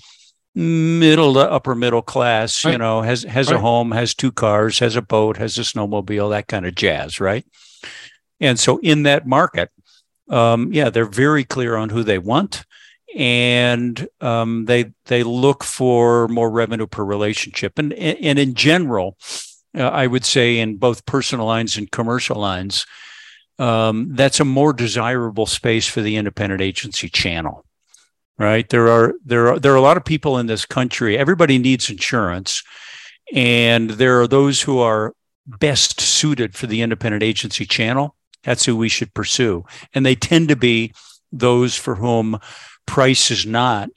middle 0.53 1.36
to 1.36 1.39
upper 1.39 1.76
middle 1.76 2.01
class. 2.01 2.66
Right. 2.66 2.74
You 2.74 2.78
know, 2.78 3.01
has 3.01 3.24
has 3.24 3.47
right. 3.47 3.55
a 3.55 3.60
home, 3.60 3.91
has 3.91 4.14
two 4.14 4.32
cars, 4.32 4.80
has 4.80 4.95
a 4.95 5.01
boat, 5.01 5.38
has 5.38 5.58
a 5.58 5.62
snowmobile, 5.62 6.32
that 6.32 6.47
kind 6.47 6.66
of 6.66 6.76
jazz, 6.76 7.20
right? 7.20 7.45
And 8.39 8.60
so 8.60 8.78
in 8.80 9.03
that 9.03 9.26
market, 9.26 9.72
um, 10.30 10.72
yeah, 10.74 10.89
they're 10.89 11.05
very 11.05 11.43
clear 11.43 11.76
on 11.76 11.89
who 11.89 12.03
they 12.03 12.20
want 12.20 12.66
and 13.16 14.08
um, 14.22 14.66
they 14.66 14.91
they 15.05 15.24
look 15.24 15.64
for 15.64 16.28
more 16.28 16.49
revenue 16.49 16.88
per 16.88 17.03
relationship. 17.03 17.80
And 17.80 17.93
and 17.93 18.38
in 18.38 18.53
general, 18.53 19.18
uh, 19.78 19.90
I 19.90 20.08
would 20.08 20.26
say 20.26 20.60
in 20.60 20.78
both 20.78 21.06
personal 21.06 21.46
lines 21.46 21.78
and 21.78 21.92
commercial 21.92 22.38
lines, 22.38 22.86
um, 23.60 24.16
that's 24.16 24.40
a 24.40 24.46
more 24.46 24.74
desirable 24.74 25.46
space 25.46 25.88
for 25.88 26.02
the 26.02 26.16
independent 26.16 26.62
agency 26.62 27.10
channel. 27.10 27.64
Right 28.40 28.70
there 28.70 28.88
are 28.90 29.16
there 29.26 29.48
are 29.48 29.60
there 29.60 29.74
are 29.74 29.78
a 29.78 29.82
lot 29.82 29.98
of 29.98 30.06
people 30.06 30.38
in 30.38 30.46
this 30.46 30.64
country. 30.64 31.18
Everybody 31.18 31.58
needs 31.58 31.90
insurance, 31.90 32.64
and 33.34 33.90
there 33.90 34.22
are 34.22 34.28
those 34.28 34.62
who 34.62 34.78
are 34.78 35.16
best 35.48 36.00
suited 36.00 36.56
for 36.56 36.68
the 36.68 36.84
independent 36.84 37.24
agency 37.24 37.66
channel. 37.66 38.16
That's 38.44 38.64
who 38.64 38.78
we 38.78 38.90
should 38.90 39.16
pursue, 39.16 39.66
and 39.94 40.06
they 40.06 40.14
tend 40.14 40.50
to 40.50 40.56
be 40.56 40.94
those 41.32 41.76
for 41.76 41.96
whom 41.96 42.40
price 42.86 43.32
is 43.32 43.44
not 43.44 43.90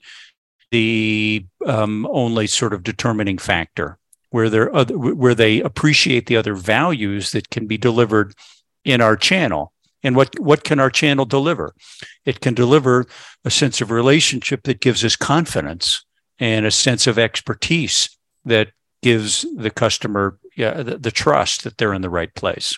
the 0.71 1.45
um, 1.65 2.07
only 2.09 2.47
sort 2.47 2.73
of 2.73 2.81
determining 2.81 3.37
factor 3.37 3.99
where 4.31 4.73
other, 4.73 4.97
where 4.97 5.35
they 5.35 5.61
appreciate 5.61 6.25
the 6.25 6.37
other 6.37 6.55
values 6.55 7.31
that 7.31 7.49
can 7.49 7.67
be 7.67 7.77
delivered 7.77 8.33
in 8.83 8.99
our 8.99 9.15
channel. 9.15 9.71
And 10.03 10.15
what 10.15 10.39
what 10.39 10.63
can 10.63 10.79
our 10.79 10.89
channel 10.89 11.25
deliver? 11.25 11.75
It 12.25 12.41
can 12.41 12.55
deliver 12.55 13.05
a 13.45 13.51
sense 13.51 13.81
of 13.81 13.91
relationship 13.91 14.63
that 14.63 14.81
gives 14.81 15.05
us 15.05 15.15
confidence 15.15 16.03
and 16.39 16.65
a 16.65 16.71
sense 16.71 17.05
of 17.05 17.19
expertise 17.19 18.17
that 18.45 18.71
gives 19.03 19.45
the 19.55 19.69
customer 19.69 20.39
yeah, 20.55 20.81
the, 20.81 20.97
the 20.97 21.11
trust 21.11 21.63
that 21.63 21.77
they're 21.77 21.93
in 21.93 22.01
the 22.01 22.09
right 22.09 22.33
place. 22.33 22.77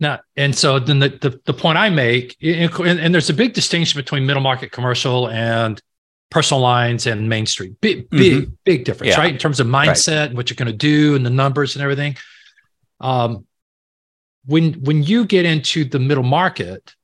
Now, 0.00 0.20
and 0.36 0.54
so 0.56 0.78
then 0.78 1.00
the, 1.00 1.08
the, 1.08 1.40
the 1.44 1.52
point 1.52 1.76
I 1.76 1.90
make, 1.90 2.36
and, 2.40 3.00
and, 3.00 3.12
there's 3.12 3.30
a 3.30 3.34
big 3.34 3.52
distinction 3.52 3.98
between 3.98 4.26
middle 4.26 4.42
market 4.42 4.70
commercial 4.70 5.28
and 5.28 5.82
personal 6.30 6.60
lines 6.60 7.06
and 7.06 7.28
Main 7.28 7.46
Street. 7.46 7.80
Big, 7.80 8.08
big, 8.10 8.42
mm-hmm. 8.42 8.52
big 8.64 8.84
difference, 8.84 9.14
yeah. 9.14 9.20
right? 9.20 9.32
In 9.32 9.38
terms 9.38 9.60
of 9.60 9.66
mindset 9.66 10.18
right. 10.18 10.28
and 10.28 10.36
what 10.36 10.50
you're 10.50 10.56
going 10.56 10.70
to 10.70 10.76
do 10.76 11.14
and 11.16 11.24
the 11.24 11.30
numbers 11.30 11.74
and 11.74 11.82
everything. 11.82 12.16
Um, 13.00 13.46
when 14.46 14.74
when 14.74 15.02
you 15.02 15.24
get 15.24 15.44
into 15.44 15.84
the 15.84 15.98
middle 15.98 16.24
market, 16.24 16.94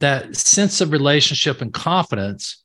that 0.00 0.36
sense 0.36 0.80
of 0.80 0.92
relationship 0.92 1.60
and 1.60 1.72
confidence 1.72 2.62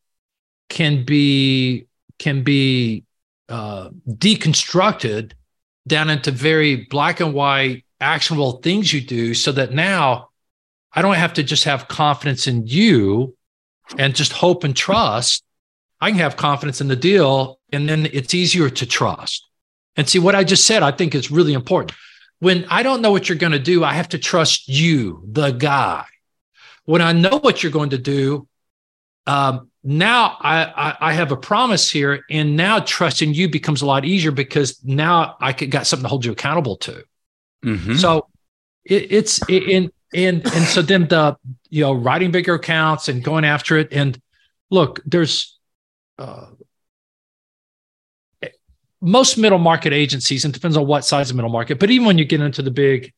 can 0.69 1.05
be 1.05 1.87
can 2.17 2.43
be 2.43 3.03
uh, 3.47 3.89
deconstructed 4.07 5.33
down 5.87 6.09
into 6.09 6.31
very 6.31 6.87
black 6.89 7.19
and 7.19 7.33
white 7.33 7.85
actionable 7.99 8.53
things 8.53 8.93
you 8.93 9.01
do 9.01 9.33
so 9.33 9.51
that 9.51 9.73
now 9.73 10.29
I 10.93 11.01
don't 11.01 11.15
have 11.15 11.33
to 11.33 11.43
just 11.43 11.63
have 11.65 11.87
confidence 11.87 12.47
in 12.47 12.65
you 12.67 13.35
and 13.97 14.15
just 14.15 14.31
hope 14.31 14.63
and 14.63 14.75
trust. 14.75 15.43
I 16.01 16.11
can 16.11 16.19
have 16.19 16.37
confidence 16.37 16.81
in 16.81 16.87
the 16.87 16.95
deal 16.95 17.59
and 17.71 17.87
then 17.87 18.07
it's 18.11 18.33
easier 18.33 18.69
to 18.69 18.85
trust. 18.85 19.45
And 19.95 20.07
see 20.07 20.19
what 20.19 20.35
I 20.35 20.43
just 20.43 20.65
said, 20.65 20.81
I 20.81 20.91
think 20.91 21.13
is 21.13 21.29
really 21.29 21.53
important. 21.53 21.97
When 22.39 22.65
I 22.69 22.83
don't 22.83 23.01
know 23.01 23.11
what 23.11 23.27
you're 23.27 23.37
going 23.37 23.51
to 23.51 23.59
do, 23.59 23.83
I 23.83 23.93
have 23.93 24.09
to 24.09 24.17
trust 24.17 24.69
you, 24.69 25.23
the 25.27 25.51
guy. 25.51 26.05
When 26.85 27.01
I 27.01 27.11
know 27.11 27.39
what 27.39 27.61
you're 27.61 27.71
going 27.71 27.89
to 27.89 27.97
do, 27.97 28.47
um, 29.27 29.69
now 29.83 30.37
I, 30.39 30.63
I, 30.63 30.97
I, 31.01 31.13
have 31.13 31.31
a 31.31 31.37
promise 31.37 31.91
here, 31.91 32.23
and 32.29 32.57
now 32.57 32.79
trusting 32.79 33.33
you 33.33 33.47
becomes 33.47 33.81
a 33.81 33.85
lot 33.85 34.05
easier 34.05 34.31
because 34.31 34.83
now 34.83 35.35
I 35.39 35.53
got 35.53 35.85
something 35.85 36.03
to 36.03 36.09
hold 36.09 36.25
you 36.25 36.31
accountable 36.31 36.77
to. 36.77 37.03
Mm-hmm. 37.63 37.95
So 37.95 38.27
it, 38.83 39.11
it's 39.11 39.39
in 39.49 39.91
and 40.13 40.45
and 40.45 40.65
so 40.65 40.81
then 40.81 41.07
the 41.07 41.37
you 41.69 41.83
know 41.83 41.93
writing 41.93 42.31
bigger 42.31 42.55
accounts 42.55 43.07
and 43.07 43.23
going 43.23 43.45
after 43.45 43.77
it 43.77 43.93
and 43.93 44.19
look 44.71 44.99
there's 45.05 45.58
uh, 46.19 46.47
most 49.01 49.37
middle 49.37 49.59
market 49.59 49.93
agencies 49.93 50.43
and 50.43 50.53
depends 50.53 50.75
on 50.75 50.85
what 50.85 51.05
size 51.05 51.29
of 51.29 51.35
middle 51.35 51.51
market 51.51 51.79
but 51.79 51.89
even 51.89 52.05
when 52.05 52.17
you 52.17 52.25
get 52.25 52.41
into 52.41 52.61
the 52.61 52.71
big 52.71 53.13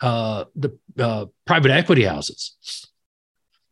uh, 0.00 0.44
the 0.56 0.76
uh, 0.98 1.26
private 1.44 1.70
equity 1.70 2.04
houses 2.04 2.56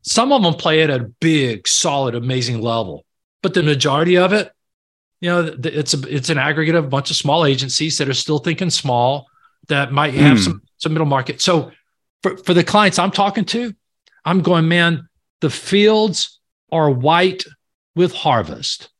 some 0.02 0.32
of 0.32 0.42
them 0.42 0.54
play 0.54 0.82
at 0.82 0.90
a 0.90 1.00
big 1.20 1.66
solid 1.66 2.14
amazing 2.14 2.60
level 2.60 3.04
but 3.42 3.54
the 3.54 3.62
majority 3.62 4.16
of 4.16 4.32
it 4.32 4.52
you 5.20 5.30
know 5.30 5.56
it's 5.64 5.94
a 5.94 6.14
it's 6.14 6.28
an 6.28 6.38
aggregate 6.38 6.74
of 6.74 6.84
a 6.84 6.88
bunch 6.88 7.10
of 7.10 7.16
small 7.16 7.46
agencies 7.46 7.98
that 7.98 8.08
are 8.08 8.14
still 8.14 8.38
thinking 8.38 8.70
small 8.70 9.26
that 9.68 9.92
might 9.92 10.14
have 10.14 10.36
mm. 10.36 10.44
some 10.44 10.62
some 10.78 10.92
middle 10.92 11.06
market. 11.06 11.40
So 11.40 11.72
for, 12.22 12.36
for 12.38 12.54
the 12.54 12.64
clients 12.64 12.98
I'm 12.98 13.10
talking 13.10 13.44
to, 13.46 13.74
I'm 14.24 14.42
going, 14.42 14.68
man, 14.68 15.08
the 15.40 15.50
fields 15.50 16.40
are 16.72 16.90
white 16.90 17.44
with 17.96 18.12
harvest. 18.12 18.90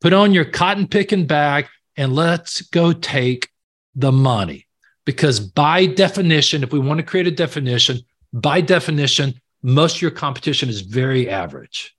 Put 0.00 0.12
on 0.12 0.32
your 0.32 0.44
cotton 0.44 0.88
picking 0.88 1.26
bag 1.26 1.68
and 1.96 2.14
let's 2.14 2.62
go 2.62 2.92
take 2.92 3.48
the 3.94 4.10
money. 4.10 4.66
Because 5.04 5.38
by 5.38 5.86
definition, 5.86 6.64
if 6.64 6.72
we 6.72 6.80
want 6.80 6.98
to 6.98 7.06
create 7.06 7.28
a 7.28 7.30
definition, 7.30 8.00
by 8.32 8.60
definition, 8.60 9.40
most 9.62 9.96
of 9.96 10.02
your 10.02 10.10
competition 10.10 10.68
is 10.68 10.80
very 10.80 11.30
average. 11.30 11.96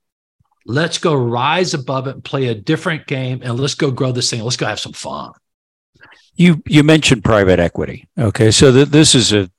Let's 0.66 0.98
go 0.98 1.14
rise 1.14 1.72
above 1.72 2.06
it 2.06 2.14
and 2.14 2.24
play 2.24 2.48
a 2.48 2.54
different 2.54 3.06
game 3.06 3.40
and 3.42 3.58
let's 3.58 3.74
go 3.74 3.90
grow 3.90 4.12
this 4.12 4.28
thing. 4.28 4.42
Let's 4.42 4.56
go 4.56 4.66
have 4.66 4.80
some 4.80 4.92
fun. 4.92 5.32
You 6.34 6.62
you 6.66 6.84
mentioned 6.84 7.24
private 7.24 7.58
equity. 7.58 8.06
Okay, 8.16 8.50
so 8.50 8.70
th- 8.70 8.88
this 8.88 9.14
is 9.14 9.32
a 9.32 9.50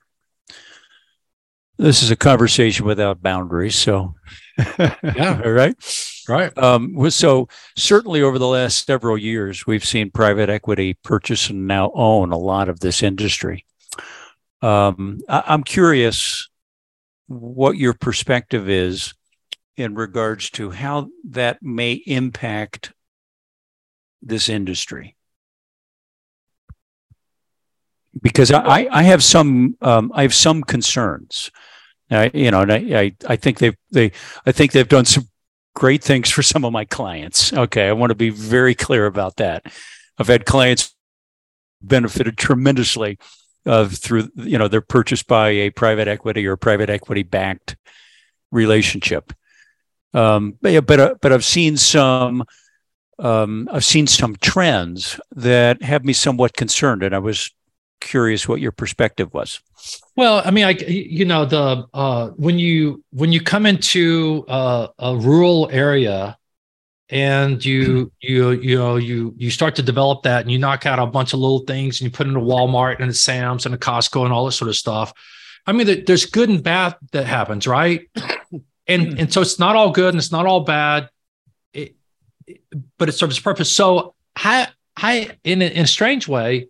this 1.80 2.02
is 2.02 2.10
a 2.10 2.16
conversation 2.16 2.86
without 2.86 3.22
boundaries. 3.22 3.74
So, 3.74 4.14
yeah, 4.78 5.40
all 5.44 5.50
right, 5.50 5.74
right. 6.30 6.56
Um, 6.58 7.10
so 7.10 7.48
certainly 7.76 8.22
over 8.22 8.38
the 8.38 8.46
last 8.46 8.86
several 8.86 9.18
years, 9.18 9.66
we've 9.66 9.84
seen 9.84 10.10
private 10.10 10.48
equity 10.48 10.94
purchase 11.02 11.50
and 11.50 11.66
now 11.66 11.90
own 11.94 12.32
a 12.32 12.38
lot 12.38 12.68
of 12.68 12.80
this 12.80 13.02
industry. 13.02 13.64
Um, 14.62 15.20
I- 15.28 15.44
I'm 15.46 15.62
curious 15.62 16.48
what 17.26 17.76
your 17.76 17.94
perspective 17.94 18.68
is 18.68 19.14
in 19.76 19.94
regards 19.94 20.50
to 20.50 20.70
how 20.70 21.08
that 21.30 21.62
may 21.62 21.92
impact 21.92 22.92
this 24.22 24.48
industry 24.48 25.16
because 28.22 28.50
I, 28.50 28.88
I 28.90 29.02
have 29.04 29.22
some 29.22 29.76
um, 29.80 30.12
I 30.14 30.22
have 30.22 30.34
some 30.34 30.62
concerns. 30.62 31.50
I, 32.10 32.30
you 32.34 32.50
know, 32.50 32.62
and 32.62 32.72
I, 32.72 32.76
I, 32.76 33.16
I 33.28 33.36
think 33.36 33.58
they've 33.58 33.76
they 33.92 34.12
I 34.44 34.52
think 34.52 34.72
they've 34.72 34.88
done 34.88 35.04
some 35.04 35.28
great 35.74 36.02
things 36.02 36.30
for 36.30 36.42
some 36.42 36.64
of 36.64 36.72
my 36.72 36.84
clients. 36.84 37.52
Okay, 37.52 37.88
I 37.88 37.92
want 37.92 38.10
to 38.10 38.16
be 38.16 38.30
very 38.30 38.74
clear 38.74 39.06
about 39.06 39.36
that. 39.36 39.64
I've 40.18 40.28
had 40.28 40.44
clients 40.44 40.94
benefited 41.82 42.36
tremendously 42.36 43.18
uh, 43.66 43.88
through 43.88 44.28
you 44.36 44.58
know 44.58 44.68
they're 44.68 44.80
purchased 44.80 45.26
by 45.26 45.48
a 45.50 45.70
private 45.70 46.08
equity 46.08 46.46
or 46.46 46.56
private 46.56 46.90
equity 46.90 47.22
backed 47.22 47.76
relationship. 48.50 49.32
Um, 50.12 50.58
but 50.60 50.86
but 50.86 51.00
uh, 51.00 51.14
but 51.20 51.32
I've 51.32 51.44
seen 51.44 51.76
some 51.76 52.44
um, 53.18 53.68
I've 53.70 53.84
seen 53.84 54.06
some 54.06 54.36
trends 54.36 55.20
that 55.32 55.82
have 55.82 56.04
me 56.04 56.12
somewhat 56.12 56.54
concerned, 56.54 57.02
and 57.02 57.14
I 57.14 57.18
was 57.18 57.50
curious 58.00 58.48
what 58.48 58.60
your 58.60 58.72
perspective 58.72 59.32
was. 59.32 59.60
Well, 60.16 60.42
I 60.44 60.50
mean, 60.50 60.64
I 60.64 60.70
you 60.70 61.24
know 61.24 61.44
the 61.44 61.86
uh, 61.94 62.28
when 62.30 62.58
you 62.58 63.04
when 63.10 63.32
you 63.32 63.40
come 63.40 63.66
into 63.66 64.44
uh, 64.48 64.88
a 64.98 65.16
rural 65.16 65.68
area 65.72 66.36
and 67.08 67.64
you 67.64 68.12
you 68.20 68.50
you 68.52 68.78
know 68.78 68.96
you 68.96 69.34
you 69.36 69.50
start 69.50 69.76
to 69.76 69.82
develop 69.82 70.22
that 70.22 70.42
and 70.42 70.50
you 70.50 70.58
knock 70.58 70.86
out 70.86 70.98
a 70.98 71.06
bunch 71.06 71.32
of 71.32 71.40
little 71.40 71.60
things 71.60 72.00
and 72.00 72.06
you 72.06 72.10
put 72.10 72.26
in 72.26 72.36
a 72.36 72.40
Walmart 72.40 73.00
and 73.00 73.10
a 73.10 73.14
Sam's 73.14 73.66
and 73.66 73.74
a 73.74 73.78
Costco 73.78 74.24
and 74.24 74.32
all 74.32 74.46
this 74.46 74.56
sort 74.56 74.68
of 74.68 74.76
stuff. 74.76 75.12
I 75.66 75.72
mean, 75.72 76.04
there's 76.06 76.26
good 76.26 76.48
and 76.48 76.62
bad 76.62 76.96
that 77.12 77.26
happens, 77.26 77.66
right? 77.66 78.08
And 78.86 79.20
and 79.20 79.32
so 79.32 79.40
it's 79.40 79.58
not 79.58 79.76
all 79.76 79.90
good 79.90 80.14
and 80.14 80.18
it's 80.18 80.32
not 80.32 80.46
all 80.46 80.60
bad, 80.60 81.08
it, 81.72 81.94
it, 82.46 82.60
but 82.98 83.08
it 83.08 83.12
serves 83.12 83.36
its 83.36 83.42
purpose. 83.42 83.74
So 83.74 84.14
I 84.34 84.68
I 84.96 85.36
in 85.44 85.62
a, 85.62 85.66
in 85.66 85.84
a 85.84 85.86
strange 85.86 86.26
way, 86.26 86.69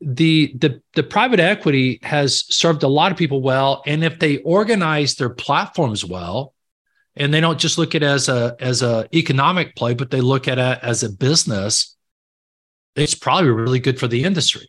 the 0.00 0.54
the 0.58 0.82
the 0.94 1.02
private 1.02 1.40
equity 1.40 1.98
has 2.02 2.44
served 2.54 2.82
a 2.82 2.88
lot 2.88 3.12
of 3.12 3.18
people 3.18 3.40
well, 3.40 3.82
and 3.86 4.04
if 4.04 4.18
they 4.18 4.38
organize 4.38 5.14
their 5.14 5.30
platforms 5.30 6.04
well 6.04 6.54
and 7.16 7.32
they 7.32 7.40
don't 7.40 7.60
just 7.60 7.78
look 7.78 7.94
at 7.94 8.02
it 8.02 8.06
as 8.06 8.28
a 8.28 8.56
as 8.60 8.82
a 8.82 9.08
economic 9.14 9.76
play, 9.76 9.94
but 9.94 10.10
they 10.10 10.20
look 10.20 10.48
at 10.48 10.58
it 10.58 10.78
as 10.82 11.02
a 11.02 11.10
business, 11.10 11.96
it's 12.96 13.14
probably 13.14 13.50
really 13.50 13.78
good 13.78 13.98
for 13.98 14.08
the 14.08 14.24
industry. 14.24 14.68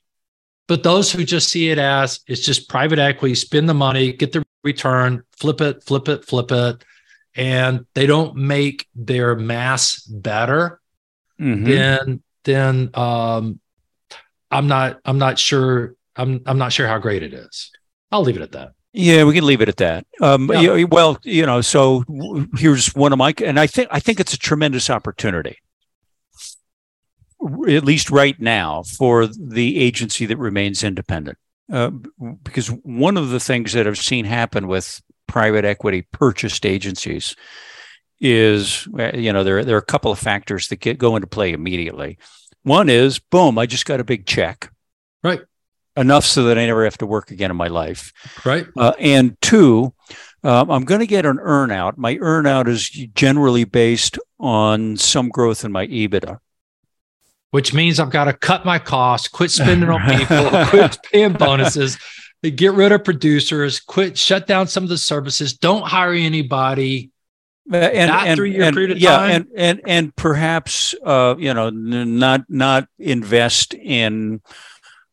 But 0.67 0.83
those 0.83 1.11
who 1.11 1.23
just 1.23 1.49
see 1.49 1.69
it 1.69 1.77
as 1.77 2.21
it's 2.27 2.45
just 2.45 2.69
private 2.69 2.99
equity, 2.99 3.35
spend 3.35 3.69
the 3.69 3.73
money, 3.73 4.13
get 4.13 4.31
the 4.31 4.43
return, 4.63 5.23
flip 5.37 5.61
it, 5.61 5.83
flip 5.83 6.07
it, 6.07 6.25
flip 6.25 6.51
it, 6.51 6.83
and 7.35 7.85
they 7.93 8.05
don't 8.05 8.35
make 8.35 8.87
their 8.95 9.35
mass 9.35 10.01
better, 10.01 10.81
mm-hmm. 11.39 11.65
then 11.65 12.23
then 12.45 12.89
um, 12.93 13.59
I'm 14.55 14.67
not 14.67 14.99
I'm 15.05 15.17
not 15.17 15.37
sure 15.37 15.95
I'm 16.15 16.41
I'm 16.45 16.57
not 16.57 16.73
sure 16.73 16.87
how 16.87 16.97
great 16.99 17.23
it 17.23 17.33
is. 17.33 17.71
I'll 18.11 18.23
leave 18.23 18.37
it 18.37 18.41
at 18.41 18.53
that. 18.53 18.71
Yeah, 18.97 19.25
we 19.25 19.33
can 19.33 19.45
leave 19.45 19.61
it 19.61 19.67
at 19.67 19.77
that. 19.77 20.07
Um, 20.21 20.49
yeah. 20.53 20.85
well, 20.85 21.17
you 21.23 21.45
know, 21.45 21.59
so 21.59 22.05
here's 22.57 22.95
one 22.95 23.11
of 23.11 23.17
my, 23.17 23.33
and 23.43 23.59
I 23.59 23.67
think 23.67 23.89
I 23.91 23.99
think 23.99 24.21
it's 24.21 24.33
a 24.33 24.37
tremendous 24.37 24.89
opportunity, 24.89 25.57
at 27.67 27.83
least 27.83 28.09
right 28.09 28.39
now, 28.39 28.83
for 28.83 29.27
the 29.27 29.79
agency 29.79 30.25
that 30.27 30.37
remains 30.37 30.81
independent. 30.81 31.37
Uh, 31.69 31.89
because 32.43 32.67
one 32.67 33.17
of 33.17 33.31
the 33.31 33.39
things 33.41 33.73
that 33.73 33.85
I've 33.85 33.97
seen 33.97 34.23
happen 34.23 34.67
with 34.67 35.01
private 35.27 35.65
equity 35.65 36.03
purchased 36.13 36.65
agencies 36.65 37.35
is, 38.21 38.87
uh, 38.97 39.11
you 39.13 39.33
know, 39.33 39.43
there 39.43 39.65
there 39.65 39.75
are 39.75 39.79
a 39.79 39.85
couple 39.85 40.13
of 40.13 40.19
factors 40.19 40.69
that 40.69 40.79
get 40.79 40.97
go 40.97 41.17
into 41.17 41.27
play 41.27 41.51
immediately. 41.51 42.17
One 42.65 42.89
is, 42.89 43.19
boom, 43.19 43.57
I 43.57 43.65
just 43.65 43.85
got 43.85 43.99
a 43.99 44.03
big 44.03 44.25
check. 44.25 44.71
Right 45.23 45.41
enough 45.97 46.25
so 46.25 46.43
that 46.43 46.57
I 46.57 46.65
never 46.65 46.83
have 46.83 46.97
to 46.99 47.05
work 47.05 47.31
again 47.31 47.51
in 47.51 47.57
my 47.57 47.67
life. 47.67 48.11
Right. 48.43 48.67
Uh, 48.77 48.93
and 48.99 49.39
two, 49.41 49.93
um, 50.43 50.69
I'm 50.69 50.83
going 50.83 50.99
to 50.99 51.07
get 51.07 51.25
an 51.25 51.37
earnout. 51.37 51.97
My 51.97 52.15
earnout 52.17 52.67
is 52.67 52.87
generally 52.89 53.63
based 53.63 54.19
on 54.39 54.97
some 54.97 55.29
growth 55.29 55.63
in 55.63 55.71
my 55.71 55.87
EBITDA. 55.87 56.39
Which 57.51 57.73
means 57.73 57.99
I've 57.99 58.09
got 58.09 58.25
to 58.25 58.33
cut 58.33 58.65
my 58.65 58.79
costs, 58.79 59.29
quit 59.29 59.49
spending 59.49 59.89
on 59.89 60.01
people, 60.17 60.49
quit 60.65 60.97
paying 61.11 61.33
bonuses, 61.33 61.97
get 62.41 62.73
rid 62.73 62.91
of 62.91 63.05
producers, 63.05 63.79
quit, 63.79 64.17
shut 64.17 64.45
down 64.45 64.67
some 64.67 64.83
of 64.83 64.89
the 64.89 64.97
services, 64.97 65.53
don't 65.53 65.85
hire 65.85 66.11
anybody. 66.11 67.11
And, 67.71 68.11
not 68.11 68.27
and, 68.27 68.37
three-year 68.37 68.63
and, 68.63 68.75
period 68.75 68.91
of 68.91 68.99
yeah, 68.99 69.17
time. 69.17 69.31
and 69.31 69.47
and 69.57 69.81
and 69.87 70.15
perhaps 70.15 70.93
uh, 71.03 71.35
you 71.37 71.51
know 71.51 71.71
not 71.71 72.45
not 72.47 72.87
invest 72.99 73.73
in 73.73 74.41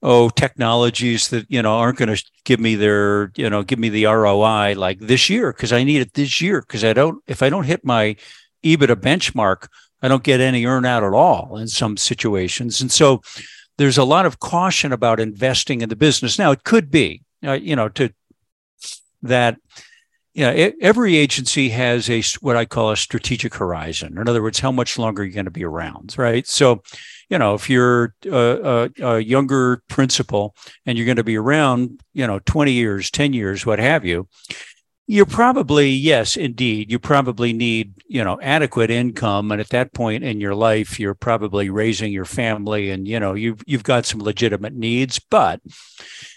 oh 0.02 0.28
technologies 0.28 1.28
that 1.28 1.46
you 1.48 1.62
know 1.62 1.78
aren't 1.78 1.96
going 1.96 2.14
to 2.14 2.22
give 2.44 2.60
me 2.60 2.74
their 2.74 3.32
you 3.36 3.48
know 3.48 3.62
give 3.62 3.78
me 3.78 3.88
the 3.88 4.04
ROI 4.04 4.74
like 4.76 4.98
this 4.98 5.30
year 5.30 5.52
because 5.52 5.72
I 5.72 5.82
need 5.82 6.02
it 6.02 6.12
this 6.12 6.42
year 6.42 6.60
because 6.60 6.84
I 6.84 6.92
don't 6.92 7.22
if 7.26 7.42
I 7.42 7.48
don't 7.48 7.64
hit 7.64 7.84
my 7.84 8.16
EBITDA 8.62 8.96
benchmark 8.96 9.68
I 10.02 10.08
don't 10.08 10.24
get 10.24 10.40
any 10.40 10.66
earn 10.66 10.84
out 10.84 11.04
at 11.04 11.14
all 11.14 11.56
in 11.56 11.68
some 11.68 11.96
situations 11.96 12.82
and 12.82 12.92
so 12.92 13.22
there's 13.78 13.98
a 13.98 14.04
lot 14.04 14.26
of 14.26 14.40
caution 14.40 14.92
about 14.92 15.20
investing 15.20 15.80
in 15.80 15.88
the 15.88 15.96
business 15.96 16.38
now 16.38 16.50
it 16.50 16.64
could 16.64 16.90
be 16.90 17.22
uh, 17.46 17.52
you 17.52 17.76
know 17.76 17.88
to 17.90 18.12
that 19.22 19.56
you 20.34 20.44
know, 20.44 20.72
every 20.80 21.16
agency 21.16 21.68
has 21.70 22.08
a 22.08 22.22
what 22.40 22.56
I 22.56 22.64
call 22.64 22.90
a 22.90 22.96
strategic 22.96 23.54
horizon. 23.54 24.16
In 24.16 24.28
other 24.28 24.42
words, 24.42 24.60
how 24.60 24.72
much 24.72 24.98
longer 24.98 25.22
are 25.22 25.24
you 25.26 25.32
going 25.32 25.44
to 25.44 25.50
be 25.50 25.64
around, 25.64 26.14
right? 26.16 26.46
So, 26.46 26.82
you 27.28 27.38
know, 27.38 27.54
if 27.54 27.68
you're 27.68 28.14
a, 28.24 28.90
a, 29.00 29.06
a 29.06 29.20
younger 29.20 29.82
principal 29.88 30.54
and 30.86 30.96
you're 30.96 31.04
going 31.06 31.16
to 31.16 31.24
be 31.24 31.36
around, 31.36 32.00
you 32.14 32.26
know, 32.26 32.38
20 32.46 32.72
years, 32.72 33.10
10 33.10 33.34
years, 33.34 33.66
what 33.66 33.78
have 33.78 34.04
you, 34.06 34.26
you're 35.06 35.26
probably 35.26 35.90
yes, 35.90 36.36
indeed, 36.36 36.90
you 36.90 36.98
probably 36.98 37.52
need 37.52 37.94
you 38.06 38.22
know 38.22 38.40
adequate 38.40 38.90
income, 38.90 39.50
and 39.50 39.60
at 39.60 39.70
that 39.70 39.92
point 39.92 40.22
in 40.24 40.40
your 40.40 40.54
life, 40.54 41.00
you're 41.00 41.14
probably 41.14 41.70
raising 41.70 42.12
your 42.12 42.24
family, 42.24 42.90
and 42.90 43.08
you 43.08 43.18
know 43.18 43.34
you've 43.34 43.62
you've 43.66 43.82
got 43.82 44.06
some 44.06 44.20
legitimate 44.20 44.74
needs, 44.74 45.18
but 45.18 45.60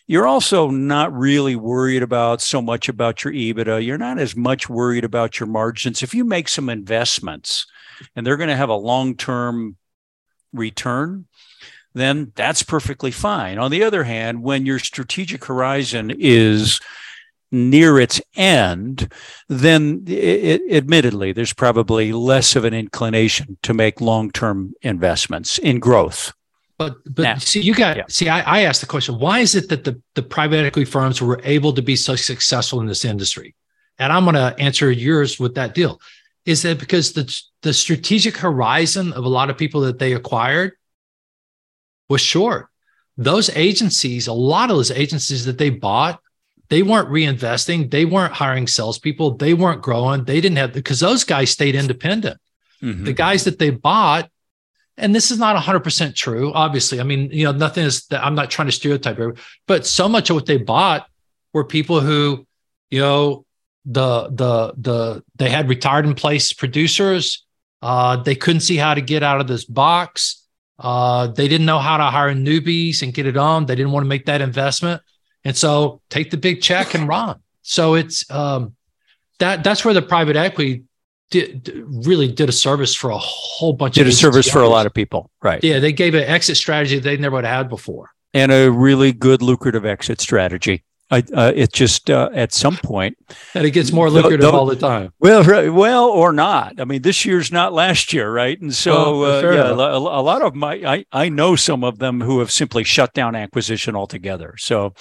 you're 0.07 0.27
also 0.27 0.69
not 0.69 1.13
really 1.13 1.55
worried 1.55 2.03
about 2.03 2.41
so 2.41 2.61
much 2.61 2.89
about 2.89 3.23
your 3.23 3.33
EBITDA. 3.33 3.85
You're 3.85 3.97
not 3.97 4.19
as 4.19 4.35
much 4.35 4.69
worried 4.69 5.03
about 5.03 5.39
your 5.39 5.47
margins. 5.47 6.03
If 6.03 6.13
you 6.13 6.25
make 6.25 6.47
some 6.47 6.69
investments 6.69 7.65
and 8.15 8.25
they're 8.25 8.37
going 8.37 8.49
to 8.49 8.55
have 8.55 8.69
a 8.69 8.75
long 8.75 9.15
term 9.15 9.77
return, 10.53 11.25
then 11.93 12.31
that's 12.35 12.61
perfectly 12.61 13.11
fine. 13.11 13.57
On 13.57 13.71
the 13.71 13.83
other 13.83 14.03
hand, 14.03 14.43
when 14.43 14.65
your 14.65 14.79
strategic 14.79 15.45
horizon 15.45 16.11
is 16.19 16.79
near 17.51 17.99
its 17.99 18.21
end, 18.35 19.11
then 19.47 20.03
it, 20.07 20.61
admittedly, 20.71 21.31
there's 21.31 21.53
probably 21.53 22.11
less 22.11 22.55
of 22.55 22.65
an 22.65 22.73
inclination 22.73 23.57
to 23.63 23.73
make 23.73 24.01
long 24.01 24.31
term 24.31 24.73
investments 24.81 25.57
in 25.57 25.79
growth. 25.79 26.33
But 26.77 26.97
but 27.05 27.23
now, 27.23 27.37
see, 27.37 27.61
you 27.61 27.73
got 27.73 27.97
yeah. 27.97 28.03
see. 28.09 28.27
I, 28.27 28.41
I 28.41 28.61
asked 28.63 28.81
the 28.81 28.87
question: 28.87 29.17
Why 29.17 29.39
is 29.39 29.55
it 29.55 29.69
that 29.69 29.85
the 29.85 30.01
the 30.15 30.23
private 30.23 30.65
equity 30.65 30.89
firms 30.89 31.21
were 31.21 31.39
able 31.43 31.73
to 31.73 31.81
be 31.81 31.95
so 31.95 32.15
successful 32.15 32.81
in 32.81 32.87
this 32.87 33.05
industry? 33.05 33.55
And 33.97 34.11
I'm 34.11 34.25
going 34.25 34.35
to 34.35 34.53
answer 34.59 34.91
yours 34.91 35.39
with 35.39 35.55
that 35.55 35.73
deal. 35.73 36.01
Is 36.45 36.63
that 36.63 36.79
because 36.79 37.13
the 37.13 37.41
the 37.61 37.73
strategic 37.73 38.37
horizon 38.37 39.13
of 39.13 39.23
a 39.23 39.29
lot 39.29 39.49
of 39.49 39.57
people 39.57 39.81
that 39.81 39.99
they 39.99 40.13
acquired 40.13 40.73
was 42.09 42.19
short? 42.19 42.67
Those 43.17 43.49
agencies, 43.51 44.27
a 44.27 44.33
lot 44.33 44.69
of 44.69 44.75
those 44.75 44.91
agencies 44.91 45.45
that 45.45 45.57
they 45.57 45.69
bought, 45.69 46.19
they 46.69 46.83
weren't 46.83 47.09
reinvesting, 47.09 47.91
they 47.91 48.05
weren't 48.05 48.33
hiring 48.33 48.67
salespeople, 48.67 49.37
they 49.37 49.53
weren't 49.53 49.81
growing, 49.81 50.23
they 50.23 50.41
didn't 50.41 50.57
have 50.57 50.73
because 50.73 50.99
those 50.99 51.23
guys 51.23 51.49
stayed 51.49 51.75
independent. 51.75 52.39
Mm-hmm. 52.81 53.05
The 53.05 53.13
guys 53.13 53.43
that 53.45 53.59
they 53.59 53.69
bought 53.69 54.29
and 54.97 55.13
this 55.13 55.29
is 55.29 55.37
not 55.37 55.61
100% 55.61 56.15
true 56.15 56.53
obviously. 56.53 56.99
I 56.99 57.03
mean 57.03 57.29
you 57.31 57.43
know 57.45 57.51
nothing 57.51 57.83
is 57.83 58.05
that 58.07 58.23
i'm 58.23 58.35
not 58.35 58.49
trying 58.49 58.67
to 58.67 58.71
stereotype 58.71 59.19
but 59.67 59.85
so 59.85 60.07
much 60.07 60.29
of 60.29 60.35
what 60.35 60.45
they 60.45 60.57
bought 60.57 61.07
were 61.53 61.63
people 61.63 62.01
who 62.01 62.45
you 62.89 62.99
know 63.01 63.45
the 63.85 64.29
the 64.29 64.73
the 64.77 65.23
they 65.35 65.49
had 65.49 65.69
retired 65.69 66.05
in 66.05 66.15
place 66.15 66.53
producers. 66.53 67.45
Uh, 67.81 68.17
they 68.17 68.35
couldn't 68.35 68.61
see 68.61 68.77
how 68.77 68.93
to 68.93 69.01
get 69.01 69.21
out 69.21 69.39
of 69.39 69.47
this 69.47 69.63
box. 69.63 70.43
Uh, 70.79 71.27
they 71.27 71.47
didn't 71.47 71.67
know 71.67 71.79
how 71.79 71.97
to 71.97 72.03
hire 72.05 72.33
newbies 72.33 73.03
and 73.03 73.13
get 73.13 73.27
it 73.27 73.37
on. 73.37 73.65
They 73.65 73.75
didn't 73.75 73.91
want 73.91 74.03
to 74.03 74.09
make 74.09 74.25
that 74.25 74.41
investment 74.41 75.01
and 75.45 75.55
so 75.55 76.01
take 76.09 76.31
the 76.31 76.37
big 76.37 76.61
check 76.61 76.93
and 76.93 77.07
run 77.07 77.39
so 77.61 77.93
it's 77.93 78.29
um, 78.29 78.75
that 79.39 79.63
that's 79.63 79.85
where 79.85 79.93
the 79.93 80.01
private 80.01 80.35
equity 80.35 80.83
did, 81.31 81.71
really 82.05 82.31
did 82.31 82.49
a 82.49 82.51
service 82.51 82.93
for 82.93 83.09
a 83.09 83.17
whole 83.17 83.73
bunch 83.73 83.97
of 83.97 84.01
did 84.01 84.07
of 84.07 84.13
a 84.13 84.15
service 84.15 84.49
for 84.49 84.61
a 84.61 84.67
lot 84.67 84.85
of 84.85 84.93
people 84.93 85.31
right 85.41 85.63
yeah 85.63 85.79
they 85.79 85.93
gave 85.93 86.13
an 86.13 86.23
exit 86.23 86.57
strategy 86.57 86.99
they 86.99 87.15
never 87.15 87.35
would 87.35 87.45
have 87.45 87.55
had 87.55 87.69
before 87.69 88.09
and 88.33 88.51
a 88.51 88.69
really 88.69 89.13
good 89.13 89.41
lucrative 89.41 89.85
exit 89.85 90.19
strategy 90.19 90.83
I, 91.11 91.23
uh, 91.33 91.51
it 91.55 91.71
just 91.71 92.09
uh, 92.09 92.29
at 92.33 92.51
some 92.51 92.77
point. 92.77 93.15
and 93.53 93.65
it 93.65 93.71
gets 93.71 93.91
more 93.91 94.09
lucrative 94.09 94.53
all 94.53 94.65
the 94.65 94.75
time. 94.75 95.13
Well, 95.19 95.71
well, 95.71 96.05
or 96.05 96.33
not. 96.33 96.79
I 96.81 96.85
mean, 96.85 97.03
this 97.03 97.25
year's 97.25 97.51
not 97.51 97.73
last 97.73 98.11
year, 98.11 98.31
right? 98.31 98.59
And 98.59 98.73
so, 98.73 99.23
uh, 99.23 99.53
yeah, 99.53 99.69
a, 99.69 99.97
a, 99.97 100.23
lot 100.23 100.41
of 100.41 100.55
my, 100.55 100.73
I, 100.73 101.05
I 101.11 101.29
know 101.29 101.55
some 101.55 101.83
of 101.83 101.99
them 101.99 102.21
who 102.21 102.39
have 102.39 102.51
simply 102.51 102.83
shut 102.83 103.13
down 103.13 103.35
acquisition 103.35 103.95
altogether. 103.95 104.55
So, 104.57 104.93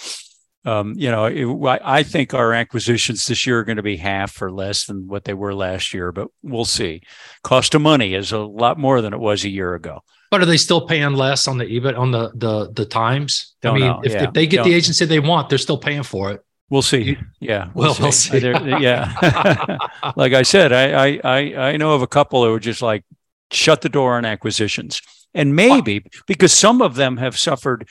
um, 0.65 0.95
you 0.97 1.11
know, 1.11 1.27
it, 1.27 1.81
I 1.85 2.03
think 2.03 2.33
our 2.35 2.53
acquisitions 2.53 3.27
this 3.27 3.47
year 3.47 3.59
are 3.61 3.65
going 3.65 3.77
to 3.77 3.83
be 3.83 3.97
half 3.97 4.41
or 4.41 4.51
less 4.51 4.87
than 4.87 5.07
what 5.07 5.25
they 5.25 5.35
were 5.35 5.55
last 5.55 5.93
year, 5.93 6.11
but 6.13 6.29
we'll 6.43 6.65
see. 6.65 7.03
Cost 7.43 7.75
of 7.75 7.83
money 7.83 8.15
is 8.15 8.33
a 8.33 8.39
lot 8.39 8.79
more 8.79 9.01
than 9.01 9.13
it 9.13 9.21
was 9.21 9.45
a 9.45 9.51
year 9.51 9.75
ago. 9.75 10.01
But 10.31 10.41
are 10.43 10.47
they 10.47 10.57
still 10.57 10.87
paying 10.87 11.13
less 11.15 11.47
on 11.47 11.59
the 11.59 11.65
EBIT 11.67 11.97
on 11.99 12.11
the 12.11 12.33
the 12.35 12.71
the 12.73 12.87
times? 12.87 13.55
Don't 13.63 13.77
I 13.77 13.89
mean, 13.89 14.01
if, 14.05 14.13
Yeah. 14.13 14.25
if 14.25 14.33
they 14.33 14.47
get 14.47 14.59
Don't- 14.59 14.69
the 14.69 14.75
agency 14.75 15.05
they 15.05 15.21
want, 15.21 15.49
they're 15.49 15.59
still 15.59 15.79
paying 15.79 16.03
for 16.03 16.33
it. 16.33 16.41
We'll 16.71 16.83
see. 16.83 17.19
Yeah. 17.41 17.69
Well, 17.75 17.95
we'll 18.01 18.11
see. 18.11 18.39
There- 18.39 18.81
yeah. 18.81 19.13
like 20.17 20.33
I 20.33 20.43
said, 20.43 20.73
I, 20.73 21.07
I 21.07 21.21
I 21.23 21.55
I 21.73 21.77
know 21.77 21.93
of 21.93 22.03
a 22.03 22.07
couple 22.09 22.43
who 22.43 22.51
were 22.51 22.59
just 22.59 22.81
like 22.83 23.05
shut 23.53 23.83
the 23.83 23.89
door 23.91 24.17
on 24.17 24.25
acquisitions, 24.25 25.01
and 25.35 25.55
maybe 25.55 26.05
because 26.27 26.53
some 26.53 26.81
of 26.83 26.95
them 26.97 27.19
have 27.19 27.39
suffered 27.39 27.87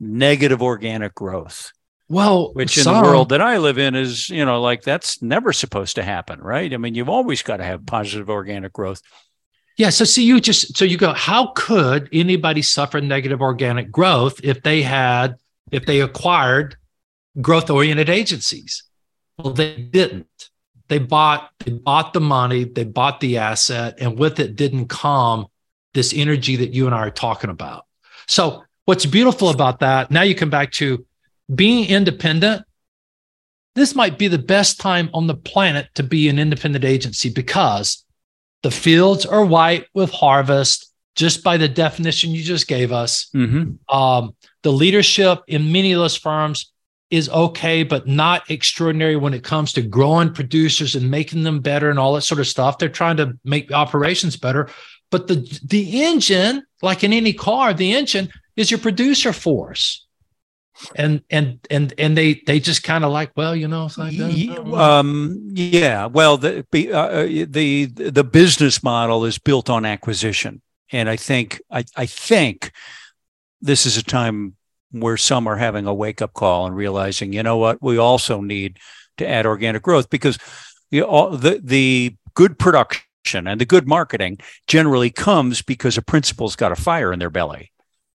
negative 0.00 0.62
organic 0.62 1.14
growth, 1.14 1.70
Well, 2.14 2.52
which 2.52 2.78
in 2.78 2.84
some- 2.84 3.02
the 3.02 3.10
world 3.10 3.30
that 3.30 3.40
I 3.40 3.58
live 3.58 3.76
in 3.76 3.96
is 3.96 4.28
you 4.30 4.44
know 4.44 4.60
like 4.60 4.82
that's 4.82 5.20
never 5.20 5.52
supposed 5.52 5.96
to 5.96 6.04
happen, 6.04 6.40
right? 6.40 6.72
I 6.72 6.76
mean, 6.76 6.94
you've 6.94 7.08
always 7.08 7.42
got 7.42 7.56
to 7.56 7.64
have 7.64 7.84
positive 7.86 8.30
organic 8.30 8.72
growth. 8.72 9.02
Yeah. 9.76 9.90
So 9.90 10.04
see, 10.04 10.24
you 10.24 10.40
just 10.40 10.76
so 10.76 10.84
you 10.84 10.96
go, 10.96 11.12
how 11.12 11.48
could 11.56 12.08
anybody 12.12 12.62
suffer 12.62 13.00
negative 13.00 13.42
organic 13.42 13.90
growth 13.90 14.40
if 14.44 14.62
they 14.62 14.82
had 14.82 15.34
if 15.72 15.86
they 15.86 16.00
acquired 16.00 16.76
growth 17.40 17.68
oriented 17.68 18.08
agencies? 18.08 18.84
Well, 19.36 19.52
they 19.52 19.76
didn't. 19.76 20.50
They 20.86 20.98
bought 20.98 21.50
they 21.64 21.72
bought 21.72 22.12
the 22.12 22.20
money, 22.20 22.62
they 22.62 22.84
bought 22.84 23.18
the 23.18 23.38
asset, 23.38 23.96
and 23.98 24.16
with 24.16 24.38
it 24.38 24.54
didn't 24.54 24.86
come 24.86 25.48
this 25.94 26.12
energy 26.14 26.54
that 26.56 26.74
you 26.74 26.86
and 26.86 26.94
I 26.94 26.98
are 26.98 27.10
talking 27.10 27.50
about. 27.50 27.86
So 28.28 28.62
what's 28.84 29.04
beautiful 29.06 29.48
about 29.48 29.80
that, 29.80 30.12
now 30.12 30.22
you 30.22 30.36
come 30.36 30.50
back 30.50 30.70
to 30.72 31.04
being 31.52 31.88
independent. 31.88 32.64
This 33.74 33.94
might 33.94 34.18
be 34.18 34.28
the 34.28 34.38
best 34.38 34.80
time 34.80 35.10
on 35.12 35.26
the 35.26 35.34
planet 35.34 35.88
to 35.94 36.02
be 36.02 36.28
an 36.28 36.38
independent 36.38 36.84
agency 36.84 37.28
because 37.28 38.04
the 38.62 38.70
fields 38.70 39.26
are 39.26 39.44
white 39.44 39.86
with 39.94 40.10
harvest, 40.10 40.92
just 41.16 41.42
by 41.44 41.56
the 41.56 41.68
definition 41.68 42.30
you 42.30 42.42
just 42.42 42.66
gave 42.66 42.92
us. 42.92 43.28
Mm-hmm. 43.34 43.94
Um, 43.94 44.34
the 44.62 44.72
leadership 44.72 45.40
in 45.48 45.72
many 45.72 45.92
of 45.92 45.98
those 45.98 46.16
firms 46.16 46.72
is 47.10 47.28
okay, 47.28 47.82
but 47.82 48.08
not 48.08 48.50
extraordinary 48.50 49.16
when 49.16 49.34
it 49.34 49.44
comes 49.44 49.72
to 49.72 49.82
growing 49.82 50.32
producers 50.32 50.94
and 50.94 51.10
making 51.10 51.42
them 51.42 51.60
better 51.60 51.90
and 51.90 51.98
all 51.98 52.14
that 52.14 52.22
sort 52.22 52.40
of 52.40 52.46
stuff. 52.46 52.78
They're 52.78 52.88
trying 52.88 53.18
to 53.18 53.38
make 53.44 53.70
operations 53.70 54.36
better. 54.36 54.68
But 55.10 55.28
the 55.28 55.60
the 55.64 56.02
engine, 56.02 56.64
like 56.82 57.04
in 57.04 57.12
any 57.12 57.32
car, 57.32 57.72
the 57.74 57.94
engine 57.94 58.30
is 58.56 58.70
your 58.70 58.80
producer 58.80 59.32
force. 59.32 60.03
And 60.96 61.22
and 61.30 61.58
and 61.70 61.94
and 61.98 62.16
they 62.16 62.42
they 62.46 62.58
just 62.58 62.82
kind 62.82 63.04
of 63.04 63.12
like, 63.12 63.32
well, 63.36 63.54
you 63.54 63.68
know, 63.68 63.88
like 63.96 64.18
uh, 64.18 64.74
Um, 64.74 65.50
yeah, 65.52 66.06
well, 66.06 66.36
the 66.36 66.66
uh, 66.92 67.22
the 67.48 67.86
the 67.86 68.24
business 68.24 68.82
model 68.82 69.24
is 69.24 69.38
built 69.38 69.70
on 69.70 69.84
acquisition, 69.84 70.62
and 70.90 71.08
I 71.08 71.16
think 71.16 71.62
I, 71.70 71.84
I 71.96 72.06
think 72.06 72.72
this 73.60 73.86
is 73.86 73.96
a 73.96 74.02
time 74.02 74.56
where 74.90 75.16
some 75.16 75.46
are 75.46 75.56
having 75.56 75.86
a 75.86 75.94
wake 75.94 76.22
up 76.22 76.32
call 76.34 76.66
and 76.66 76.76
realizing, 76.76 77.32
you 77.32 77.42
know 77.42 77.56
what, 77.56 77.82
we 77.82 77.98
also 77.98 78.40
need 78.40 78.78
to 79.16 79.28
add 79.28 79.46
organic 79.46 79.82
growth 79.82 80.08
because 80.10 80.38
all, 81.02 81.30
the 81.30 81.60
the 81.62 82.16
good 82.34 82.58
production 82.58 83.46
and 83.46 83.60
the 83.60 83.64
good 83.64 83.86
marketing 83.88 84.38
generally 84.66 85.10
comes 85.10 85.62
because 85.62 85.96
a 85.96 86.02
principal's 86.02 86.56
got 86.56 86.72
a 86.72 86.76
fire 86.76 87.12
in 87.12 87.18
their 87.18 87.30
belly. 87.30 87.70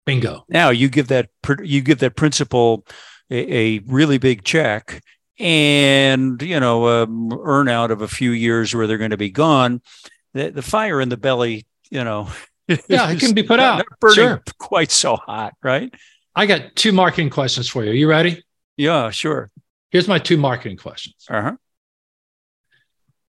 Bingo. 0.05 0.45
Now 0.49 0.69
you 0.69 0.89
give 0.89 1.07
that 1.09 1.29
you 1.63 1.81
give 1.81 1.99
that 1.99 2.15
principal 2.15 2.85
a, 3.29 3.57
a 3.75 3.79
really 3.87 4.17
big 4.17 4.43
check 4.43 5.01
and 5.39 6.41
you 6.41 6.59
know 6.59 6.87
um, 7.03 7.29
earn 7.43 7.67
out 7.67 7.91
of 7.91 8.01
a 8.01 8.07
few 8.07 8.31
years 8.31 8.73
where 8.75 8.87
they're 8.87 8.97
going 8.97 9.11
to 9.11 9.17
be 9.17 9.31
gone. 9.31 9.81
The, 10.33 10.49
the 10.51 10.61
fire 10.61 10.99
in 11.01 11.09
the 11.09 11.17
belly, 11.17 11.65
you 11.89 12.03
know, 12.03 12.29
Yeah, 12.87 13.09
it 13.09 13.19
can 13.19 13.33
be 13.33 13.43
put 13.43 13.57
not- 13.57 13.65
out. 13.73 13.77
not 13.77 13.99
burning 13.99 14.15
Sure. 14.15 14.43
quite 14.59 14.91
so 14.91 15.15
hot, 15.15 15.53
right? 15.63 15.93
I 16.35 16.45
got 16.45 16.75
two 16.75 16.91
marketing 16.91 17.29
questions 17.29 17.69
for 17.69 17.83
you. 17.83 17.91
Are 17.91 17.93
You 17.93 18.09
ready? 18.09 18.43
Yeah, 18.77 19.09
sure. 19.11 19.49
Here's 19.91 20.07
my 20.07 20.19
two 20.19 20.35
marketing 20.37 20.75
questions. 20.77 21.15
Uh 21.29 21.41
huh. 21.41 21.55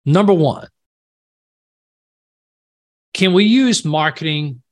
Number 0.06 0.34
one, 0.34 0.68
can 3.14 3.34
we 3.34 3.44
use 3.46 3.86
marketing? 3.86 4.63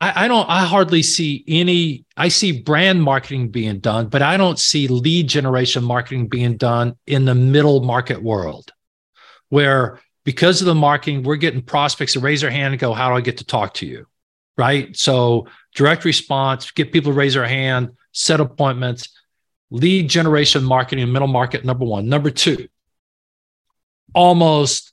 I, 0.00 0.24
I 0.24 0.28
don't, 0.28 0.48
I 0.48 0.64
hardly 0.64 1.02
see 1.02 1.44
any, 1.46 2.04
I 2.16 2.28
see 2.28 2.60
brand 2.60 3.02
marketing 3.02 3.50
being 3.50 3.78
done, 3.78 4.08
but 4.08 4.22
I 4.22 4.36
don't 4.36 4.58
see 4.58 4.88
lead 4.88 5.28
generation 5.28 5.84
marketing 5.84 6.28
being 6.28 6.56
done 6.56 6.96
in 7.06 7.24
the 7.24 7.34
middle 7.34 7.82
market 7.82 8.22
world 8.22 8.70
where 9.48 10.00
because 10.24 10.60
of 10.60 10.66
the 10.66 10.74
marketing, 10.74 11.22
we're 11.22 11.36
getting 11.36 11.62
prospects 11.62 12.14
to 12.14 12.20
raise 12.20 12.40
their 12.40 12.50
hand 12.50 12.72
and 12.74 12.80
go, 12.80 12.92
How 12.92 13.08
do 13.08 13.16
I 13.16 13.20
get 13.20 13.38
to 13.38 13.44
talk 13.44 13.74
to 13.74 13.86
you? 13.86 14.06
Right. 14.56 14.96
So 14.96 15.48
direct 15.74 16.04
response, 16.04 16.70
get 16.70 16.92
people 16.92 17.12
to 17.12 17.18
raise 17.18 17.34
their 17.34 17.46
hand, 17.46 17.90
set 18.12 18.40
appointments, 18.40 19.08
lead 19.70 20.08
generation 20.08 20.64
marketing, 20.64 21.12
middle 21.12 21.28
market, 21.28 21.64
number 21.64 21.84
one. 21.84 22.08
Number 22.08 22.30
two, 22.30 22.68
almost 24.14 24.92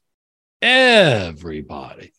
everybody 0.61 2.11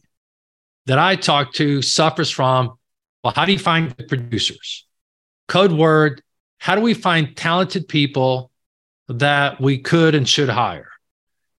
that 0.87 0.99
I 0.99 1.17
talk 1.17 1.53
to 1.55 1.83
suffers 1.83 2.31
from 2.31 2.79
well, 3.23 3.33
how 3.35 3.45
do 3.45 3.53
you 3.53 3.59
find 3.59 3.97
good 3.97 4.09
producers? 4.09 4.87
Code 5.47 5.73
word, 5.73 6.23
how 6.59 6.75
do 6.75 6.81
we 6.81 6.95
find 6.95 7.37
talented 7.37 7.87
people 7.87 8.51
that 9.09 9.61
we 9.61 9.79
could 9.79 10.15
and 10.15 10.29
should 10.29 10.49
hire? 10.49 10.89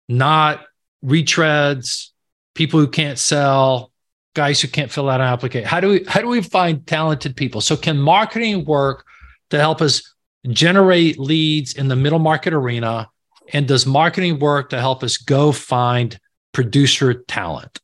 Not 0.09 0.61
retreads, 1.03 2.09
people 2.53 2.79
who 2.79 2.87
can't 2.87 3.17
sell, 3.17 3.91
guys 4.33 4.61
who 4.61 4.67
can't 4.67 4.91
fill 4.91 5.09
out 5.09 5.21
an 5.21 5.27
application. 5.27 5.67
How 5.67 5.79
do 5.79 5.89
we 5.89 6.03
how 6.05 6.21
do 6.21 6.27
we 6.27 6.41
find 6.41 6.85
talented 6.85 7.35
people? 7.35 7.61
So 7.61 7.77
can 7.77 7.97
marketing 7.97 8.65
work 8.65 9.05
to 9.51 9.59
help 9.59 9.81
us 9.81 10.13
generate 10.49 11.19
leads 11.19 11.73
in 11.73 11.87
the 11.87 11.95
middle 11.95 12.19
market 12.19 12.53
arena? 12.53 13.09
And 13.51 13.67
does 13.67 13.85
marketing 13.85 14.39
work 14.39 14.69
to 14.69 14.79
help 14.79 15.03
us 15.03 15.17
go 15.17 15.51
find 15.51 16.17
producer 16.53 17.13
talent? 17.13 17.79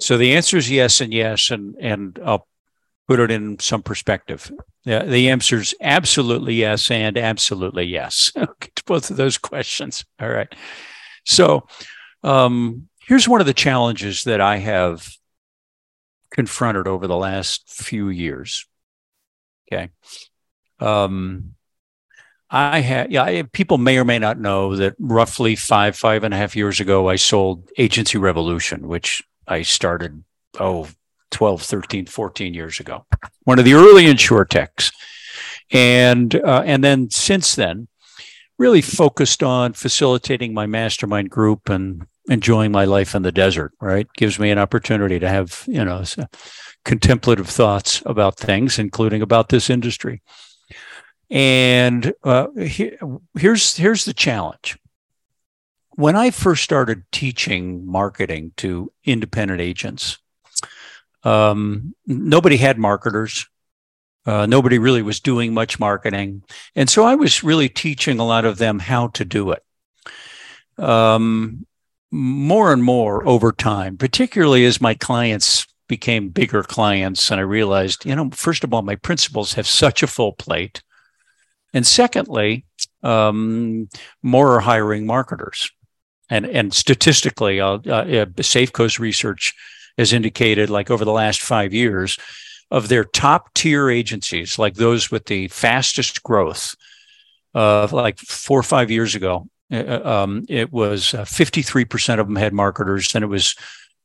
So 0.00 0.16
the 0.16 0.36
answer 0.36 0.56
is 0.56 0.70
yes 0.70 1.00
and 1.00 1.12
yes, 1.12 1.50
and 1.50 1.74
and 1.80 2.18
I'll 2.24 2.46
put 3.08 3.20
it 3.20 3.30
in 3.30 3.58
some 3.58 3.82
perspective. 3.82 4.50
The 4.84 5.30
answer 5.30 5.58
is 5.58 5.74
absolutely 5.80 6.54
yes 6.54 6.90
and 6.90 7.16
absolutely 7.16 7.84
yes. 7.84 8.30
Okay, 8.36 8.70
to 8.76 8.84
both 8.84 9.10
of 9.10 9.16
those 9.16 9.38
questions. 9.38 10.04
All 10.20 10.28
right. 10.28 10.52
So 11.24 11.66
um, 12.22 12.88
here's 13.00 13.28
one 13.28 13.40
of 13.40 13.46
the 13.46 13.54
challenges 13.54 14.22
that 14.24 14.40
I 14.40 14.58
have 14.58 15.08
confronted 16.30 16.86
over 16.86 17.06
the 17.06 17.16
last 17.16 17.68
few 17.68 18.08
years. 18.08 18.66
Okay. 19.70 19.90
Um, 20.80 21.54
I 22.50 22.80
had, 22.80 23.12
yeah, 23.12 23.24
I, 23.24 23.42
people 23.42 23.76
may 23.76 23.98
or 23.98 24.04
may 24.04 24.18
not 24.18 24.38
know 24.38 24.76
that 24.76 24.94
roughly 24.98 25.54
five, 25.54 25.96
five 25.96 26.24
and 26.24 26.32
a 26.32 26.36
half 26.36 26.56
years 26.56 26.80
ago, 26.80 27.08
I 27.08 27.16
sold 27.16 27.68
Agency 27.76 28.16
Revolution, 28.16 28.88
which 28.88 29.22
I 29.48 29.62
started, 29.62 30.22
oh, 30.60 30.88
12, 31.30 31.62
13, 31.62 32.06
14 32.06 32.54
years 32.54 32.80
ago. 32.80 33.06
One 33.44 33.58
of 33.58 33.64
the 33.64 33.74
early 33.74 34.04
insurtechs. 34.04 34.92
And, 35.70 36.34
uh, 36.34 36.62
and 36.64 36.82
then 36.82 37.10
since 37.10 37.54
then, 37.54 37.88
really 38.58 38.82
focused 38.82 39.42
on 39.42 39.72
facilitating 39.72 40.52
my 40.52 40.66
mastermind 40.66 41.30
group 41.30 41.68
and 41.68 42.06
enjoying 42.28 42.72
my 42.72 42.84
life 42.84 43.14
in 43.14 43.22
the 43.22 43.32
desert, 43.32 43.72
right? 43.80 44.06
Gives 44.16 44.38
me 44.38 44.50
an 44.50 44.58
opportunity 44.58 45.18
to 45.18 45.28
have, 45.28 45.64
you 45.66 45.84
know, 45.84 46.04
contemplative 46.84 47.48
thoughts 47.48 48.02
about 48.06 48.36
things, 48.36 48.78
including 48.78 49.22
about 49.22 49.48
this 49.48 49.70
industry. 49.70 50.22
And 51.30 52.12
uh, 52.24 52.48
he, 52.58 52.92
here's 53.38 53.76
here's 53.76 54.04
the 54.04 54.14
challenge. 54.14 54.78
When 55.98 56.14
I 56.14 56.30
first 56.30 56.62
started 56.62 57.02
teaching 57.10 57.84
marketing 57.84 58.52
to 58.58 58.92
independent 59.02 59.60
agents, 59.60 60.18
um, 61.24 61.92
nobody 62.06 62.56
had 62.56 62.78
marketers. 62.78 63.48
Uh, 64.24 64.46
nobody 64.46 64.78
really 64.78 65.02
was 65.02 65.18
doing 65.18 65.52
much 65.52 65.80
marketing, 65.80 66.44
and 66.76 66.88
so 66.88 67.02
I 67.02 67.16
was 67.16 67.42
really 67.42 67.68
teaching 67.68 68.20
a 68.20 68.24
lot 68.24 68.44
of 68.44 68.58
them 68.58 68.78
how 68.78 69.08
to 69.08 69.24
do 69.24 69.50
it. 69.50 69.64
Um, 70.78 71.66
more 72.12 72.72
and 72.72 72.84
more 72.84 73.26
over 73.26 73.50
time, 73.50 73.96
particularly 73.96 74.66
as 74.66 74.80
my 74.80 74.94
clients 74.94 75.66
became 75.88 76.28
bigger 76.28 76.62
clients, 76.62 77.28
and 77.28 77.40
I 77.40 77.42
realized, 77.42 78.06
you 78.06 78.14
know, 78.14 78.30
first 78.30 78.62
of 78.62 78.72
all, 78.72 78.82
my 78.82 78.94
principals 78.94 79.54
have 79.54 79.66
such 79.66 80.04
a 80.04 80.06
full 80.06 80.34
plate. 80.34 80.80
And 81.74 81.84
secondly, 81.84 82.66
um, 83.02 83.88
more 84.22 84.54
are 84.54 84.60
hiring 84.60 85.04
marketers. 85.04 85.72
And, 86.30 86.46
and 86.46 86.74
statistically, 86.74 87.60
uh, 87.60 87.78
uh, 87.78 88.26
Safe 88.40 88.72
Coast 88.72 88.98
research 88.98 89.54
has 89.96 90.12
indicated, 90.12 90.70
like 90.70 90.90
over 90.90 91.04
the 91.04 91.12
last 91.12 91.40
five 91.40 91.72
years, 91.72 92.18
of 92.70 92.88
their 92.88 93.04
top 93.04 93.52
tier 93.54 93.88
agencies, 93.88 94.58
like 94.58 94.74
those 94.74 95.10
with 95.10 95.26
the 95.26 95.48
fastest 95.48 96.22
growth, 96.22 96.74
uh, 97.54 97.88
like 97.90 98.18
four 98.18 98.58
or 98.58 98.64
five 98.64 98.90
years 98.90 99.14
ago. 99.14 99.48
Uh, 99.70 100.00
um, 100.04 100.44
it 100.48 100.72
was 100.72 101.12
53% 101.12 102.18
uh, 102.18 102.20
of 102.20 102.26
them 102.26 102.36
had 102.36 102.52
marketers, 102.52 103.08
then 103.12 103.22
it 103.22 103.28
was 103.28 103.54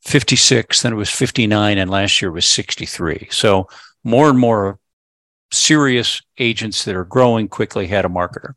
56, 0.02 0.82
then 0.82 0.94
it 0.94 0.98
was 0.98 1.10
59, 1.10 1.78
and 1.78 1.90
last 1.90 2.22
year 2.22 2.32
was 2.32 2.46
63. 2.46 3.28
So 3.32 3.68
more 4.04 4.30
and 4.30 4.40
more 4.40 4.80
serious 5.52 6.22
agents 6.38 6.84
that 6.86 6.96
are 6.96 7.06
growing 7.06 7.48
quickly 7.48 7.88
had 7.88 8.06
a 8.06 8.10
marketer. 8.10 8.54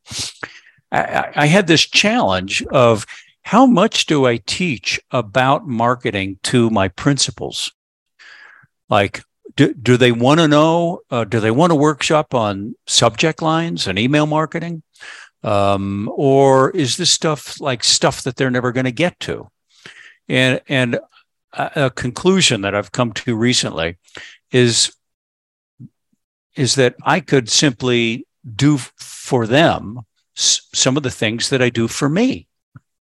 I, 0.90 1.32
I 1.34 1.46
had 1.46 1.66
this 1.66 1.82
challenge 1.82 2.62
of 2.66 3.06
how 3.46 3.64
much 3.64 4.06
do 4.06 4.26
I 4.26 4.38
teach 4.38 4.98
about 5.12 5.68
marketing 5.68 6.40
to 6.42 6.68
my 6.68 6.88
principals? 6.88 7.70
Like, 8.90 9.22
do, 9.54 9.72
do 9.72 9.96
they 9.96 10.10
want 10.10 10.40
to 10.40 10.48
know? 10.48 11.02
Uh, 11.12 11.22
do 11.22 11.38
they 11.38 11.52
want 11.52 11.70
a 11.70 11.76
workshop 11.76 12.34
on 12.34 12.74
subject 12.88 13.40
lines 13.40 13.86
and 13.86 14.00
email 14.00 14.26
marketing? 14.26 14.82
Um, 15.44 16.10
or 16.16 16.70
is 16.70 16.96
this 16.96 17.12
stuff 17.12 17.60
like 17.60 17.84
stuff 17.84 18.24
that 18.24 18.34
they're 18.34 18.50
never 18.50 18.72
going 18.72 18.84
to 18.84 18.90
get 18.90 19.20
to? 19.20 19.48
And, 20.28 20.60
and 20.68 20.98
a, 21.52 21.84
a 21.84 21.90
conclusion 21.90 22.62
that 22.62 22.74
I've 22.74 22.90
come 22.90 23.12
to 23.12 23.36
recently 23.36 23.96
is 24.50 24.92
is 26.56 26.74
that 26.74 26.96
I 27.04 27.20
could 27.20 27.48
simply 27.48 28.26
do 28.56 28.78
for 28.78 29.46
them 29.46 30.00
some 30.34 30.96
of 30.96 31.04
the 31.04 31.12
things 31.12 31.50
that 31.50 31.62
I 31.62 31.70
do 31.70 31.86
for 31.86 32.08
me. 32.08 32.48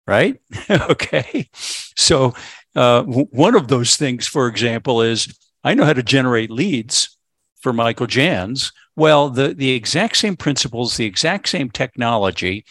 Right. 0.06 0.40
okay. 0.70 1.48
So, 1.54 2.34
uh, 2.74 3.02
w- 3.02 3.28
one 3.30 3.54
of 3.54 3.68
those 3.68 3.96
things, 3.96 4.26
for 4.26 4.48
example, 4.48 5.02
is 5.02 5.32
I 5.62 5.74
know 5.74 5.84
how 5.84 5.92
to 5.92 6.02
generate 6.02 6.50
leads 6.50 7.16
for 7.60 7.72
Michael 7.72 8.06
Jans. 8.06 8.72
Well, 8.96 9.30
the, 9.30 9.54
the 9.54 9.70
exact 9.70 10.16
same 10.16 10.36
principles, 10.36 10.96
the 10.96 11.06
exact 11.06 11.48
same 11.48 11.70
technology 11.70 12.64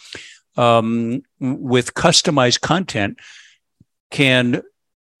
um, 0.56 1.22
with 1.40 1.94
customized 1.94 2.60
content 2.60 3.18
can 4.10 4.62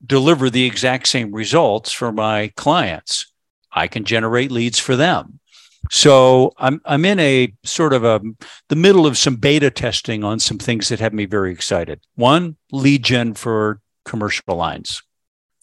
deliver 0.04 0.50
the 0.50 0.64
exact 0.64 1.08
same 1.08 1.32
results 1.32 1.92
for 1.92 2.12
my 2.12 2.52
clients. 2.56 3.32
I 3.72 3.88
can 3.88 4.04
generate 4.04 4.50
leads 4.50 4.78
for 4.78 4.96
them. 4.96 5.40
So 5.90 6.52
I'm 6.58 6.80
I'm 6.84 7.04
in 7.04 7.18
a 7.18 7.52
sort 7.64 7.92
of 7.92 8.04
a 8.04 8.20
the 8.68 8.76
middle 8.76 9.06
of 9.06 9.18
some 9.18 9.36
beta 9.36 9.70
testing 9.70 10.24
on 10.24 10.38
some 10.38 10.58
things 10.58 10.88
that 10.88 11.00
have 11.00 11.12
me 11.12 11.26
very 11.26 11.52
excited. 11.52 12.00
One, 12.14 12.56
lead 12.70 13.02
gen 13.02 13.34
for 13.34 13.80
commercial 14.04 14.56
lines. 14.56 15.02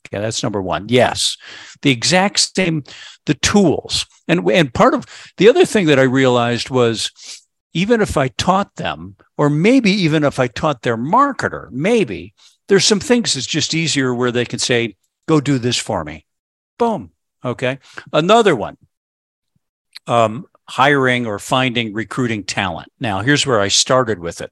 Okay, 0.08 0.22
that's 0.22 0.44
number 0.44 0.62
one. 0.62 0.88
Yes, 0.90 1.38
the 1.82 1.92
exact 1.92 2.56
same 2.56 2.84
the 3.26 3.34
tools 3.36 4.06
and 4.28 4.50
and 4.52 4.74
part 4.74 4.94
of 4.94 5.06
the 5.38 5.50
other 5.50 5.66
thing 5.66 5.86
that 5.88 6.00
I 6.00 6.04
realized 6.04 6.70
was 6.70 7.12
even 7.74 8.02
if 8.02 8.18
I 8.18 8.30
taught 8.30 8.76
them, 8.76 9.16
or 9.38 9.50
maybe 9.50 9.92
even 9.92 10.24
if 10.24 10.40
I 10.40 10.48
taught 10.48 10.82
their 10.82 10.98
marketer, 10.98 11.70
maybe 11.72 12.34
there's 12.68 12.86
some 12.86 13.00
things 13.00 13.34
that's 13.34 13.46
just 13.46 13.76
easier 13.76 14.14
where 14.14 14.32
they 14.32 14.46
can 14.46 14.60
say, 14.60 14.96
"Go 15.28 15.40
do 15.40 15.60
this 15.60 15.78
for 15.78 16.04
me." 16.04 16.26
Boom. 16.78 17.12
Okay. 17.44 17.80
Another 18.12 18.56
one 18.56 18.78
um, 20.10 20.46
hiring 20.68 21.28
or 21.28 21.40
finding 21.40 21.94
recruiting 21.94 22.44
talent. 22.44 22.92
Now, 23.00 23.22
here's 23.22 23.46
where 23.46 23.62
I 23.62 23.68
started 23.68 24.20
with 24.20 24.42
it. 24.42 24.52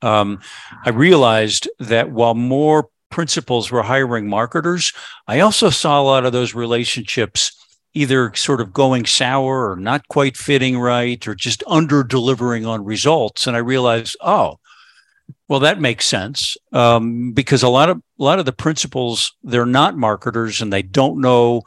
Um, 0.00 0.40
I 0.84 0.90
realized 0.90 1.68
that 1.80 2.10
while 2.10 2.34
more 2.34 2.88
principals 3.10 3.70
were 3.70 3.82
hiring 3.82 4.28
marketers, 4.28 4.92
I 5.26 5.40
also 5.40 5.70
saw 5.70 6.00
a 6.00 6.04
lot 6.04 6.24
of 6.24 6.32
those 6.32 6.54
relationships 6.54 7.52
either 7.94 8.32
sort 8.34 8.60
of 8.60 8.72
going 8.72 9.06
sour 9.06 9.70
or 9.70 9.76
not 9.76 10.06
quite 10.06 10.36
fitting 10.36 10.78
right 10.78 11.26
or 11.26 11.34
just 11.34 11.64
under 11.66 12.04
delivering 12.04 12.64
on 12.64 12.84
results. 12.84 13.46
And 13.46 13.56
I 13.56 13.60
realized, 13.60 14.16
oh, 14.20 14.60
well, 15.48 15.60
that 15.60 15.80
makes 15.80 16.06
sense 16.06 16.56
um, 16.72 17.32
because 17.32 17.62
a 17.62 17.68
lot 17.68 17.88
of 17.88 17.96
a 17.96 18.22
lot 18.22 18.38
of 18.38 18.44
the 18.44 18.52
principals 18.52 19.32
they're 19.42 19.66
not 19.66 19.96
marketers 19.96 20.60
and 20.60 20.72
they 20.72 20.82
don't 20.82 21.20
know 21.20 21.62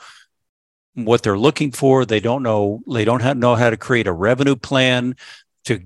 what 0.94 1.24
they're 1.24 1.38
looking 1.38 1.72
for. 1.72 2.06
They 2.06 2.20
don't 2.20 2.44
know, 2.44 2.82
they 2.88 3.06
don't 3.06 3.22
have, 3.22 3.38
know 3.38 3.56
how 3.56 3.70
to 3.70 3.78
create 3.78 4.08
a 4.08 4.14
revenue 4.14 4.56
plan 4.56 5.16
to 5.66 5.82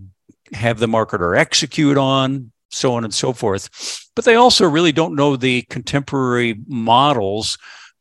have 0.53 0.79
the 0.79 0.87
marketer 0.87 1.37
execute 1.37 1.97
on, 1.97 2.51
so 2.69 2.93
on 2.93 3.03
and 3.03 3.13
so 3.13 3.33
forth. 3.33 3.69
But 4.15 4.25
they 4.25 4.35
also 4.35 4.67
really 4.67 4.91
don't 4.91 5.15
know 5.15 5.35
the 5.35 5.63
contemporary 5.63 6.59
models 6.67 7.57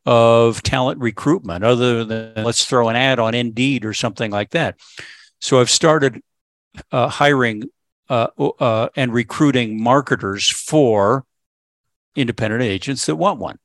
of 0.06 0.62
talent 0.62 1.00
recruitment 1.00 1.64
other 1.64 2.04
than 2.04 2.44
let's 2.44 2.64
throw 2.64 2.88
an 2.88 2.96
ad 2.96 3.18
on 3.18 3.34
Indeed 3.34 3.84
or 3.84 3.94
something 3.94 4.30
like 4.30 4.50
that. 4.50 4.76
So 5.40 5.60
I've 5.60 5.70
started 5.70 6.22
uh, 6.92 7.08
hiring 7.08 7.64
uh, 8.08 8.28
uh, 8.38 8.88
and 8.96 9.12
recruiting 9.12 9.82
marketers 9.82 10.48
for 10.48 11.24
independent 12.16 12.62
agents 12.62 13.06
that 13.06 13.16
want 13.16 13.40
one. 13.40 13.58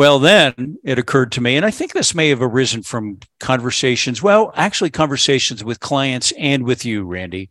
Well, 0.00 0.18
then 0.18 0.78
it 0.82 0.98
occurred 0.98 1.30
to 1.32 1.42
me, 1.42 1.58
and 1.58 1.66
I 1.66 1.70
think 1.70 1.92
this 1.92 2.14
may 2.14 2.30
have 2.30 2.40
arisen 2.40 2.82
from 2.82 3.18
conversations, 3.38 4.22
well, 4.22 4.50
actually, 4.56 4.88
conversations 4.88 5.62
with 5.62 5.78
clients 5.78 6.32
and 6.38 6.64
with 6.64 6.86
you, 6.86 7.04
Randy. 7.04 7.50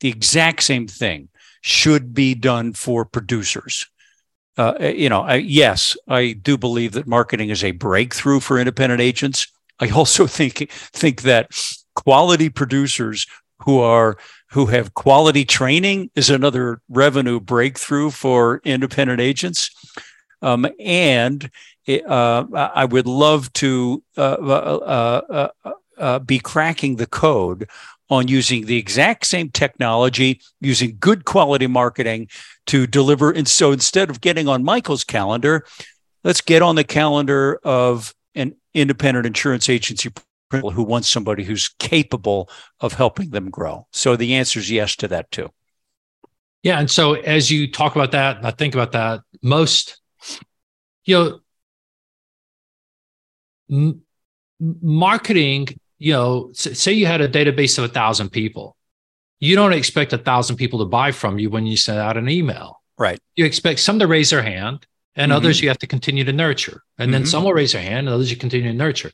The 0.00 0.08
exact 0.08 0.64
same 0.64 0.88
thing 0.88 1.28
should 1.60 2.12
be 2.12 2.34
done 2.34 2.72
for 2.72 3.04
producers. 3.04 3.86
Uh, 4.58 4.72
eh, 4.80 4.90
you 4.90 5.08
know, 5.08 5.20
I, 5.20 5.36
yes, 5.36 5.96
I 6.08 6.32
do 6.32 6.58
believe 6.58 6.90
that 6.94 7.06
marketing 7.06 7.50
is 7.50 7.62
a 7.62 7.70
breakthrough 7.70 8.40
for 8.40 8.58
independent 8.58 9.00
agents. 9.00 9.46
I 9.78 9.88
also 9.90 10.26
think 10.26 10.68
think 10.72 11.22
that 11.22 11.52
quality 11.94 12.48
producers 12.48 13.24
who 13.60 13.78
are 13.78 14.18
who 14.50 14.66
have 14.66 14.94
quality 14.94 15.44
training 15.44 16.10
is 16.16 16.28
another 16.28 16.80
revenue 16.88 17.38
breakthrough 17.38 18.10
for 18.10 18.60
independent 18.64 19.20
agents. 19.20 19.70
Um, 20.42 20.66
and 20.78 21.50
uh, 21.88 22.44
I 22.52 22.84
would 22.84 23.06
love 23.06 23.52
to 23.54 24.02
uh 24.16 24.20
uh, 24.20 25.20
uh, 25.30 25.48
uh, 25.64 25.72
uh, 25.98 26.18
be 26.18 26.38
cracking 26.38 26.96
the 26.96 27.06
code 27.06 27.68
on 28.10 28.28
using 28.28 28.66
the 28.66 28.76
exact 28.76 29.26
same 29.26 29.50
technology, 29.50 30.40
using 30.60 30.96
good 30.98 31.24
quality 31.24 31.66
marketing 31.66 32.28
to 32.66 32.86
deliver. 32.86 33.30
And 33.30 33.48
so 33.48 33.72
instead 33.72 34.10
of 34.10 34.20
getting 34.20 34.48
on 34.48 34.64
Michael's 34.64 35.04
calendar, 35.04 35.64
let's 36.22 36.40
get 36.40 36.62
on 36.62 36.76
the 36.76 36.84
calendar 36.84 37.60
of 37.64 38.14
an 38.34 38.54
independent 38.74 39.26
insurance 39.26 39.68
agency 39.68 40.10
who 40.50 40.82
wants 40.82 41.08
somebody 41.08 41.44
who's 41.44 41.68
capable 41.78 42.48
of 42.80 42.92
helping 42.92 43.30
them 43.30 43.50
grow. 43.50 43.86
So 43.92 44.16
the 44.16 44.34
answer 44.34 44.60
is 44.60 44.70
yes 44.70 44.94
to 44.96 45.08
that 45.08 45.30
too. 45.30 45.50
Yeah. 46.62 46.78
And 46.78 46.90
so 46.90 47.14
as 47.14 47.50
you 47.50 47.70
talk 47.70 47.94
about 47.94 48.12
that, 48.12 48.38
and 48.38 48.46
I 48.46 48.50
think 48.50 48.74
about 48.74 48.92
that, 48.92 49.20
most, 49.42 50.00
you 51.04 51.16
know, 51.16 51.40
m- 53.74 54.02
marketing, 54.60 55.68
you 55.98 56.12
know, 56.12 56.50
say 56.52 56.92
you 56.92 57.06
had 57.06 57.20
a 57.20 57.28
database 57.28 57.76
of 57.78 57.84
a 57.84 57.88
thousand 57.88 58.30
people, 58.30 58.76
you 59.40 59.56
don't 59.56 59.72
expect 59.72 60.12
a 60.12 60.18
thousand 60.18 60.56
people 60.56 60.78
to 60.78 60.84
buy 60.84 61.12
from 61.12 61.38
you 61.38 61.50
when 61.50 61.66
you 61.66 61.76
send 61.76 61.98
out 61.98 62.16
an 62.16 62.28
email. 62.28 62.80
Right. 62.96 63.18
You 63.36 63.44
expect 63.44 63.80
some 63.80 63.98
to 63.98 64.06
raise 64.06 64.30
their 64.30 64.42
hand 64.42 64.86
and 65.16 65.30
mm-hmm. 65.30 65.36
others 65.36 65.60
you 65.60 65.68
have 65.68 65.78
to 65.78 65.86
continue 65.86 66.24
to 66.24 66.32
nurture. 66.32 66.82
And 66.98 67.06
mm-hmm. 67.06 67.12
then 67.12 67.26
some 67.26 67.44
will 67.44 67.52
raise 67.52 67.72
their 67.72 67.82
hand 67.82 68.06
and 68.06 68.08
others 68.08 68.30
you 68.30 68.36
continue 68.36 68.70
to 68.70 68.76
nurture. 68.76 69.10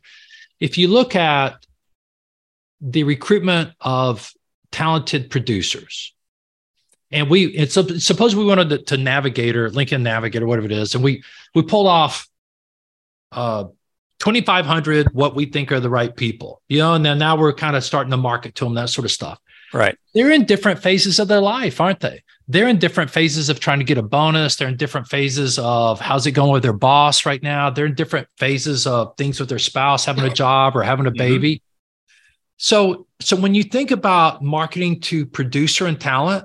If 0.60 0.76
you 0.76 0.88
look 0.88 1.16
at 1.16 1.66
the 2.80 3.04
recruitment 3.04 3.72
of 3.80 4.30
talented 4.70 5.30
producers, 5.30 6.14
and 7.10 7.28
we 7.28 7.46
it's 7.46 7.74
suppose 8.04 8.36
we 8.36 8.44
wanted 8.44 8.68
to, 8.68 8.78
to 8.78 8.96
navigator 8.96 9.68
lincoln 9.70 10.02
navigator 10.02 10.46
whatever 10.46 10.66
it 10.66 10.72
is 10.72 10.94
and 10.94 11.02
we 11.02 11.22
we 11.54 11.62
pulled 11.62 11.86
off 11.88 12.28
uh 13.32 13.64
2500 14.20 15.12
what 15.12 15.34
we 15.34 15.46
think 15.46 15.72
are 15.72 15.80
the 15.80 15.90
right 15.90 16.14
people 16.14 16.62
you 16.68 16.78
know 16.78 16.94
and 16.94 17.04
then 17.04 17.18
now 17.18 17.36
we're 17.36 17.52
kind 17.52 17.74
of 17.74 17.82
starting 17.82 18.10
to 18.10 18.16
market 18.16 18.54
to 18.54 18.64
them 18.64 18.74
that 18.74 18.88
sort 18.88 19.04
of 19.04 19.10
stuff. 19.10 19.38
Right. 19.72 19.96
They're 20.14 20.32
in 20.32 20.46
different 20.46 20.82
phases 20.82 21.18
of 21.18 21.28
their 21.28 21.40
life 21.40 21.80
aren't 21.80 22.00
they? 22.00 22.22
They're 22.48 22.68
in 22.68 22.78
different 22.78 23.10
phases 23.10 23.48
of 23.48 23.60
trying 23.60 23.78
to 23.78 23.84
get 23.84 23.98
a 23.98 24.02
bonus. 24.02 24.56
They're 24.56 24.68
in 24.68 24.76
different 24.76 25.06
phases 25.06 25.58
of 25.58 26.00
how's 26.00 26.26
it 26.26 26.32
going 26.32 26.52
with 26.52 26.64
their 26.64 26.72
boss 26.72 27.24
right 27.24 27.40
now? 27.42 27.70
They're 27.70 27.86
in 27.86 27.94
different 27.94 28.26
phases 28.38 28.88
of 28.88 29.16
things 29.16 29.38
with 29.38 29.48
their 29.48 29.60
spouse 29.60 30.04
having 30.04 30.24
a 30.24 30.34
job 30.34 30.76
or 30.76 30.82
having 30.82 31.06
a 31.06 31.10
mm-hmm. 31.10 31.18
baby. 31.18 31.56
Mm-hmm. 31.56 31.64
so 32.56 33.06
so 33.20 33.36
when 33.36 33.54
you 33.54 33.62
think 33.62 33.90
about 33.90 34.42
marketing 34.42 35.00
to 35.00 35.26
producer 35.26 35.86
and 35.86 36.00
talent 36.00 36.44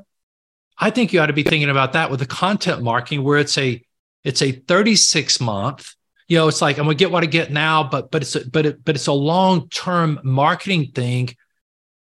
i 0.78 0.90
think 0.90 1.12
you 1.12 1.20
ought 1.20 1.28
to 1.28 1.34
be 1.34 1.44
thinking 1.44 1.70
about 1.70 1.94
that 1.94 2.12
with 2.12 2.20
the 2.20 2.26
content 2.26 2.82
marketing 2.82 3.24
where 3.24 3.40
it's 3.40 3.58
a 3.58 3.82
it's 4.24 4.42
a 4.42 4.52
36 4.52 5.40
month 5.42 5.96
you 6.28 6.38
know, 6.38 6.48
it's 6.48 6.62
like 6.62 6.78
I'm 6.78 6.86
gonna 6.86 6.96
get 6.96 7.12
what 7.12 7.24
I 7.24 7.28
get 7.28 7.52
now, 7.52 7.84
but 7.84 8.12
but 8.12 8.22
it's 8.22 8.36
a, 8.36 8.50
but 8.50 8.66
it, 8.66 8.86
but 8.86 8.96
it's 8.96 9.08
a 9.08 9.14
long 9.14 9.70
term 9.70 10.20
marketing 10.24 10.92
thing. 10.94 11.36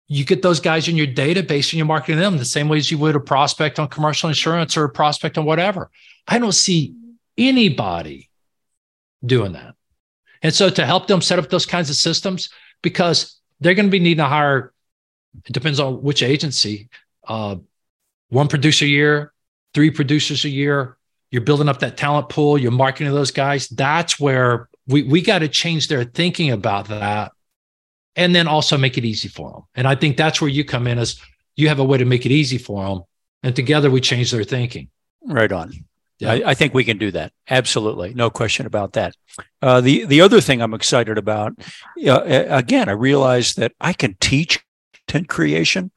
You 0.07 0.25
get 0.25 0.41
those 0.41 0.59
guys 0.59 0.87
in 0.87 0.95
your 0.95 1.07
database 1.07 1.71
and 1.71 1.73
you're 1.73 1.85
marketing 1.85 2.19
them 2.19 2.37
the 2.37 2.45
same 2.45 2.67
way 2.67 2.77
as 2.77 2.89
you 2.89 2.97
would 2.97 3.15
a 3.15 3.19
prospect 3.19 3.77
on 3.77 3.87
commercial 3.87 4.27
insurance 4.27 4.75
or 4.75 4.85
a 4.85 4.89
prospect 4.89 5.37
on 5.37 5.45
whatever. 5.45 5.91
I 6.27 6.39
don't 6.39 6.51
see 6.51 6.95
anybody 7.37 8.29
doing 9.23 9.53
that. 9.53 9.75
And 10.41 10.53
so 10.53 10.69
to 10.69 10.85
help 10.85 11.07
them 11.07 11.21
set 11.21 11.37
up 11.37 11.49
those 11.49 11.65
kinds 11.65 11.89
of 11.89 11.95
systems, 11.95 12.49
because 12.81 13.39
they're 13.59 13.75
going 13.75 13.87
to 13.87 13.91
be 13.91 13.99
needing 13.99 14.17
to 14.17 14.25
hire 14.25 14.73
it 15.45 15.53
depends 15.53 15.79
on 15.79 16.01
which 16.01 16.23
agency. 16.23 16.89
Uh, 17.27 17.57
one 18.29 18.47
producer 18.47 18.85
a 18.85 18.87
year, 18.87 19.33
three 19.73 19.91
producers 19.91 20.45
a 20.45 20.49
year. 20.49 20.97
You're 21.31 21.43
building 21.43 21.69
up 21.69 21.79
that 21.79 21.97
talent 21.97 22.29
pool. 22.29 22.57
You're 22.57 22.71
marketing 22.71 23.13
those 23.13 23.31
guys. 23.31 23.67
That's 23.69 24.19
where 24.19 24.67
we 24.87 25.03
we 25.03 25.21
got 25.21 25.39
to 25.39 25.47
change 25.47 25.87
their 25.87 26.03
thinking 26.03 26.51
about 26.51 26.87
that, 26.87 27.31
and 28.15 28.33
then 28.33 28.47
also 28.47 28.77
make 28.77 28.97
it 28.97 29.05
easy 29.05 29.27
for 29.27 29.51
them. 29.51 29.61
And 29.75 29.87
I 29.87 29.95
think 29.95 30.17
that's 30.17 30.41
where 30.41 30.49
you 30.49 30.65
come 30.65 30.87
in 30.87 30.97
as 30.97 31.19
you 31.55 31.67
have 31.67 31.79
a 31.79 31.83
way 31.83 31.97
to 31.97 32.05
make 32.05 32.25
it 32.25 32.31
easy 32.31 32.57
for 32.57 32.83
them, 32.83 33.03
and 33.43 33.55
together 33.55 33.91
we 33.91 34.01
change 34.01 34.31
their 34.31 34.43
thinking. 34.43 34.89
Right 35.23 35.51
on. 35.51 35.71
Yeah. 36.17 36.33
I, 36.33 36.49
I, 36.49 36.53
think 36.53 36.73
we 36.73 36.83
can 36.83 36.97
do 36.97 37.11
that. 37.11 37.31
Absolutely, 37.49 38.13
no 38.13 38.29
question 38.29 38.65
about 38.65 38.93
that. 38.93 39.15
Uh, 39.61 39.79
the 39.79 40.03
the 40.05 40.19
other 40.19 40.41
thing 40.41 40.61
I'm 40.61 40.73
excited 40.73 41.17
about, 41.17 41.53
uh, 42.05 42.21
again, 42.25 42.89
I 42.89 42.93
realize 42.93 43.53
that 43.53 43.71
I 43.79 43.93
can 43.93 44.17
teach 44.19 44.59
content 45.07 45.29
creation, 45.29 45.91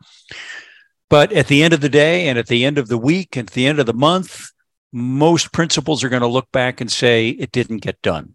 but 1.10 1.32
at 1.32 1.48
the 1.48 1.64
end 1.64 1.74
of 1.74 1.80
the 1.80 1.88
day, 1.88 2.28
and 2.28 2.38
at 2.38 2.46
the 2.46 2.64
end 2.64 2.78
of 2.78 2.86
the 2.86 2.98
week, 2.98 3.36
and 3.36 3.48
at 3.48 3.54
the 3.54 3.66
end 3.66 3.80
of 3.80 3.86
the 3.86 3.94
month, 3.94 4.51
most 4.92 5.52
principals 5.52 6.04
are 6.04 6.08
going 6.08 6.22
to 6.22 6.28
look 6.28 6.50
back 6.52 6.80
and 6.80 6.90
say 6.90 7.30
it 7.30 7.52
didn't 7.52 7.78
get 7.78 8.00
done. 8.02 8.34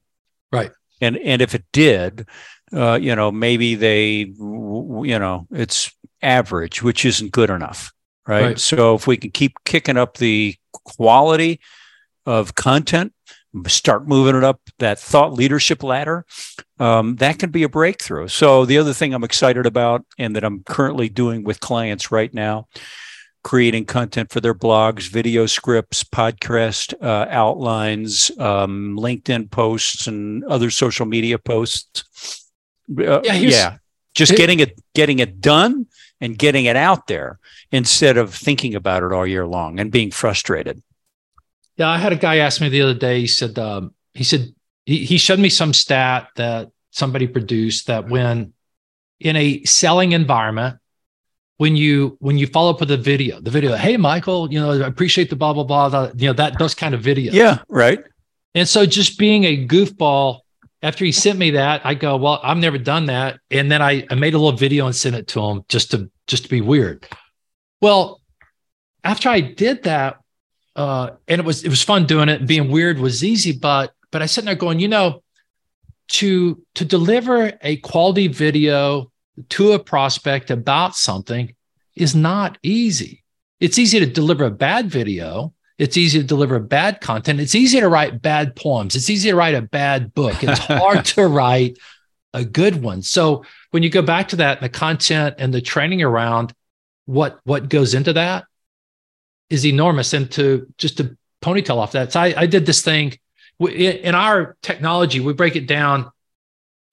Right. 0.52 0.72
And 1.02 1.18
and 1.18 1.42
if 1.42 1.54
it 1.54 1.66
did, 1.72 2.28
uh, 2.74 2.98
you 3.02 3.16
know, 3.16 3.32
maybe 3.32 3.76
they, 3.76 4.34
you 4.40 5.20
know, 5.20 5.48
it's 5.52 5.92
average, 6.22 6.82
which 6.82 7.06
isn't 7.06 7.32
good 7.32 7.50
enough. 7.50 7.92
Right? 8.28 8.44
right. 8.44 8.60
So 8.60 8.96
if 8.96 9.08
we 9.08 9.18
can 9.18 9.32
keep 9.32 9.54
kicking 9.64 9.98
up 9.98 10.18
the 10.18 10.56
quality 10.72 11.60
of 12.26 12.56
content, 12.56 13.14
start 13.68 14.08
moving 14.08 14.36
it 14.36 14.44
up 14.44 14.60
that 14.80 15.00
thought 15.00 15.34
leadership 15.34 15.84
ladder, 15.84 16.26
um, 16.80 17.16
that 17.18 17.40
can 17.40 17.50
be 17.50 17.64
a 17.64 17.70
breakthrough. 17.70 18.28
So, 18.28 18.66
the 18.66 18.78
other 18.78 18.94
thing 18.94 19.14
I'm 19.14 19.24
excited 19.24 19.66
about 19.66 20.06
and 20.18 20.36
that 20.36 20.44
I'm 20.44 20.64
currently 20.64 21.10
doing 21.10 21.44
with 21.44 21.60
clients 21.60 22.12
right 22.12 22.34
now, 22.34 22.68
creating 23.44 23.86
content 23.86 24.32
for 24.32 24.42
their 24.42 24.54
blogs, 24.54 25.10
video 25.10 25.46
scripts, 25.46 26.04
podcast 26.04 26.94
uh, 27.02 27.28
outlines, 27.30 28.32
um, 28.40 28.98
LinkedIn 29.00 29.50
posts, 29.50 30.08
and 30.08 30.44
other 30.46 30.70
social 30.70 31.06
media 31.06 31.38
posts. 31.38 32.04
Uh, 32.90 33.22
yeah, 33.24 33.34
yeah, 33.34 33.78
just 34.14 34.36
getting 34.36 34.60
it 34.60 34.80
getting 34.94 35.20
it 35.20 35.42
done 35.42 35.88
and 36.20 36.38
getting 36.38 36.66
it 36.66 36.76
out 36.76 37.08
there 37.08 37.40
instead 37.72 38.18
of 38.18 38.34
thinking 38.34 38.76
about 38.76 39.04
it 39.04 39.12
all 39.12 39.28
year 39.28 39.46
long 39.46 39.80
and 39.80 39.92
being 39.92 40.12
frustrated. 40.12 40.82
Yeah, 41.78 41.90
I 41.90 41.98
had 41.98 42.14
a 42.14 42.18
guy 42.18 42.38
ask 42.38 42.60
me 42.60 42.70
the 42.70 42.82
other 42.82 42.96
day. 42.96 43.20
He 43.22 43.28
said, 43.28 43.60
um, 43.60 43.94
he 44.14 44.24
said 44.24 44.54
he, 44.86 45.06
he 45.06 45.18
showed 45.18 45.40
me 45.40 45.50
some 45.50 45.74
stat 45.74 46.30
that 46.36 46.70
somebody 46.92 47.28
produced 47.28 47.88
that 47.88 48.10
when 48.10 48.54
in 49.20 49.36
a 49.36 49.64
selling 49.64 50.12
environment, 50.12 50.80
when 51.58 51.76
you 51.76 52.18
when 52.20 52.38
you 52.38 52.48
follow 52.48 52.70
up 52.70 52.80
with 52.80 52.92
a 52.92 52.98
video, 52.98 53.42
the 53.42 53.52
video, 53.52 53.76
hey 53.76 53.98
Michael, 53.98 54.52
you 54.52 54.60
know, 54.60 54.72
I 54.84 54.88
appreciate 54.88 55.30
the 55.30 55.36
blah 55.36 55.54
blah 55.54 55.64
blah, 55.64 55.90
the, 55.90 56.14
you 56.16 56.28
know 56.28 56.34
that 56.34 56.58
those 56.58 56.74
kind 56.74 56.94
of 56.96 57.02
videos. 57.02 57.34
Yeah, 57.34 57.60
right. 57.68 58.00
And 58.56 58.68
so 58.68 58.86
just 58.86 59.20
being 59.20 59.44
a 59.44 59.68
goofball, 59.68 60.40
after 60.82 61.06
he 61.06 61.12
sent 61.12 61.38
me 61.38 61.52
that, 61.52 61.86
I 61.86 61.94
go, 61.94 62.18
well, 62.18 62.40
I've 62.44 62.58
never 62.58 62.78
done 62.78 63.08
that, 63.08 63.40
and 63.52 63.72
then 63.72 63.82
I, 63.82 64.06
I 64.10 64.16
made 64.16 64.34
a 64.34 64.38
little 64.38 64.58
video 64.58 64.86
and 64.86 64.96
sent 64.96 65.16
it 65.16 65.28
to 65.30 65.42
him 65.42 65.64
just 65.68 65.92
to 65.92 66.10
just 66.28 66.44
to 66.44 66.50
be 66.50 66.62
weird. 66.62 67.08
Well, 67.82 68.22
after 69.04 69.30
I 69.30 69.42
did 69.42 69.84
that, 69.84 70.18
uh, 70.76 71.12
and 71.28 71.40
it 71.40 71.46
was 71.46 71.64
it 71.64 71.70
was 71.70 71.82
fun 71.82 72.06
doing 72.06 72.30
it. 72.30 72.46
Being 72.46 72.70
weird 72.70 73.00
was 73.00 73.24
easy, 73.24 73.52
but 73.52 73.94
but 74.12 74.22
I 74.22 74.28
sitting 74.28 74.46
there 74.46 74.56
going, 74.56 74.80
you 74.80 74.88
know, 74.88 75.24
to 76.10 76.64
to 76.76 76.86
deliver 76.86 77.54
a 77.62 77.78
quality 77.78 78.28
video 78.28 79.12
to 79.50 79.74
a 79.74 79.80
prospect 79.80 80.52
about 80.52 80.96
something 80.96 81.54
is 81.96 82.16
not 82.16 82.58
easy. 82.64 83.24
It's 83.60 83.80
easy 83.80 84.00
to 84.00 84.06
deliver 84.06 84.46
a 84.46 84.52
bad 84.52 84.90
video. 84.90 85.54
It's 85.78 85.98
easy 85.98 86.20
to 86.20 86.26
deliver 86.26 86.60
bad 86.60 87.02
content. 87.02 87.40
It's 87.40 87.56
easy 87.56 87.80
to 87.80 87.88
write 87.88 88.22
bad 88.22 88.56
poems. 88.56 88.96
It's 88.96 89.10
easy 89.10 89.30
to 89.30 89.36
write 89.36 89.56
a 89.56 89.62
bad 89.62 90.14
book. 90.14 90.44
It's 90.44 90.60
hard 90.60 91.06
to 91.06 91.28
write 91.28 91.78
a 92.34 92.44
good 92.44 92.82
one. 92.82 93.02
So 93.02 93.46
when 93.72 93.84
you 93.84 93.90
go 93.90 94.02
back 94.02 94.30
to 94.30 94.38
that, 94.38 94.62
the 94.62 94.70
content 94.70 95.36
and 95.38 95.54
the 95.54 95.62
training 95.62 96.02
around 96.02 96.54
what 97.06 97.40
what 97.44 97.70
goes 97.70 97.94
into 97.94 98.14
that, 98.14 98.46
is 99.50 99.66
enormous. 99.66 100.14
And 100.14 100.30
to 100.32 100.72
just 100.78 100.98
to 100.98 101.18
ponytail 101.42 101.78
off 101.78 101.94
that, 101.94 102.12
so 102.12 102.20
I, 102.20 102.34
I 102.38 102.46
did 102.46 102.66
this 102.66 102.82
thing 102.82 103.18
in 103.60 104.16
our 104.16 104.56
technology. 104.62 105.20
We 105.20 105.34
break 105.34 105.56
it 105.56 105.68
down. 105.68 106.12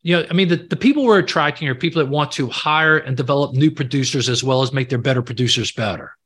You 0.05 0.19
know, 0.19 0.27
I 0.31 0.35
mean, 0.35 0.49
the, 0.49 0.57
the 0.57 0.77
people 0.77 1.05
we're 1.05 1.19
attracting 1.19 1.67
are 1.67 1.75
people 1.75 2.01
that 2.05 2.11
want 2.11 2.31
to 2.33 2.49
hire 2.49 2.99
and 2.99 3.17
develop 3.17 3.55
new 3.55 3.71
producers 3.71 4.29
as 4.29 4.45
well 4.45 4.63
as 4.63 4.73
make 4.73 4.91
their 4.91 4.99
better 4.99 5.23
producers 5.23 5.73
better. 5.73 6.17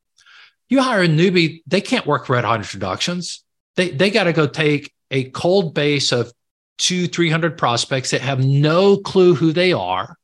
You 0.69 0.83
hire 0.83 1.05
a 1.05 1.09
newbie, 1.09 1.63
they 1.67 1.81
can't 1.81 2.05
work 2.05 2.29
red 2.29 2.45
hot 2.45 2.61
introductions. 2.61 3.45
They 3.77 3.91
they 3.91 4.11
got 4.11 4.25
to 4.25 4.33
go 4.35 4.47
take 4.47 4.93
a 5.11 5.31
cold 5.31 5.73
base 5.75 6.13
of 6.13 6.33
two, 6.77 7.07
300 7.07 7.57
prospects 7.57 8.11
that 8.11 8.21
have 8.21 8.45
no 8.45 8.97
clue 8.97 9.35
who 9.35 9.53
they 9.53 9.73
are. 9.73 10.17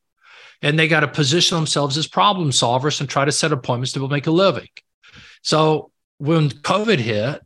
And 0.61 0.79
they 0.79 0.89
got 0.89 1.01
to 1.01 1.09
position 1.09 1.57
themselves 1.57 1.97
as 1.97 2.07
problem 2.07 2.51
solvers 2.51 3.01
and 3.01 3.09
try 3.09 3.25
to 3.25 3.33
set 3.33 3.53
appointments 3.53 3.93
to 3.93 4.09
make 4.09 4.27
a 4.27 4.31
living. 4.31 4.69
So 5.43 5.91
when 6.19 6.49
COVID 6.49 6.99
hit, 6.99 7.41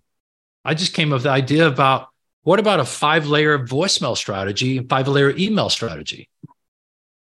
I 0.64 0.74
just 0.74 0.94
came 0.94 1.12
up 1.12 1.16
with 1.16 1.22
the 1.24 1.30
idea 1.30 1.66
about 1.66 2.08
what 2.48 2.58
about 2.58 2.80
a 2.80 2.84
five 2.86 3.26
layer 3.26 3.58
voicemail 3.58 4.16
strategy 4.16 4.78
and 4.78 4.88
five 4.88 5.06
layer 5.06 5.36
email 5.36 5.68
strategy? 5.68 6.30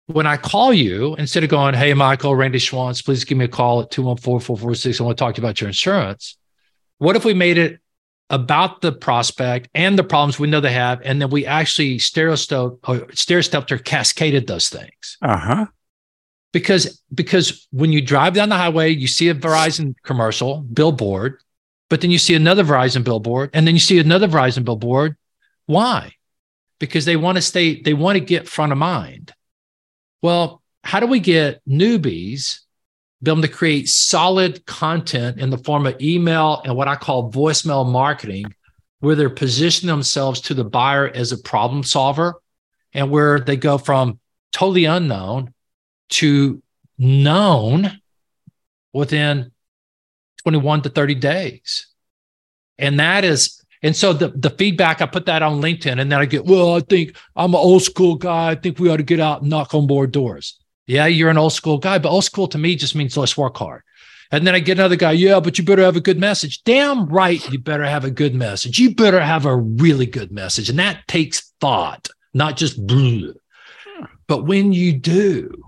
When 0.07 0.27
I 0.27 0.35
call 0.35 0.73
you, 0.73 1.15
instead 1.15 1.41
of 1.45 1.49
going, 1.49 1.73
Hey, 1.73 1.93
Michael, 1.93 2.35
Randy 2.35 2.59
Schwantz, 2.59 3.01
please 3.01 3.23
give 3.23 3.37
me 3.37 3.45
a 3.45 3.47
call 3.47 3.79
at 3.79 3.91
214 3.91 4.45
446. 4.45 4.99
I 4.99 5.03
want 5.05 5.17
to 5.17 5.23
talk 5.23 5.35
to 5.35 5.41
you 5.41 5.47
about 5.47 5.61
your 5.61 5.69
insurance. 5.69 6.37
What 6.97 7.15
if 7.15 7.23
we 7.23 7.33
made 7.33 7.57
it 7.57 7.79
about 8.29 8.81
the 8.81 8.91
prospect 8.91 9.69
and 9.73 9.97
the 9.97 10.03
problems 10.03 10.37
we 10.37 10.49
know 10.49 10.59
they 10.59 10.73
have, 10.73 10.99
and 11.05 11.21
then 11.21 11.29
we 11.29 11.45
actually 11.45 11.97
stair 11.97 12.35
stepped 12.35 13.71
or 13.71 13.77
cascaded 13.77 14.47
those 14.47 14.67
things? 14.67 15.17
Uh 15.21 15.37
huh 15.37 15.65
because 16.51 17.01
because 17.13 17.67
when 17.71 17.93
you 17.93 18.01
drive 18.01 18.33
down 18.33 18.49
the 18.49 18.57
highway, 18.57 18.89
you 18.89 19.07
see 19.07 19.29
a 19.29 19.35
Verizon 19.35 19.95
commercial 20.03 20.57
billboard, 20.57 21.39
but 21.89 22.01
then 22.01 22.11
you 22.11 22.17
see 22.17 22.35
another 22.35 22.63
Verizon 22.63 23.03
billboard, 23.03 23.51
and 23.53 23.67
then 23.67 23.75
you 23.75 23.79
see 23.79 23.99
another 23.99 24.27
Verizon 24.27 24.63
billboard. 24.65 25.15
Why? 25.65 26.11
Because 26.79 27.05
they 27.05 27.15
want 27.15 27.37
to 27.37 27.41
stay, 27.41 27.81
they 27.81 27.93
want 27.93 28.17
to 28.17 28.23
get 28.23 28.47
front 28.47 28.71
of 28.71 28.77
mind. 28.77 29.33
Well, 30.21 30.61
how 30.83 30.99
do 30.99 31.07
we 31.07 31.19
get 31.19 31.61
newbies 31.67 32.59
be 33.25 33.31
able 33.31 33.41
to 33.41 33.47
create 33.47 33.89
solid 33.89 34.65
content 34.65 35.39
in 35.39 35.49
the 35.49 35.57
form 35.57 35.87
of 35.87 35.99
email 36.01 36.61
and 36.63 36.75
what 36.75 36.87
I 36.87 36.95
call 36.95 37.31
voicemail 37.31 37.89
marketing, 37.89 38.53
where 38.99 39.15
they're 39.15 39.29
positioning 39.29 39.93
themselves 39.93 40.41
to 40.41 40.53
the 40.53 40.63
buyer 40.63 41.07
as 41.07 41.31
a 41.31 41.37
problem 41.37 41.83
solver 41.83 42.35
and 42.93 43.09
where 43.09 43.39
they 43.39 43.57
go 43.57 43.77
from 43.77 44.19
totally 44.51 44.85
unknown 44.85 45.53
to 46.09 46.61
known 46.97 47.99
within 48.93 49.51
21 50.45 50.83
to 50.83 50.89
30 50.89 51.15
days. 51.15 51.87
And 52.77 52.99
that 52.99 53.23
is, 53.23 53.59
and 53.81 53.95
so 53.95 54.13
the, 54.13 54.27
the 54.27 54.51
feedback, 54.51 55.01
I 55.01 55.07
put 55.07 55.25
that 55.25 55.41
on 55.41 55.59
LinkedIn 55.59 55.99
and 55.99 56.11
then 56.11 56.19
I 56.19 56.25
get, 56.25 56.45
well, 56.45 56.75
I 56.75 56.81
think 56.81 57.17
I'm 57.35 57.55
an 57.55 57.59
old 57.59 57.81
school 57.81 58.15
guy. 58.15 58.51
I 58.51 58.55
think 58.55 58.77
we 58.77 58.89
ought 58.89 58.97
to 58.97 59.03
get 59.03 59.19
out 59.19 59.41
and 59.41 59.49
knock 59.49 59.73
on 59.73 59.87
more 59.87 60.05
doors. 60.05 60.59
Yeah, 60.85 61.07
you're 61.07 61.31
an 61.31 61.37
old 61.39 61.53
school 61.53 61.79
guy, 61.79 61.97
but 61.97 62.09
old 62.09 62.25
school 62.25 62.47
to 62.49 62.59
me 62.59 62.75
just 62.75 62.93
means 62.93 63.17
let's 63.17 63.35
work 63.35 63.57
hard. 63.57 63.81
And 64.31 64.45
then 64.45 64.53
I 64.53 64.59
get 64.59 64.77
another 64.77 64.95
guy, 64.95 65.13
yeah, 65.13 65.39
but 65.39 65.57
you 65.57 65.63
better 65.63 65.83
have 65.83 65.95
a 65.95 66.01
good 66.01 66.19
message. 66.19 66.63
Damn 66.63 67.07
right, 67.07 67.47
you 67.51 67.57
better 67.57 67.85
have 67.85 68.05
a 68.05 68.11
good 68.11 68.35
message. 68.35 68.77
You 68.77 68.93
better 68.93 69.19
have 69.19 69.47
a 69.47 69.55
really 69.55 70.05
good 70.05 70.31
message. 70.31 70.69
And 70.69 70.77
that 70.77 71.07
takes 71.07 71.53
thought, 71.59 72.09
not 72.35 72.55
just 72.55 72.85
blue. 72.85 73.33
But 74.27 74.45
when 74.45 74.73
you 74.73 74.93
do, 74.93 75.63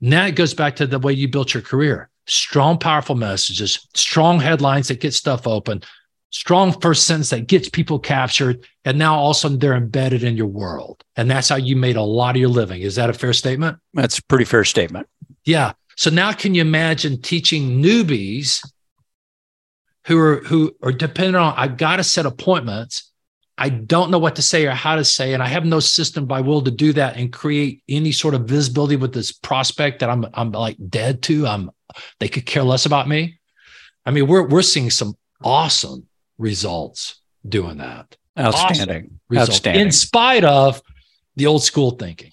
now 0.00 0.26
it 0.26 0.36
goes 0.36 0.52
back 0.52 0.76
to 0.76 0.86
the 0.86 0.98
way 0.98 1.14
you 1.14 1.28
built 1.28 1.54
your 1.54 1.62
career 1.62 2.10
strong, 2.26 2.78
powerful 2.78 3.14
messages, 3.14 3.88
strong 3.94 4.40
headlines 4.40 4.88
that 4.88 5.00
get 5.00 5.14
stuff 5.14 5.46
open, 5.46 5.82
strong 6.30 6.78
first 6.80 7.06
sentence 7.06 7.30
that 7.30 7.46
gets 7.46 7.68
people 7.68 7.98
captured. 7.98 8.66
And 8.84 8.98
now 8.98 9.14
all 9.14 9.30
of 9.30 9.36
a 9.36 9.40
sudden 9.40 9.58
they're 9.58 9.74
embedded 9.74 10.24
in 10.24 10.36
your 10.36 10.46
world. 10.46 11.02
And 11.16 11.30
that's 11.30 11.48
how 11.48 11.56
you 11.56 11.76
made 11.76 11.96
a 11.96 12.02
lot 12.02 12.36
of 12.36 12.40
your 12.40 12.48
living. 12.48 12.82
Is 12.82 12.96
that 12.96 13.10
a 13.10 13.12
fair 13.14 13.32
statement? 13.32 13.78
That's 13.94 14.18
a 14.18 14.24
pretty 14.24 14.44
fair 14.44 14.64
statement. 14.64 15.08
Yeah. 15.44 15.72
So 15.96 16.10
now 16.10 16.32
can 16.32 16.54
you 16.54 16.62
imagine 16.62 17.20
teaching 17.20 17.82
newbies 17.82 18.66
who 20.06 20.18
are 20.18 20.36
who 20.38 20.74
are 20.82 20.92
dependent 20.92 21.36
on 21.36 21.54
I've 21.56 21.76
got 21.76 21.96
to 21.96 22.04
set 22.04 22.26
appointments 22.26 23.12
I 23.58 23.68
don't 23.68 24.10
know 24.10 24.18
what 24.18 24.36
to 24.36 24.42
say 24.42 24.66
or 24.66 24.72
how 24.72 24.96
to 24.96 25.04
say, 25.04 25.34
and 25.34 25.42
I 25.42 25.46
have 25.46 25.64
no 25.64 25.78
system 25.78 26.26
by 26.26 26.40
will 26.40 26.62
to 26.62 26.70
do 26.70 26.92
that 26.94 27.16
and 27.16 27.32
create 27.32 27.82
any 27.88 28.10
sort 28.10 28.34
of 28.34 28.44
visibility 28.44 28.96
with 28.96 29.12
this 29.12 29.30
prospect 29.30 30.00
that 30.00 30.10
I'm 30.10 30.26
I'm 30.34 30.52
like 30.52 30.76
dead 30.88 31.22
to. 31.24 31.46
I'm 31.46 31.70
they 32.20 32.28
could 32.28 32.46
care 32.46 32.62
less 32.62 32.86
about 32.86 33.08
me. 33.08 33.38
I 34.04 34.10
mean, 34.10 34.26
we're 34.26 34.46
we're 34.46 34.62
seeing 34.62 34.90
some 34.90 35.14
awesome 35.42 36.06
results 36.38 37.20
doing 37.46 37.78
that. 37.78 38.16
Outstanding. 38.38 39.20
Awesome 39.30 39.38
Outstanding. 39.38 39.82
In 39.82 39.92
spite 39.92 40.44
of 40.44 40.80
the 41.36 41.46
old 41.46 41.62
school 41.62 41.92
thinking. 41.92 42.30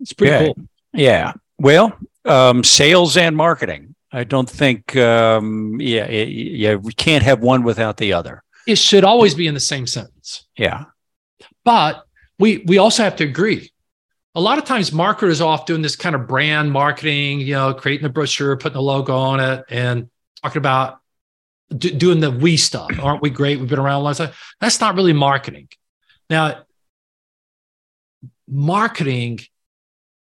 It's 0.00 0.12
pretty 0.12 0.32
yeah. 0.32 0.44
cool. 0.44 0.56
Yeah. 0.92 1.32
Well, 1.58 1.98
um, 2.24 2.64
sales 2.64 3.16
and 3.16 3.36
marketing. 3.36 3.94
I 4.12 4.24
don't 4.24 4.48
think, 4.48 4.96
um, 4.96 5.76
yeah, 5.80 6.06
it, 6.06 6.28
yeah, 6.28 6.76
we 6.76 6.92
can't 6.92 7.22
have 7.22 7.40
one 7.40 7.64
without 7.64 7.96
the 7.96 8.12
other. 8.12 8.42
It 8.66 8.78
should 8.78 9.04
always 9.04 9.34
be 9.34 9.46
in 9.46 9.54
the 9.54 9.60
same 9.60 9.86
sentence. 9.86 10.46
Yeah. 10.56 10.84
But 11.64 12.04
we 12.38 12.64
we 12.66 12.78
also 12.78 13.02
have 13.02 13.16
to 13.16 13.24
agree. 13.24 13.72
A 14.36 14.40
lot 14.40 14.58
of 14.58 14.64
times 14.64 14.92
marketers 14.92 15.40
off 15.40 15.66
doing 15.66 15.82
this 15.82 15.96
kind 15.96 16.14
of 16.14 16.28
brand 16.28 16.70
marketing, 16.70 17.40
you 17.40 17.54
know, 17.54 17.74
creating 17.74 18.06
a 18.06 18.10
brochure, 18.10 18.56
putting 18.56 18.76
a 18.76 18.82
logo 18.82 19.16
on 19.16 19.40
it, 19.40 19.64
and 19.70 20.10
talking 20.42 20.58
about 20.58 21.00
d- 21.76 21.92
doing 21.92 22.20
the 22.20 22.30
we 22.30 22.56
stuff. 22.56 22.90
Aren't 23.02 23.22
we 23.22 23.30
great? 23.30 23.58
We've 23.58 23.68
been 23.68 23.78
around 23.78 24.00
a 24.00 24.04
long 24.04 24.14
time. 24.14 24.32
That's 24.60 24.80
not 24.80 24.94
really 24.94 25.14
marketing. 25.14 25.68
Now, 26.28 26.64
marketing 28.46 29.40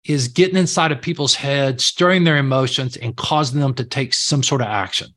is 0.06 0.30
getting 0.30 0.58
inside 0.58 0.92
of 0.92 1.02
people's 1.02 1.36
heads, 1.36 1.86
stirring 1.86 2.24
their 2.24 2.38
emotions, 2.38 2.98
and 2.98 3.16
causing 3.16 3.60
them 3.60 3.74
to 3.76 3.84
take 3.84 4.14
some 4.14 4.44
sort 4.44 4.62
of 4.62 4.68
action. 4.68 5.10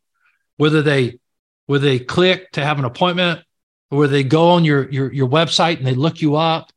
Whether 0.57 0.83
they 0.83 1.19
whether 1.67 1.87
they 1.87 1.99
click 1.99 2.51
to 2.53 2.65
have 2.65 2.79
an 2.79 2.85
appointment, 2.85 3.41
or 3.91 3.99
whether 3.99 4.13
they 4.13 4.25
go 4.25 4.51
on 4.51 4.65
your 4.65 4.91
your 4.91 5.13
your 5.13 5.29
website 5.29 5.79
and 5.79 5.87
they 5.87 5.95
look 5.95 6.21
you 6.21 6.37
up, 6.37 6.72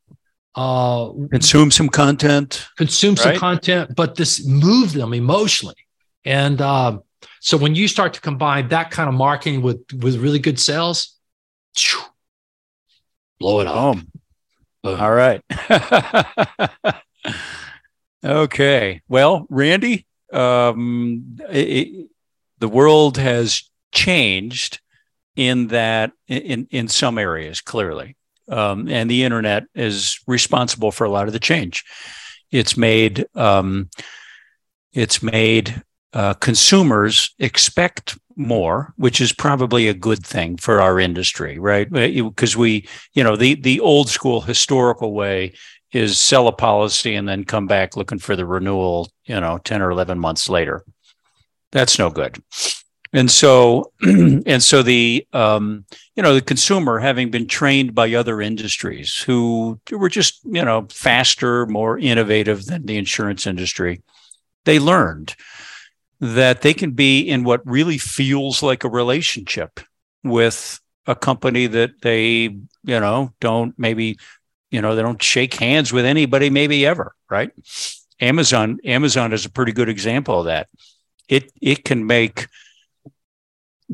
uh, 0.56 1.12
consume 1.32 1.70
some 1.70 1.89
content, 1.89 2.68
consume 2.78 3.18
some 3.18 3.36
content, 3.36 3.93
but 3.95 4.16
this 4.16 4.45
move 4.45 4.93
them 4.93 5.14
emotionally. 5.14 5.76
And 6.24 6.62
um, 6.62 7.03
so 7.41 7.58
when 7.58 7.76
you 7.76 7.88
start 7.88 8.14
to 8.14 8.22
combine 8.22 8.70
that 8.70 8.89
kind 8.89 9.10
of 9.10 9.16
marketing 9.16 9.62
with 9.62 9.82
with 10.01 10.18
really 10.18 10.39
good 10.39 10.60
sales, 10.60 11.18
blow 13.39 13.60
it 13.60 13.68
up. 13.68 13.95
Boom. 13.95 14.12
Boom. 14.82 14.99
All 14.99 15.12
right. 15.12 15.41
okay. 18.24 19.01
Well, 19.10 19.45
Randy, 19.49 20.06
um, 20.32 21.38
it, 21.49 22.10
the 22.60 22.70
world 22.70 23.18
has 23.18 23.70
changed 23.91 24.80
in 25.36 25.68
that 25.68 26.14
in 26.28 26.68
in 26.72 26.88
some 26.88 27.18
areas 27.18 27.62
clearly, 27.62 28.16
um, 28.47 28.87
and 28.87 29.09
the 29.09 29.23
internet 29.23 29.65
is 29.73 30.19
responsible 30.27 30.91
for 30.91 31.05
a 31.05 31.09
lot 31.09 31.27
of 31.27 31.33
the 31.33 31.39
change. 31.39 31.83
It's 32.51 32.77
made 32.77 33.25
um, 33.35 33.89
it's 34.93 35.21
made 35.21 35.83
uh, 36.13 36.33
consumers 36.35 37.35
expect 37.39 38.17
more, 38.37 38.93
which 38.97 39.19
is 39.19 39.33
probably 39.33 39.87
a 39.87 39.93
good 39.93 40.25
thing 40.25 40.57
for 40.57 40.81
our 40.81 40.99
industry, 40.99 41.59
right? 41.59 41.91
Because 41.91 42.55
we, 42.55 42.87
you 43.13 43.23
know, 43.23 43.35
the 43.35 43.55
the 43.55 43.79
old 43.79 44.09
school 44.09 44.41
historical 44.41 45.13
way 45.13 45.53
is 45.91 46.19
sell 46.19 46.47
a 46.47 46.51
policy 46.51 47.15
and 47.15 47.27
then 47.27 47.43
come 47.43 47.67
back 47.67 47.95
looking 47.95 48.19
for 48.19 48.35
the 48.35 48.45
renewal, 48.45 49.09
you 49.25 49.39
know, 49.39 49.57
10 49.59 49.81
or 49.81 49.91
11 49.91 50.19
months 50.19 50.49
later. 50.49 50.83
That's 51.71 51.97
no 51.97 52.09
good. 52.09 52.41
And 53.16 53.32
so, 53.32 53.93
and 54.01 54.61
so 54.61 54.84
the, 54.84 55.26
um, 55.32 55.86
you 56.18 56.22
know, 56.22 56.34
the 56.34 56.41
consumer 56.41 56.99
having 56.99 57.32
been 57.32 57.47
trained 57.47 57.95
by 57.95 58.13
other 58.13 58.41
industries 58.41 59.22
who 59.22 59.80
were 59.89 60.09
just, 60.09 60.41
you 60.43 60.66
know, 60.66 60.86
faster, 60.91 61.66
more 61.66 61.97
innovative 61.97 62.66
than 62.66 62.86
the 62.86 62.97
insurance 62.97 63.47
industry, 63.47 64.01
they 64.66 64.80
learned 64.80 65.34
that 66.20 66.61
they 66.61 66.74
can 66.74 66.91
be 66.91 67.22
in 67.22 67.45
what 67.45 67.66
really 67.66 67.97
feels 67.97 68.61
like 68.61 68.84
a 68.84 68.89
relationship 68.89 69.80
with 70.22 70.82
a 71.07 71.16
company 71.16 71.68
that 71.68 72.01
they, 72.01 72.41
you 72.41 72.99
know, 72.99 73.34
don't 73.39 73.80
maybe, 73.80 74.18
you 74.72 74.82
know, 74.82 74.93
they 74.93 75.01
don't 75.01 75.24
shake 75.24 75.53
hands 75.53 75.93
with 75.93 76.03
anybody 76.03 76.49
maybe 76.49 76.86
ever, 76.86 77.16
right? 77.30 77.51
Amazon, 78.20 78.80
Amazon 78.84 79.32
is 79.32 79.45
a 79.45 79.49
pretty 79.49 79.72
good 79.72 79.88
example 79.88 80.39
of 80.39 80.45
that. 80.47 80.68
It 81.30 81.49
it 81.61 81.86
can 81.86 82.05
make 82.05 82.47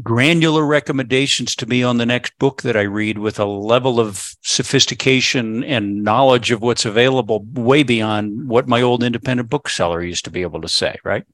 granular 0.01 0.65
recommendations 0.65 1.55
to 1.55 1.65
me 1.65 1.83
on 1.83 1.97
the 1.97 2.05
next 2.05 2.37
book 2.39 2.61
that 2.61 2.77
I 2.77 2.81
read 2.81 3.17
with 3.17 3.39
a 3.39 3.45
level 3.45 3.99
of 3.99 4.35
sophistication 4.41 5.63
and 5.63 6.03
knowledge 6.03 6.51
of 6.51 6.61
what's 6.61 6.85
available 6.85 7.45
way 7.53 7.83
beyond 7.83 8.47
what 8.47 8.67
my 8.67 8.81
old 8.81 9.03
independent 9.03 9.49
bookseller 9.49 10.01
used 10.03 10.25
to 10.25 10.31
be 10.31 10.41
able 10.41 10.61
to 10.61 10.67
say, 10.67 10.97
right? 11.03 11.25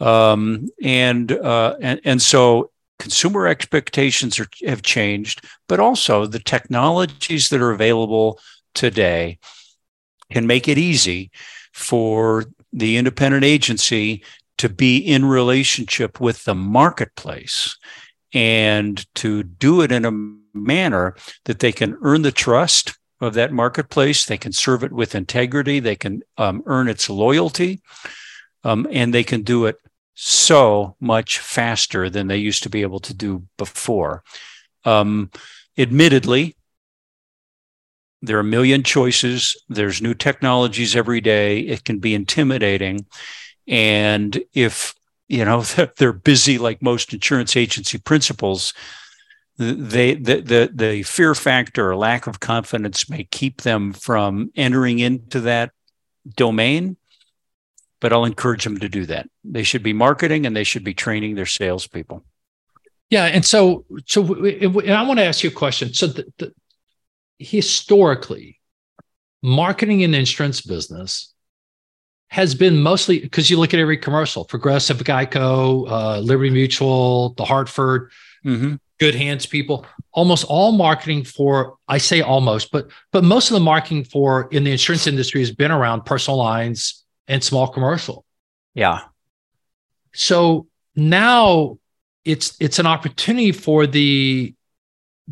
Um, 0.00 0.68
and, 0.82 1.32
uh, 1.32 1.76
and, 1.80 2.00
and 2.04 2.22
so 2.22 2.70
consumer 2.98 3.46
expectations 3.46 4.38
are, 4.38 4.48
have 4.66 4.82
changed, 4.82 5.44
but 5.68 5.80
also 5.80 6.26
the 6.26 6.38
technologies 6.38 7.48
that 7.48 7.60
are 7.60 7.72
available 7.72 8.40
today 8.74 9.38
can 10.30 10.46
make 10.46 10.68
it 10.68 10.78
easy 10.78 11.30
for 11.72 12.44
the 12.72 12.96
independent 12.96 13.44
agency 13.44 14.24
to 14.58 14.68
be 14.68 14.98
in 14.98 15.24
relationship 15.24 16.20
with 16.20 16.44
the 16.44 16.54
marketplace 16.54 17.76
and 18.32 19.06
to 19.14 19.42
do 19.42 19.80
it 19.80 19.92
in 19.92 20.04
a 20.04 20.56
manner 20.56 21.14
that 21.44 21.60
they 21.60 21.72
can 21.72 21.96
earn 22.02 22.22
the 22.22 22.32
trust 22.32 22.96
of 23.20 23.34
that 23.34 23.52
marketplace. 23.52 24.24
They 24.24 24.38
can 24.38 24.52
serve 24.52 24.84
it 24.84 24.92
with 24.92 25.14
integrity. 25.14 25.80
They 25.80 25.96
can 25.96 26.22
um, 26.36 26.62
earn 26.66 26.88
its 26.88 27.08
loyalty. 27.08 27.82
Um, 28.62 28.86
and 28.90 29.12
they 29.12 29.24
can 29.24 29.42
do 29.42 29.66
it 29.66 29.76
so 30.14 30.96
much 31.00 31.38
faster 31.38 32.08
than 32.08 32.28
they 32.28 32.36
used 32.36 32.62
to 32.62 32.70
be 32.70 32.82
able 32.82 33.00
to 33.00 33.14
do 33.14 33.44
before. 33.58 34.22
Um, 34.84 35.30
admittedly, 35.76 36.56
there 38.22 38.36
are 38.38 38.40
a 38.40 38.44
million 38.44 38.82
choices. 38.82 39.54
There's 39.68 40.00
new 40.00 40.14
technologies 40.14 40.96
every 40.96 41.20
day. 41.20 41.60
It 41.60 41.84
can 41.84 41.98
be 41.98 42.14
intimidating. 42.14 43.06
And 43.66 44.42
if, 44.52 44.94
you 45.28 45.44
know, 45.44 45.62
they're 45.96 46.12
busy 46.12 46.58
like 46.58 46.82
most 46.82 47.12
insurance 47.12 47.56
agency 47.56 47.98
principals, 47.98 48.74
they 49.56 50.14
the, 50.14 50.40
the 50.40 50.70
the 50.74 51.02
fear 51.04 51.32
factor 51.32 51.90
or 51.90 51.96
lack 51.96 52.26
of 52.26 52.40
confidence 52.40 53.08
may 53.08 53.22
keep 53.22 53.62
them 53.62 53.92
from 53.92 54.50
entering 54.56 54.98
into 54.98 55.40
that 55.42 55.70
domain 56.34 56.96
but 58.04 58.12
I'll 58.12 58.26
encourage 58.26 58.64
them 58.64 58.76
to 58.80 58.88
do 58.90 59.06
that. 59.06 59.30
They 59.44 59.62
should 59.62 59.82
be 59.82 59.94
marketing 59.94 60.44
and 60.44 60.54
they 60.54 60.62
should 60.62 60.84
be 60.84 60.92
training 60.92 61.36
their 61.36 61.46
salespeople. 61.46 62.22
Yeah, 63.08 63.24
and 63.24 63.42
so 63.42 63.86
so 64.04 64.34
and 64.44 64.92
I 64.92 65.02
want 65.04 65.20
to 65.20 65.24
ask 65.24 65.42
you 65.42 65.48
a 65.48 65.52
question. 65.54 65.94
So 65.94 66.08
the, 66.08 66.26
the, 66.36 66.52
historically, 67.38 68.60
marketing 69.42 70.02
in 70.02 70.10
the 70.10 70.18
insurance 70.18 70.60
business 70.60 71.32
has 72.34 72.52
been 72.52 72.82
mostly 72.82 73.20
because 73.20 73.48
you 73.48 73.56
look 73.56 73.72
at 73.72 73.78
every 73.78 73.96
commercial, 73.96 74.44
Progressive, 74.44 74.98
Geico, 74.98 75.88
uh, 75.88 76.18
Liberty 76.18 76.50
Mutual, 76.50 77.28
The 77.34 77.44
Hartford, 77.44 78.10
mm-hmm. 78.44 78.74
Good 78.98 79.14
Hands 79.14 79.46
people. 79.46 79.86
Almost 80.10 80.44
all 80.48 80.72
marketing 80.72 81.22
for 81.22 81.76
I 81.86 81.98
say 81.98 82.22
almost, 82.22 82.72
but 82.72 82.88
but 83.12 83.22
most 83.22 83.50
of 83.50 83.54
the 83.54 83.60
marketing 83.60 84.02
for 84.02 84.48
in 84.50 84.64
the 84.64 84.72
insurance 84.72 85.06
industry 85.06 85.42
has 85.42 85.52
been 85.52 85.70
around 85.70 86.06
personal 86.06 86.36
lines 86.36 87.04
and 87.28 87.42
small 87.42 87.68
commercial. 87.68 88.24
Yeah. 88.74 89.02
So 90.12 90.66
now 90.96 91.78
it's 92.24 92.56
it's 92.58 92.80
an 92.80 92.86
opportunity 92.86 93.52
for 93.52 93.86
the 93.86 94.56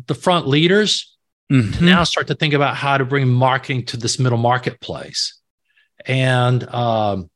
the 0.07 0.15
front 0.15 0.47
leaders 0.47 1.17
mm-hmm. 1.51 1.73
to 1.73 1.83
now 1.83 2.05
start 2.05 2.27
to 2.27 2.35
think 2.35 2.53
about 2.53 2.77
how 2.77 2.97
to 2.97 3.03
bring 3.03 3.27
marketing 3.27 3.87
to 3.87 3.97
this 3.97 4.19
middle 4.19 4.37
marketplace. 4.37 5.41
And 6.05 6.63
um, 6.73 7.29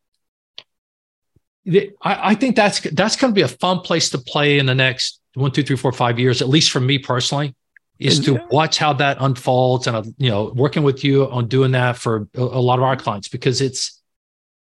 I, 1.67 1.89
I 2.01 2.35
think 2.35 2.55
that's 2.55 2.79
that's 2.79 3.15
going 3.15 3.33
to 3.33 3.35
be 3.35 3.41
a 3.41 3.47
fun 3.47 3.79
place 3.79 4.09
to 4.11 4.17
play 4.17 4.59
in 4.59 4.65
the 4.65 4.75
next 4.75 5.19
one, 5.33 5.51
two, 5.51 5.63
three, 5.63 5.75
four, 5.75 5.91
five 5.91 6.19
years, 6.19 6.41
at 6.41 6.49
least 6.49 6.71
for 6.71 6.79
me 6.79 6.97
personally, 6.97 7.55
is 7.99 8.19
to 8.21 8.39
watch 8.51 8.77
how 8.77 8.93
that 8.93 9.17
unfolds 9.19 9.87
and 9.87 9.95
uh, 9.95 10.03
you 10.17 10.29
know 10.29 10.51
working 10.55 10.83
with 10.83 11.03
you 11.03 11.29
on 11.29 11.47
doing 11.47 11.71
that 11.71 11.97
for 11.97 12.27
a, 12.35 12.41
a 12.41 12.61
lot 12.61 12.79
of 12.79 12.83
our 12.83 12.95
clients 12.95 13.27
because 13.27 13.61
it's 13.61 14.01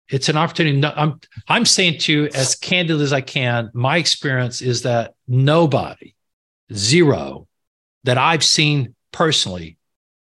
it's 0.09 0.29
an 0.29 0.37
opportunity. 0.37 0.85
I'm 0.85 1.21
I'm 1.49 1.65
saying 1.65 1.99
to 2.01 2.13
you 2.13 2.25
as 2.35 2.55
candid 2.55 3.01
as 3.01 3.13
I 3.13 3.21
can. 3.21 3.71
My 3.75 3.97
experience 3.97 4.63
is 4.63 4.83
that 4.83 5.15
nobody, 5.27 6.15
zero, 6.73 7.49
that 8.05 8.19
I've 8.19 8.45
seen 8.45 8.95
personally, 9.13 9.77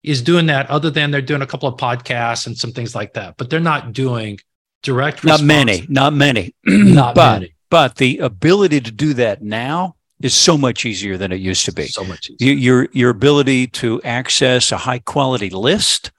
is 0.03 0.23
doing 0.23 0.47
that. 0.47 0.71
Other 0.71 0.91
than 0.91 1.11
they're 1.11 1.23
doing 1.23 1.43
a 1.43 1.47
couple 1.47 1.69
of 1.69 1.79
podcasts 1.79 2.47
and 2.47 2.57
some 2.57 2.73
things 2.73 2.95
like 2.95 3.15
that, 3.15 3.37
but 3.37 3.51
they're 3.51 3.61
not 3.61 3.93
doing 3.93 4.39
direct. 4.83 5.23
response. 5.23 5.41
Not 5.41 5.47
many. 5.47 5.87
Not 5.89 6.13
many. 6.13 6.55
not 6.65 7.15
but, 7.15 7.41
many. 7.41 7.55
But 7.71 7.97
the 7.97 8.19
ability 8.19 8.81
to 8.81 8.91
do 8.91 9.15
that 9.15 9.43
now 9.43 9.97
is 10.21 10.35
so 10.35 10.59
much 10.59 10.85
easier 10.85 11.17
than 11.17 11.33
it 11.33 11.41
used 11.41 11.65
to 11.67 11.73
be. 11.73 11.87
So 11.87 12.05
much 12.05 12.31
easier. 12.31 12.55
Your 12.55 12.89
your 12.93 13.11
ability 13.11 13.69
to 13.69 14.03
access 14.03 14.73
a 14.73 14.77
high 14.77 14.99
quality 14.99 15.51
list, 15.51 16.11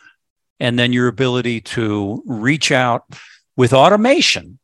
and 0.60 0.78
then 0.80 0.94
your 0.94 1.08
ability 1.08 1.62
to 1.62 2.24
reach 2.26 2.72
out 2.72 3.06
with 3.56 3.74
automation 3.74 4.60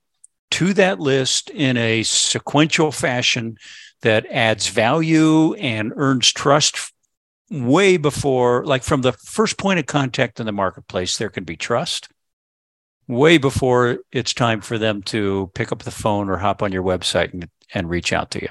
to 0.50 0.74
that 0.74 1.00
list 1.00 1.50
in 1.50 1.78
a 1.78 2.04
sequential 2.04 2.92
fashion 2.92 3.58
that 4.02 4.26
adds 4.28 4.68
value 4.68 5.54
and 5.56 5.92
earns 5.96 6.32
trust 6.32 6.94
way 7.50 7.98
before, 7.98 8.66
like 8.66 8.84
from 8.84 9.02
the 9.02 9.14
first 9.14 9.58
point 9.58 9.80
of 9.80 9.86
contact 9.86 10.40
in 10.40 10.46
the 10.46 10.52
marketplace, 10.52 11.18
there 11.18 11.30
can 11.30 11.44
be 11.44 11.56
trust. 11.56 12.10
way 13.08 13.38
before 13.38 14.00
it's 14.12 14.34
time 14.34 14.60
for 14.62 14.78
them 14.78 15.02
to 15.02 15.50
pick 15.56 15.72
up 15.72 15.84
the 15.84 15.92
phone 15.92 16.30
or 16.30 16.38
hop 16.38 16.62
on 16.62 16.72
your 16.74 16.84
website 16.84 17.32
and, 17.34 17.48
and 17.74 17.90
reach 17.90 18.12
out 18.12 18.32
to 18.32 18.42
you. 18.42 18.50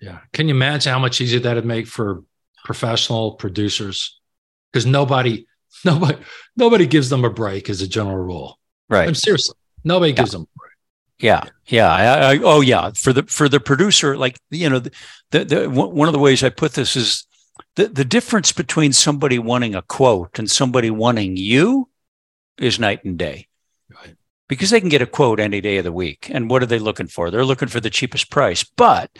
Yeah. 0.00 0.20
Can 0.32 0.48
you 0.48 0.54
imagine 0.54 0.90
how 0.92 0.98
much 0.98 1.20
easier 1.20 1.40
that'd 1.40 1.66
make 1.66 1.86
for 1.86 2.24
professional 2.64 3.32
producers? 3.34 4.18
Because 4.72 4.86
nobody, 4.86 5.46
nobody, 5.84 6.16
nobody 6.56 6.86
gives 6.86 7.10
them 7.10 7.24
a 7.26 7.30
break 7.30 7.68
as 7.68 7.82
a 7.82 7.86
general 7.88 8.16
rule. 8.16 8.58
Right. 8.88 9.06
I'm 9.06 9.14
seriously, 9.14 9.54
nobody 9.84 10.12
Yeah. 10.12 10.16
gives 10.16 10.32
them. 10.32 10.46
Yeah, 11.18 11.44
yeah. 11.66 11.92
I, 11.92 12.32
I, 12.32 12.38
oh, 12.42 12.62
yeah. 12.62 12.92
For 12.94 13.12
the 13.12 13.24
for 13.24 13.46
the 13.46 13.60
producer, 13.60 14.16
like 14.16 14.38
you 14.50 14.70
know, 14.70 14.78
the, 14.78 14.90
the, 15.44 15.68
one 15.68 16.08
of 16.08 16.14
the 16.14 16.18
ways 16.18 16.42
I 16.42 16.48
put 16.48 16.72
this 16.72 16.96
is 16.96 17.26
the 17.76 17.88
the 17.88 18.04
difference 18.04 18.52
between 18.52 18.92
somebody 18.92 19.38
wanting 19.38 19.74
a 19.74 19.82
quote 19.82 20.38
and 20.38 20.50
somebody 20.50 20.90
wanting 20.90 21.36
you 21.36 21.88
is 22.58 22.78
night 22.78 23.04
and 23.04 23.18
day. 23.18 23.48
Right. 23.94 24.16
Because 24.48 24.70
they 24.70 24.80
can 24.80 24.88
get 24.88 25.02
a 25.02 25.06
quote 25.06 25.40
any 25.40 25.60
day 25.60 25.78
of 25.78 25.84
the 25.84 25.92
week, 25.92 26.28
and 26.30 26.50
what 26.50 26.62
are 26.62 26.66
they 26.66 26.78
looking 26.78 27.06
for? 27.06 27.30
They're 27.30 27.44
looking 27.44 27.68
for 27.68 27.80
the 27.80 27.90
cheapest 27.90 28.30
price. 28.30 28.64
But 28.64 29.10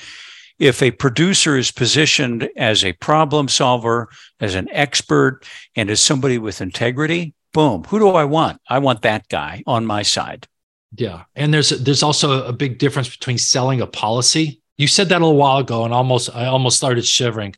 if 0.59 0.83
a 0.83 0.91
producer 0.91 1.57
is 1.57 1.71
positioned 1.71 2.51
as 2.57 2.85
a 2.85 2.93
problem 2.93 3.49
solver, 3.49 4.11
as 4.41 4.55
an 4.55 4.69
expert, 4.71 5.41
and 5.75 5.89
as 5.89 6.01
somebody 6.01 6.37
with 6.37 6.61
integrity, 6.61 7.35
boom. 7.53 7.85
Who 7.85 7.99
do 7.99 8.11
I 8.11 8.25
want? 8.25 8.61
I 8.69 8.79
want 8.79 9.03
that 9.03 9.29
guy 9.29 9.63
on 9.67 9.87
my 9.87 10.03
side. 10.03 10.47
Yeah, 10.97 11.25
and 11.35 11.55
there's 11.55 11.71
there's 11.71 12.03
also 12.03 12.45
a 12.45 12.53
big 12.53 12.79
difference 12.79 13.09
between 13.09 13.39
selling 13.39 13.81
a 13.81 13.87
policy. 13.87 14.61
You 14.77 14.87
said 14.87 15.09
that 15.09 15.21
a 15.21 15.25
little 15.25 15.37
while 15.37 15.59
ago, 15.59 15.85
and 15.85 15.95
almost 15.95 16.35
I 16.35 16.47
almost 16.47 16.77
started 16.77 17.07
shivering. 17.07 17.55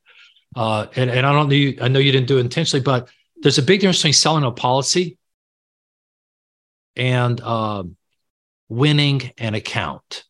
Uh, 0.54 0.86
and 0.96 1.10
and 1.10 1.26
I 1.26 1.32
don't 1.32 1.48
know 1.48 1.54
you, 1.54 1.78
I 1.80 1.88
know 1.88 1.98
you 1.98 2.12
didn't 2.12 2.28
do 2.28 2.38
it 2.38 2.40
intentionally, 2.42 2.82
but 2.82 3.08
there's 3.42 3.58
a 3.58 3.62
big 3.62 3.80
difference 3.80 3.98
between 3.98 4.12
selling 4.12 4.44
a 4.44 4.50
policy 4.52 5.16
and 6.96 7.40
um, 7.40 7.96
winning 8.68 9.32
an 9.38 9.54
account. 9.54 10.24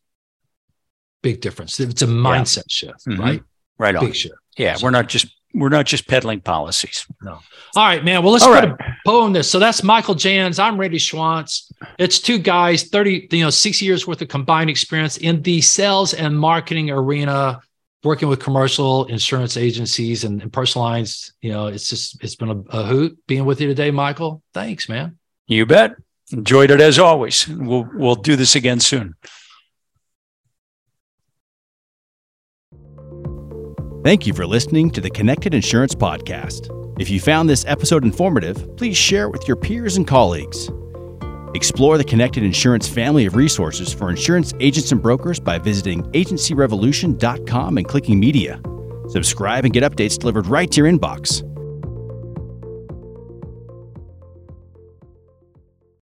Big 1.21 1.41
difference. 1.41 1.79
It's 1.79 2.01
a 2.01 2.07
mindset 2.07 2.63
shift, 2.69 3.05
Mhm. 3.05 3.19
right? 3.19 3.43
Right 3.77 3.95
on. 3.95 4.05
Big 4.05 4.15
shift. 4.15 4.35
Yeah, 4.57 4.77
we're 4.81 4.91
not 4.91 5.07
just 5.09 5.27
we're 5.55 5.69
not 5.69 5.85
just 5.85 6.07
peddling 6.07 6.41
policies. 6.41 7.05
No. 7.21 7.33
All 7.75 7.85
right, 7.85 8.03
man. 8.03 8.23
Well, 8.23 8.33
let's 8.33 8.43
All 8.43 8.53
put 8.53 8.63
right. 8.69 8.71
a 8.71 8.95
bow 9.05 9.21
on 9.21 9.33
this. 9.33 9.49
So 9.51 9.59
that's 9.59 9.83
Michael 9.83 10.15
Jans. 10.15 10.57
I'm 10.57 10.79
Randy 10.79 10.97
Schwantz. 10.97 11.71
It's 11.99 12.19
two 12.19 12.39
guys, 12.39 12.85
30, 12.85 13.27
you 13.29 13.43
know, 13.43 13.51
six 13.51 13.79
years 13.79 14.07
worth 14.07 14.19
of 14.23 14.29
combined 14.29 14.71
experience 14.71 15.17
in 15.17 15.43
the 15.43 15.61
sales 15.61 16.15
and 16.15 16.39
marketing 16.39 16.89
arena, 16.89 17.61
working 18.03 18.27
with 18.27 18.39
commercial 18.39 19.05
insurance 19.05 19.57
agencies 19.57 20.23
and, 20.23 20.41
and 20.41 20.51
personal 20.51 20.85
lines. 20.85 21.33
You 21.41 21.51
know, 21.51 21.67
it's 21.67 21.89
just 21.89 22.23
it's 22.23 22.35
been 22.35 22.49
a, 22.49 22.77
a 22.77 22.83
hoot 22.83 23.17
being 23.27 23.45
with 23.45 23.61
you 23.61 23.67
today, 23.67 23.91
Michael. 23.91 24.41
Thanks, 24.53 24.89
man. 24.89 25.17
You 25.47 25.65
bet. 25.65 25.95
Enjoyed 26.31 26.71
it 26.71 26.81
as 26.81 26.99
always. 26.99 27.47
We'll 27.47 27.87
we'll 27.93 28.15
do 28.15 28.35
this 28.35 28.55
again 28.55 28.79
soon. 28.79 29.15
Thank 34.03 34.27
you 34.27 34.33
for 34.33 34.45
listening 34.45 34.91
to 34.91 35.01
the 35.01 35.09
Connected 35.09 35.53
Insurance 35.53 35.95
Podcast. 35.95 36.69
If 36.99 37.09
you 37.09 37.19
found 37.19 37.49
this 37.49 37.63
episode 37.67 38.03
informative, 38.03 38.75
please 38.75 38.97
share 38.97 39.25
it 39.25 39.31
with 39.31 39.47
your 39.47 39.55
peers 39.55 39.95
and 39.95 40.05
colleagues. 40.05 40.69
Explore 41.55 41.99
the 41.99 42.03
Connected 42.03 42.43
Insurance 42.43 42.87
family 42.87 43.27
of 43.27 43.35
resources 43.35 43.93
for 43.93 44.09
insurance 44.09 44.53
agents 44.59 44.91
and 44.91 45.01
brokers 45.01 45.39
by 45.39 45.59
visiting 45.59 46.03
agencyrevolution.com 46.13 47.77
and 47.77 47.87
clicking 47.87 48.19
media. 48.19 48.59
Subscribe 49.09 49.63
and 49.63 49.73
get 49.73 49.83
updates 49.83 50.17
delivered 50.17 50.47
right 50.47 50.71
to 50.71 50.81
your 50.81 50.91
inbox. 50.91 51.43